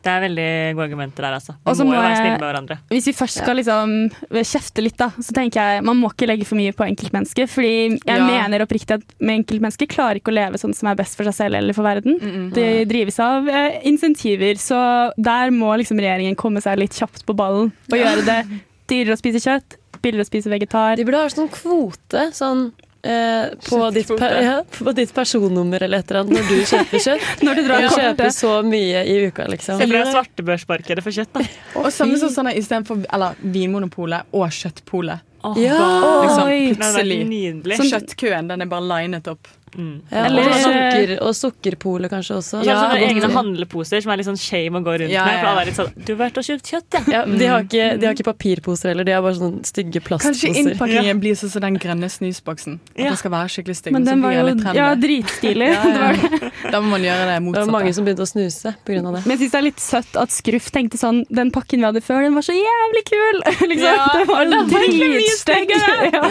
Det 0.01 0.10
er 0.10 0.21
veldig 0.23 0.75
gode 0.75 0.86
argumenter 0.89 1.21
der, 1.21 1.34
altså. 1.38 1.54
Vi 1.63 1.71
må 1.84 1.86
må 1.86 1.93
jo 1.93 2.01
være 2.01 2.15
snille 2.17 2.39
med 2.39 2.41
hverandre. 2.41 2.77
Hvis 2.89 3.06
vi 3.06 3.12
først 3.13 3.38
skal 3.43 3.56
liksom 3.60 3.91
kjefte 4.32 4.82
litt, 4.82 4.95
da, 4.97 5.10
så 5.21 5.32
tenker 5.32 5.60
jeg 5.62 5.84
man 5.84 5.97
må 6.01 6.10
ikke 6.10 6.25
legge 6.25 6.45
for 6.47 6.56
mye 6.56 6.71
på 6.73 6.88
enkeltmennesket. 6.88 7.47
Fordi 7.51 7.99
jeg 7.99 7.99
Ja. 8.17 8.25
mener 8.25 8.65
oppriktig 8.65 8.95
at 8.97 9.04
enkeltmennesket 9.21 9.89
klarer 9.89 10.15
ikke 10.17 10.32
å 10.32 10.34
leve 10.34 10.54
sånn 10.58 10.73
som 10.73 10.88
er 10.89 10.95
best 10.95 11.15
for 11.15 11.23
seg 11.25 11.34
selv 11.36 11.56
eller 11.56 11.73
for 11.73 11.84
verden. 11.84 12.17
Mm, 12.19 12.32
mm. 12.34 12.54
Det 12.54 12.88
drives 12.89 13.19
av 13.19 13.47
eh, 13.47 13.80
insentiver, 13.84 14.56
så 14.58 15.12
der 15.21 15.51
må 15.51 15.77
liksom 15.77 15.99
regjeringen 15.99 16.36
komme 16.36 16.62
seg 16.63 16.80
litt 16.80 16.97
kjapt 16.97 17.23
på 17.23 17.36
ballen 17.36 17.71
og 17.91 17.99
gjøre 17.99 18.25
det 18.25 18.45
dyrere 18.88 19.13
å 19.13 19.21
spise 19.21 19.38
kjøtt, 19.43 19.77
billigere 20.01 20.25
å 20.25 20.32
spise 20.32 20.49
vegetar. 20.49 20.95
De 20.95 21.04
burde 21.06 21.21
ha 21.21 21.27
sånn 21.27 21.47
kvote 21.49 22.32
sånn 22.34 22.71
eh, 23.03 23.53
på, 23.67 23.79
ditt 23.95 24.11
per, 24.17 24.35
ja, 24.43 24.57
på 24.77 24.93
ditt 24.97 25.13
personnummer 25.15 25.83
eller 25.87 26.03
et 26.03 26.11
eller 26.11 26.21
annet 26.21 26.37
når 26.37 26.49
du 26.49 26.65
kjøper 26.71 27.05
kjøtt. 27.07 27.27
Når 27.47 27.55
du 27.59 27.63
drar 27.67 27.87
kjøper 27.87 28.11
kortet. 28.11 28.35
så 28.37 28.53
mye 28.65 29.03
i 29.07 29.17
uka, 29.27 29.47
liksom. 29.51 29.81
Deg 29.81 29.95
svartebørsmarkedet 30.11 31.03
for 31.05 31.15
kjøtt, 31.15 31.33
da. 31.37 31.45
Og 31.81 31.89
samme 31.95 32.19
som 32.21 32.31
sånn 32.33 32.51
istedenfor 32.53 33.05
Eller 33.11 33.39
Vinmonopolet 33.41 34.29
og 34.37 34.47
Kjøttpolet. 34.53 35.27
Oh, 35.43 35.55
Ja. 35.57 35.77
Liksom, 36.21 36.51
plutselig. 36.77 37.23
nydelig. 37.25 37.77
Så 37.79 37.87
kjøttkøen 37.89 38.51
den 38.51 38.61
er 38.61 38.69
bare 38.69 38.85
linet 38.85 39.27
opp. 39.31 39.49
Mm. 39.71 40.01
Ja, 40.12 40.25
Eller- 40.25 40.49
og, 40.49 40.55
sukker, 40.60 41.12
og 41.21 41.34
sukkerpolet 41.38 42.10
kanskje 42.12 42.36
også. 42.41 42.60
Ja, 42.65 42.73
så 42.75 42.89
sånne 42.91 43.07
egne 43.07 43.29
handleposer 43.31 44.01
som 44.03 44.12
er 44.12 44.17
litt 44.19 44.27
sånn 44.27 44.39
shame 44.39 44.81
å 44.81 44.84
gå 44.84 44.95
rundt 44.99 45.13
Ja, 45.13 45.23
med. 45.25 45.34
ja. 45.34 45.39
For 45.39 45.47
alle 45.47 45.62
er 45.62 45.65
litt 45.69 45.77
sånn 45.79 45.91
Du 46.05 46.10
har 46.15 46.19
vært 46.29 46.38
og 46.41 46.43
kjøpt 46.43 46.71
kjøtt, 46.71 46.97
ja. 46.97 47.01
Ja, 47.13 47.21
de, 47.25 47.45
har 47.47 47.63
ikke, 47.63 47.86
de 47.99 48.05
har 48.05 48.13
ikke 48.17 48.27
papirposer 48.34 48.89
heller, 48.91 49.03
de 49.07 49.12
har 49.15 49.21
bare 49.23 49.36
sånne 49.39 49.63
stygge 49.63 50.01
Kanskje 50.01 50.49
innpakkingen 50.51 50.73
innpakningen 50.75 51.19
blir 51.23 51.36
sånn 51.39 51.49
som 51.53 51.62
den 51.62 51.77
grønne 51.79 52.10
snusboksen. 52.12 52.79
At 52.91 52.99
Ja. 52.99 53.07
den 53.12 53.17
skal 53.17 53.31
være 53.31 53.47
skikkelig 53.53 53.75
stygg. 53.79 53.93
Men 53.93 54.03
den 54.03 54.21
var 54.21 54.31
jo 54.34 54.73
ja, 54.75 54.95
dritstilig. 54.95 55.69
Ja, 55.81 56.12
ja. 56.12 56.71
Da 56.71 56.81
må 56.81 56.89
man 56.91 57.01
gjøre 57.01 57.25
det 57.31 57.53
Det 57.53 57.65
var 57.65 57.71
mange 57.71 57.93
som 57.93 58.03
begynte 58.05 58.27
å 58.27 58.29
snuse 58.29 58.75
pga. 58.86 59.01
det. 59.01 59.25
Men 59.25 59.38
jeg 59.38 59.39
syns 59.39 59.51
det 59.51 59.60
er 59.62 59.67
litt 59.69 59.79
søtt 59.79 60.17
at 60.19 60.29
Skruff 60.31 60.71
tenkte 60.71 60.97
sånn 60.99 61.23
Den 61.31 61.51
pakken 61.51 61.79
vi 61.79 61.86
hadde 61.88 62.01
før, 62.03 62.23
den 62.23 62.36
var 62.36 62.41
så 62.43 62.51
jævlig 62.51 63.03
kul! 63.07 63.41
liksom. 63.71 63.88
Ja, 63.88 64.07
det 64.19 64.27
var 64.27 64.45
dritstygg. 64.67 65.71
Ja. 66.12 66.27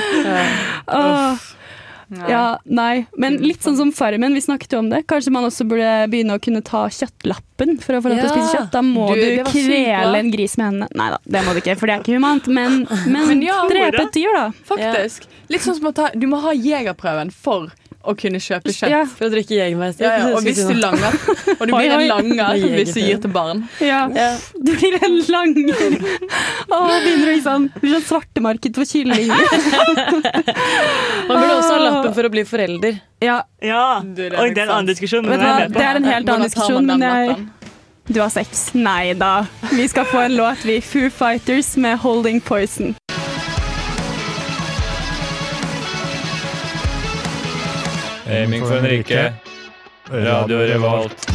Åh. 0.88 1.38
Nei. 2.10 2.26
Ja, 2.32 2.58
nei. 2.66 3.06
Men 3.22 3.36
litt 3.38 3.62
sånn 3.62 3.76
som 3.78 3.92
Farmen, 3.94 4.34
vi 4.34 4.42
snakket 4.42 4.72
jo 4.74 4.80
om 4.82 4.88
det. 4.90 5.04
Kanskje 5.10 5.30
man 5.34 5.46
også 5.46 5.62
burde 5.70 5.90
begynne 6.10 6.34
å 6.34 6.42
kunne 6.42 6.62
ta 6.66 6.82
kjøttlappen 6.90 7.76
for 7.82 7.94
å 7.94 8.00
få 8.02 8.10
lov 8.10 8.18
til 8.18 8.26
å 8.26 8.32
spise 8.32 8.54
kjøtt. 8.56 8.72
Da 8.74 8.82
må 8.82 9.06
Du, 9.14 9.22
du, 9.22 9.42
kvele 9.46 10.18
en 10.18 10.32
gris 10.34 10.56
med 10.58 10.72
hendene. 10.72 10.90
Nei 10.98 11.10
da, 11.14 11.20
det 11.36 11.44
må 11.46 11.54
du 11.54 11.60
ikke, 11.62 11.76
for 11.78 11.86
det 11.86 11.94
er 11.94 12.02
ikke 12.02 12.18
humant. 12.18 12.50
Men, 12.50 12.82
men, 13.12 13.28
Men 13.30 13.44
ja, 13.46 13.60
drepe 13.70 14.02
et 14.08 14.16
dyr, 14.18 14.32
da. 14.34 14.48
Faktisk. 14.72 15.28
Litt 15.50 15.66
sånn 15.66 15.78
som 15.78 15.90
å 15.90 15.94
ta 15.94 16.10
Du 16.18 16.26
må 16.30 16.42
ha 16.42 16.54
jegerprøven 16.56 17.30
for 17.34 17.70
å 18.00 18.14
kunne 18.16 18.38
kjøpe 18.40 18.72
kjøtt. 18.72 18.90
Ja, 18.92 19.00
For 19.04 19.26
å 19.26 19.30
drikke 19.32 19.54
Jegermeister. 19.58 20.06
Ja, 20.06 20.12
ja, 20.22 20.28
og 20.36 20.44
hvis 20.46 20.60
du 20.64 20.72
langer 20.78 21.16
Og 21.58 21.66
du 21.68 21.72
blir 21.74 21.92
en 21.92 22.06
langer 22.08 22.62
hvis 22.72 22.94
du 22.96 23.00
gir 23.02 23.18
til 23.20 23.32
barn. 23.34 23.64
ja. 23.84 24.06
ja. 24.16 24.30
Du 24.66 24.72
blir 24.76 24.96
en 25.04 25.18
langer. 25.28 25.96
Å, 26.70 26.78
begynner 27.02 27.26
å 27.26 27.34
liksom 27.34 27.68
Det 27.74 27.82
blir 27.82 27.94
sånn 27.98 28.06
svartemarked 28.08 28.76
for 28.80 28.88
kylling. 28.88 29.28
Man 31.28 31.34
burde 31.36 31.54
også 31.58 31.72
ha 31.74 31.80
lappen 31.84 32.14
for 32.16 32.28
å 32.28 32.32
bli 32.32 32.44
forelder. 32.48 33.00
Ja, 33.20 33.42
Ja. 33.60 34.00
Du, 34.04 34.22
det 34.22 34.38
Oi, 34.38 34.50
det 34.54 34.62
er 34.62 34.68
en 34.68 34.74
annen 34.78 34.90
diskusjon. 34.90 35.26
Men 35.28 35.42
hva? 35.42 35.68
Det 35.68 35.84
er 35.84 36.00
en 36.00 36.08
helt 36.08 36.28
annen 36.28 36.48
diskusjon, 36.48 36.86
men 36.88 37.04
jeg, 37.04 37.36
du 38.10 38.20
har 38.22 38.32
sex. 38.32 38.70
Nei 38.74 39.12
da. 39.18 39.44
Vi 39.70 39.86
skal 39.92 40.08
få 40.08 40.24
en 40.24 40.36
låt, 40.40 40.64
vi. 40.66 40.80
Foo 40.80 41.10
Fighters 41.12 41.76
med 41.76 41.98
'Holding 42.00 42.40
Poison'. 42.40 42.94
Aiming 48.30 48.62
for 48.62 48.74
den 48.74 48.86
rike. 48.86 49.32
Radio 50.10 50.58
Revolt. 50.58 51.30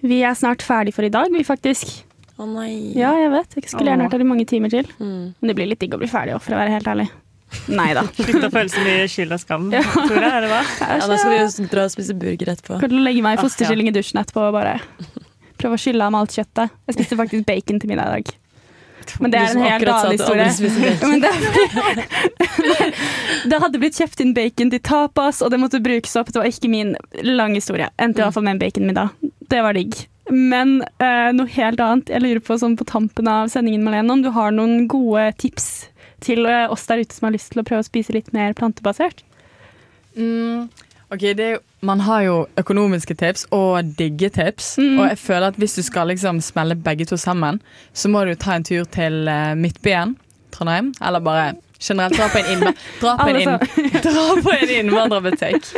Vi 0.00 0.18
er 0.20 0.34
snart 0.36 0.60
ferdig 0.62 0.92
for 0.92 1.06
i 1.08 1.08
dag, 1.08 1.32
vi 1.32 1.40
faktisk. 1.48 1.88
Å 2.36 2.44
nei. 2.50 2.92
Ja, 2.92 3.14
jeg 3.16 3.30
vet. 3.32 3.56
Jeg 3.56 3.70
skulle 3.72 3.88
gjerne 3.88 4.04
vært 4.04 4.18
her 4.18 4.24
i 4.26 4.28
mange 4.28 4.44
timer 4.50 4.74
til. 4.74 4.90
Mm. 5.00 5.32
Men 5.40 5.50
det 5.50 5.54
blir 5.56 5.70
litt 5.70 5.80
digg 5.80 5.96
å 5.96 6.00
bli 6.02 6.10
ferdig 6.10 6.36
òg, 6.36 6.42
for 6.44 6.52
å 6.52 6.58
være 6.60 6.74
helt 6.76 6.90
ærlig. 6.92 7.06
Nei 7.72 7.88
da. 7.96 8.02
Slutt 8.18 8.44
å 8.44 8.50
føle 8.52 8.68
så 8.74 8.84
mye 8.84 9.06
skyld 9.08 9.32
og 9.38 9.40
skam, 9.40 9.70
Tora. 9.72 10.20
jeg, 10.20 10.34
eller 10.42 10.52
hva? 10.52 10.60
Ja, 10.84 10.98
da 11.00 11.16
skal 11.16 11.32
vi 11.32 11.38
jo 11.40 11.70
dra 11.72 11.86
og 11.88 11.94
spise 11.96 12.18
burger 12.26 12.52
etterpå. 12.52 12.76
Kan 12.84 12.92
å 12.92 13.06
legge 13.08 13.24
meg 13.24 13.38
i 13.38 13.40
fosterkylling 13.40 13.88
i 13.88 13.94
dusjen 13.96 14.20
etterpå 14.20 14.50
og 14.50 14.58
bare 14.60 14.76
prøve 15.58 15.80
å 15.80 15.80
skylle 15.80 16.04
av 16.04 16.12
med 16.12 16.26
alt 16.26 16.36
kjøttet. 16.36 16.76
Jeg 16.90 16.98
spiste 16.98 17.18
faktisk 17.18 17.48
bacon 17.48 17.80
til 17.80 17.90
middag 17.94 18.12
i 18.12 18.20
dag. 18.20 18.36
Men 19.22 19.32
det 19.32 19.40
er 19.40 19.54
en 19.54 19.64
helt 19.64 19.90
annen 19.92 20.12
historie. 20.14 20.48
det, 21.24 22.84
det 23.50 23.60
hadde 23.64 23.80
blitt 23.82 23.98
kjøpt 24.00 24.22
inn 24.24 24.34
bacon 24.36 24.72
til 24.74 24.82
tapas, 24.84 25.42
og 25.42 25.52
det 25.54 25.60
måtte 25.62 25.80
brukes 25.84 26.14
opp. 26.20 26.32
Det 26.34 26.42
var 26.42 26.50
ikke 26.50 26.70
min 26.72 26.94
lang 27.24 27.56
historie. 27.58 27.90
Endte 27.96 28.22
i 28.22 28.26
hvert 28.26 28.36
fall 28.36 28.46
med 28.46 28.56
en 28.56 28.62
baconmiddag. 28.62 29.28
Det 29.48 29.64
var 29.64 29.78
digg. 29.78 29.96
Men 30.28 30.82
uh, 31.00 31.30
noe 31.34 31.48
helt 31.54 31.80
annet. 31.80 32.12
Jeg 32.12 32.24
lurer 32.24 32.42
på 32.44 32.58
sånn 32.60 32.76
på 32.78 32.86
tampen 32.88 33.30
av 33.30 33.48
sendingen, 33.52 33.86
Malene, 33.86 34.12
om 34.12 34.24
du 34.24 34.30
har 34.34 34.52
noen 34.54 34.84
gode 34.90 35.30
tips 35.40 35.88
til 36.24 36.48
eh, 36.50 36.66
oss 36.66 36.86
der 36.88 37.02
ute 37.02 37.14
som 37.14 37.28
har 37.28 37.34
lyst 37.36 37.52
til 37.52 37.62
å 37.62 37.66
prøve 37.66 37.84
å 37.84 37.86
spise 37.86 38.14
litt 38.14 38.32
mer 38.34 38.56
plantebasert? 38.58 39.22
Mm, 40.18 40.66
ok, 41.10 41.20
det 41.38 41.50
jo, 41.54 41.58
Man 41.80 42.00
har 42.00 42.22
jo 42.26 42.46
økonomiske 42.58 43.14
tips 43.14 43.46
og 43.54 43.92
digge 43.98 44.28
tips. 44.34 44.78
Mm. 44.78 44.98
Og 44.98 45.08
jeg 45.08 45.18
føler 45.18 45.46
at 45.52 45.54
hvis 45.62 45.76
du 45.78 45.82
skal 45.86 46.10
liksom 46.10 46.40
smelle 46.40 46.74
begge 46.74 47.04
to 47.06 47.16
sammen, 47.16 47.60
så 47.94 48.08
må 48.10 48.24
du 48.26 48.34
ta 48.34 48.56
en 48.56 48.64
tur 48.66 48.84
til 48.84 49.28
uh, 49.30 49.54
Midtbyen, 49.54 50.16
Trondheim. 50.50 50.94
Eller 51.00 51.20
bare 51.22 51.52
generelt 51.78 52.16
dra 52.18 52.26
på 52.32 52.40
en, 52.40 52.48
innva 52.52 52.72
dra 53.02 53.12
på 53.20 53.28
en, 53.30 53.36
inn 53.38 54.00
dra 54.08 54.24
på 54.42 54.54
en 54.56 54.72
innvandrerbutikk. 54.80 55.68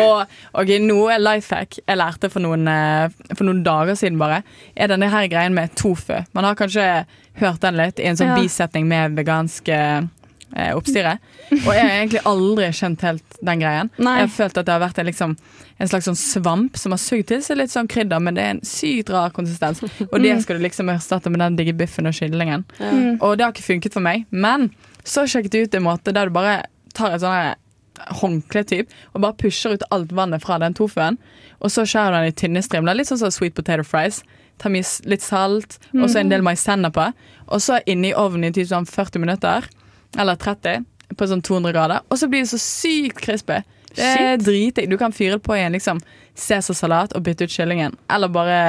Og 0.00 0.22
ok, 0.62 0.72
noe 0.80 1.18
life 1.20 1.52
hack 1.54 1.76
jeg 1.82 2.00
lærte 2.00 2.30
for 2.32 2.40
noen, 2.44 2.64
eh, 2.72 3.12
for 3.34 3.44
noen 3.48 3.60
dager 3.66 3.98
siden 3.98 4.16
bare, 4.22 4.40
er 4.74 4.88
denne 4.92 5.10
her 5.12 5.28
greien 5.28 5.52
med 5.56 5.76
tofu. 5.76 6.16
Man 6.32 6.48
har 6.48 6.56
kanskje 6.56 7.04
hørt 7.42 7.60
den 7.60 7.76
litt 7.76 8.00
i 8.00 8.08
en 8.08 8.16
sånn 8.16 8.32
Ja. 8.32 8.40
bisetning 8.40 8.88
med 8.88 9.16
veganske 9.20 10.08
eh, 10.56 10.72
oppstyret. 10.76 11.22
Og 11.52 11.70
jeg 11.74 11.82
har 11.82 11.94
egentlig 11.96 12.22
aldri 12.28 12.68
skjønt 12.76 13.04
helt 13.06 13.38
den 13.40 13.62
greien. 13.64 13.90
Nei. 13.98 14.18
Jeg 14.20 14.28
har 14.28 14.34
følt 14.36 14.60
at 14.62 14.68
det 14.68 14.74
har 14.74 14.84
vært 14.84 15.00
en, 15.02 15.08
liksom, 15.10 15.36
en 15.78 15.92
slags 15.92 16.08
sånn 16.10 16.20
svamp 16.20 16.78
som 16.80 16.94
har 16.94 17.02
sugd 17.02 17.28
til 17.32 17.42
seg 17.44 17.60
litt 17.60 17.74
sånn 17.74 17.90
krydder, 17.90 18.22
men 18.22 18.38
det 18.38 18.44
er 18.44 18.54
en 18.56 18.62
sykt 18.66 19.12
rar 19.12 19.34
konsistens. 19.36 19.82
Og 20.10 20.18
det 20.22 20.36
skal 20.44 20.60
du 20.60 20.66
liksom 20.66 20.92
erstatte 20.92 21.32
med 21.32 21.42
den 21.44 21.58
digge 21.60 21.76
biffen 21.78 22.08
og 22.10 22.16
kyllingen. 22.16 22.66
Ja. 22.78 22.92
Og 23.20 23.36
det 23.38 23.46
har 23.46 23.56
ikke 23.56 23.70
funket 23.72 23.98
for 23.98 24.04
meg. 24.04 24.28
Men 24.30 24.70
så 25.04 25.26
sjekket 25.26 25.58
jeg 25.58 25.68
ut 25.68 25.80
en 25.80 25.88
måte 25.88 26.14
der 26.14 26.30
du 26.30 26.36
bare 26.36 26.62
tar 26.96 27.16
et 27.16 27.24
sånn 27.24 27.58
håndkle 28.22 28.62
typ, 28.66 28.92
og 29.12 29.22
bare 29.24 29.38
pusher 29.38 29.76
ut 29.76 29.84
alt 29.94 30.12
vannet 30.16 30.42
fra 30.42 30.58
den 30.62 30.74
tofuen. 30.74 31.18
Og 31.62 31.70
så 31.70 31.84
skjærer 31.86 32.14
du 32.14 32.18
den 32.18 32.32
i 32.32 32.38
tynne 32.38 32.62
strimler, 32.64 32.96
litt 32.98 33.10
sånn 33.10 33.20
som 33.20 33.34
sweet 33.34 33.54
potato 33.58 33.84
fries. 33.86 34.22
Tar 34.62 34.74
litt 34.74 35.24
salt, 35.24 35.78
og 35.96 36.08
så 36.10 36.20
en 36.20 36.32
del 36.32 36.44
maisena 36.44 36.90
på. 36.94 37.08
Og 37.48 37.62
så 37.62 37.80
inni 37.86 38.12
ovnen 38.16 38.50
i 38.50 38.54
typ 38.54 38.70
sånn 38.70 38.88
40 38.88 39.22
minutter, 39.22 39.68
eller 40.18 40.36
30, 40.40 40.84
på 41.16 41.28
sånn 41.28 41.44
200 41.44 41.74
grader. 41.74 42.02
Og 42.08 42.20
så 42.20 42.28
blir 42.30 42.44
det 42.44 42.52
så 42.52 42.60
sykt 42.60 43.20
crispy. 43.24 43.62
Det 43.92 44.08
er 44.08 44.38
dritdigg. 44.40 44.88
Du 44.88 44.96
kan 45.00 45.12
fyre 45.12 45.36
det 45.36 45.44
på 45.44 45.56
i 45.56 45.60
en 45.60 45.74
liksom 45.76 46.00
cæsarsalat 46.38 47.12
og 47.12 47.24
bytte 47.26 47.44
ut 47.44 47.52
kyllingen. 47.52 47.96
Eller 48.12 48.32
bare 48.32 48.60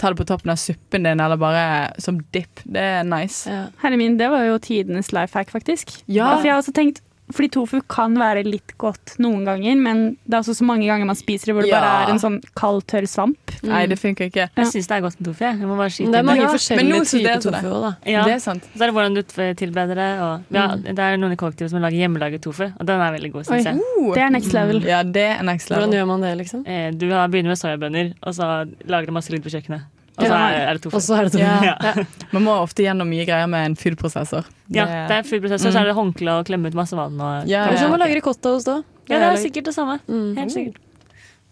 ta 0.00 0.10
det 0.10 0.16
på 0.16 0.26
toppen 0.28 0.52
av 0.54 0.60
suppen 0.60 1.04
din, 1.04 1.20
eller 1.20 1.36
bare 1.40 1.64
som 2.00 2.22
dip. 2.32 2.62
Det 2.64 2.80
er 2.80 3.04
nice. 3.04 3.44
Ja. 3.50 3.66
Herre 3.82 4.00
min, 4.00 4.16
det 4.20 4.30
var 4.32 4.46
jo 4.48 4.58
tidenes 4.62 5.12
life 5.12 5.36
hack, 5.36 5.52
faktisk. 5.52 5.92
Ja. 6.06 6.30
For 6.38 6.48
jeg 6.48 6.54
har 6.54 6.62
også 6.62 6.74
tenkt 6.76 7.02
fordi 7.32 7.48
tofu 7.50 7.80
kan 7.88 8.14
være 8.18 8.44
litt 8.46 8.74
godt 8.78 9.16
noen 9.18 9.44
ganger, 9.44 9.76
men 9.76 10.16
det 10.26 10.34
er 10.34 10.40
også 10.42 10.54
så 10.60 10.64
mange 10.64 10.86
ganger 10.86 11.06
man 11.06 11.16
spiser 11.16 11.46
det 11.46 11.54
hvor 11.56 11.62
det 11.62 11.70
Ja. 11.72 11.80
bare 11.80 12.06
er 12.06 12.12
en 12.12 12.18
sånn 12.22 12.40
kald, 12.54 12.84
tørr 12.86 13.06
svamp. 13.08 13.38
Nei, 13.62 13.86
det 13.86 13.98
funker 13.98 14.26
ikke. 14.30 14.48
Jeg 14.56 14.66
syns 14.66 14.86
det 14.88 14.96
er 14.96 15.00
godt 15.00 15.20
med 15.20 15.26
tofu. 15.30 15.44
jeg. 15.44 15.58
Jeg 15.60 15.68
må 15.68 15.76
bare 15.76 15.90
skyte 15.90 16.10
Det 16.12 16.18
er 16.18 16.22
mange 16.22 16.42
Ja, 16.42 16.48
forskjellige 16.52 17.04
typer 17.04 17.40
så 17.40 17.42
det. 17.42 17.42
tofu 17.62 17.68
òg, 17.72 17.82
da. 17.82 18.10
Ja. 18.10 18.24
Det 18.24 18.32
er 18.34 18.38
sant. 18.38 18.62
Så 18.76 18.82
er 18.82 18.86
det 18.86 18.94
hvordan 18.94 19.14
du 19.14 19.22
t- 19.22 19.54
tilbereder 19.56 19.94
det. 19.94 20.10
Og, 20.20 20.40
ja, 20.50 20.66
Det 20.76 20.98
er 20.98 21.16
noen 21.16 21.32
i 21.32 21.36
kollektivet 21.36 21.70
som 21.70 21.80
lager 21.80 21.96
hjemmelaget 21.98 22.40
tofu, 22.42 22.64
og 22.78 22.86
den 22.86 23.00
er 23.00 23.12
veldig 23.12 23.32
god, 23.32 23.44
syns 23.46 23.64
jeg. 23.64 23.76
Uh, 23.98 24.12
Det 24.14 24.22
er 24.22 24.30
next 24.30 24.52
level. 24.52 24.80
Ja, 24.82 25.02
det 25.02 25.16
er 25.38 25.42
next 25.42 25.68
Hvordan 25.68 25.90
gjør 25.92 26.06
man 26.06 26.20
det, 26.20 26.36
liksom? 26.38 26.66
Eh, 26.66 26.90
Du 26.92 27.06
begynner 27.08 27.48
med 27.54 27.58
soyabønner, 27.58 28.14
og 28.22 28.34
så 28.34 28.68
lager 28.86 29.06
du 29.06 29.12
masse 29.12 29.30
lyd 29.30 29.42
på 29.42 29.50
kjøkkenet. 29.50 29.82
Og 30.18 30.26
så 30.28 30.36
er, 30.36 30.54
er 30.68 30.76
det 30.76 30.82
to 30.84 30.90
er 30.92 31.28
tofu. 31.30 31.38
Ja. 31.40 31.74
Ja. 31.82 32.04
Man 32.34 32.44
må 32.44 32.54
ofte 32.60 32.84
gjennom 32.84 33.08
mye 33.08 33.24
greier 33.28 33.48
med 33.48 33.70
en 33.70 33.76
fullprosessor. 33.80 34.44
Ja, 34.72 34.84
det 35.08 35.16
er 35.22 35.26
foodprosessor, 35.28 35.72
så 35.72 35.80
er 35.82 35.88
det 35.88 35.94
håndkle 35.96 36.38
og 36.40 36.46
klemme 36.48 36.68
ut 36.68 36.76
masse 36.76 36.96
vann. 36.96 37.16
Og, 37.16 37.48
Ja, 37.48 37.64
Kanskje 37.70 37.88
man 37.92 38.02
lager 38.04 38.20
ricotta 38.20 38.52
hos 38.52 38.68
da? 38.68 38.82
ja, 39.08 39.18
det 39.18 39.28
er 39.32 39.40
sikkert 39.42 39.70
det 39.70 39.74
samme. 39.74 39.98
Mm. 40.08 40.36
Helt 40.36 40.52
sikkert. 40.52 40.76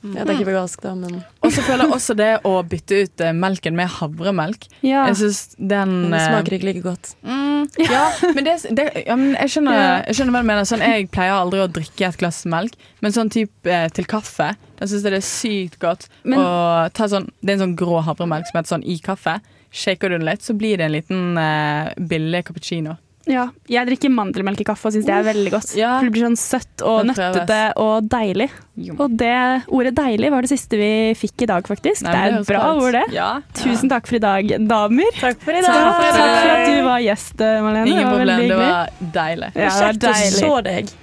Ja, 0.00 0.24
det 0.24 0.32
er 0.32 0.38
ikke 0.38 0.48
vegansk, 0.48 0.80
da, 0.80 0.94
men 0.96 1.18
Og 1.50 1.56
så 1.56 1.62
føler 1.66 1.82
jeg 1.82 1.94
også 1.96 2.14
det 2.14 2.28
å 2.46 2.52
bytte 2.70 2.98
ut 3.02 3.22
eh, 3.26 3.32
melken 3.34 3.74
med 3.74 3.90
havremelk. 3.96 4.68
Ja. 4.86 5.08
Jeg 5.10 5.16
synes 5.18 5.40
den 5.58 5.94
det 6.12 6.20
eh, 6.20 6.26
smaker 6.28 6.56
ikke 6.56 6.68
like 6.68 6.82
godt. 6.84 7.10
Mm, 7.26 7.64
ja, 7.82 8.04
men, 8.36 8.46
det, 8.46 8.54
det, 8.78 8.86
ja, 9.02 9.16
men 9.18 9.34
jeg, 9.34 9.52
skjønner, 9.56 9.80
jeg 10.06 10.18
skjønner 10.18 10.36
hva 10.36 10.44
du 10.44 10.50
mener. 10.52 10.68
Sånn, 10.70 10.84
jeg 10.86 11.08
pleier 11.10 11.34
aldri 11.40 11.64
å 11.64 11.68
drikke 11.74 12.06
et 12.06 12.20
glass 12.22 12.44
melk, 12.50 12.78
men 13.02 13.16
sånn 13.16 13.32
type 13.34 13.66
eh, 13.66 13.88
til 13.96 14.06
kaffe 14.10 14.52
Da 14.78 14.86
syns 14.86 15.02
jeg 15.02 15.12
det 15.16 15.18
er 15.18 15.26
sykt 15.26 15.80
godt 15.82 16.06
Men- 16.22 16.38
å 16.38 16.46
ta 16.94 17.08
sånn 17.10 17.26
Det 17.42 17.50
er 17.50 17.58
en 17.58 17.64
sånn 17.66 17.76
grå 17.80 17.98
havremelk 18.06 18.46
som 18.48 18.60
heter 18.60 18.76
sånn 18.76 18.86
i 18.86 19.00
kaffe. 19.02 19.40
Shaker 19.74 20.10
du 20.10 20.18
den 20.20 20.28
litt, 20.30 20.46
så 20.46 20.54
blir 20.54 20.78
det 20.78 20.86
en 20.86 20.94
liten 20.94 21.38
uh, 21.38 21.90
billig 21.98 22.44
cappuccino. 22.46 22.96
Ja, 23.28 23.50
jeg 23.68 23.84
drikker 23.84 24.12
mandelmelk 24.12 24.62
i 24.62 24.64
kaffe 24.64 24.88
og 24.88 24.94
syns 24.94 25.04
det 25.04 25.12
er 25.12 25.26
veldig 25.26 25.50
godt. 25.52 25.74
Ja. 25.76 25.90
For 25.98 26.08
det 26.08 26.14
blir 26.14 26.24
sånn 26.24 26.38
søtt 26.40 26.84
og 26.86 27.02
nøttete 27.10 27.58
og 27.80 28.08
deilig. 28.08 28.48
Og 28.96 29.12
det 29.20 29.34
ordet 29.68 29.92
'deilig' 29.98 30.30
var 30.32 30.46
det 30.46 30.50
siste 30.54 30.78
vi 30.80 30.90
fikk 31.18 31.44
i 31.44 31.50
dag, 31.50 31.68
faktisk. 31.68 32.06
Nei, 32.06 32.14
det 32.14 32.22
er 32.22 32.38
et 32.40 32.48
bra 32.48 32.62
bra 32.64 32.72
ord, 32.80 32.96
det. 32.96 33.04
Ja. 33.12 33.28
Tusen 33.60 33.92
takk 33.92 34.08
for 34.08 34.16
i 34.16 34.22
dag, 34.24 34.54
damer. 34.70 35.12
Takk 35.20 35.44
for 35.44 35.52
i 35.52 35.60
Takk, 35.60 36.00
takk 36.00 36.16
for 36.16 36.54
at 36.54 36.64
du 36.70 36.80
var 36.86 37.04
gjest, 37.04 37.36
Malene. 37.38 37.84
Ingen 37.86 38.00
det 38.00 38.06
var 38.06 38.16
problem. 38.16 38.48
Det 38.48 38.58
var 38.62 38.88
deilig. 39.20 39.52
Ja, 39.54 39.68
det 39.68 40.00
Kjekt 40.00 40.08
å 40.08 40.16
se 40.40 40.62
deg. 40.70 40.96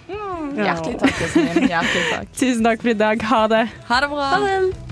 Hjertelig 0.57 0.97
takk, 1.03 1.21
Jasmin. 1.21 1.69
Hjertelig 1.69 2.03
takk. 2.09 2.33
Tusen 2.33 2.65
takk 2.65 2.81
for 2.81 2.95
i 2.95 2.97
dag. 3.05 3.29
Ha 3.29 3.45
det. 3.53 3.63
Ha 3.91 4.01
det 4.01 4.11
bra. 4.15 4.83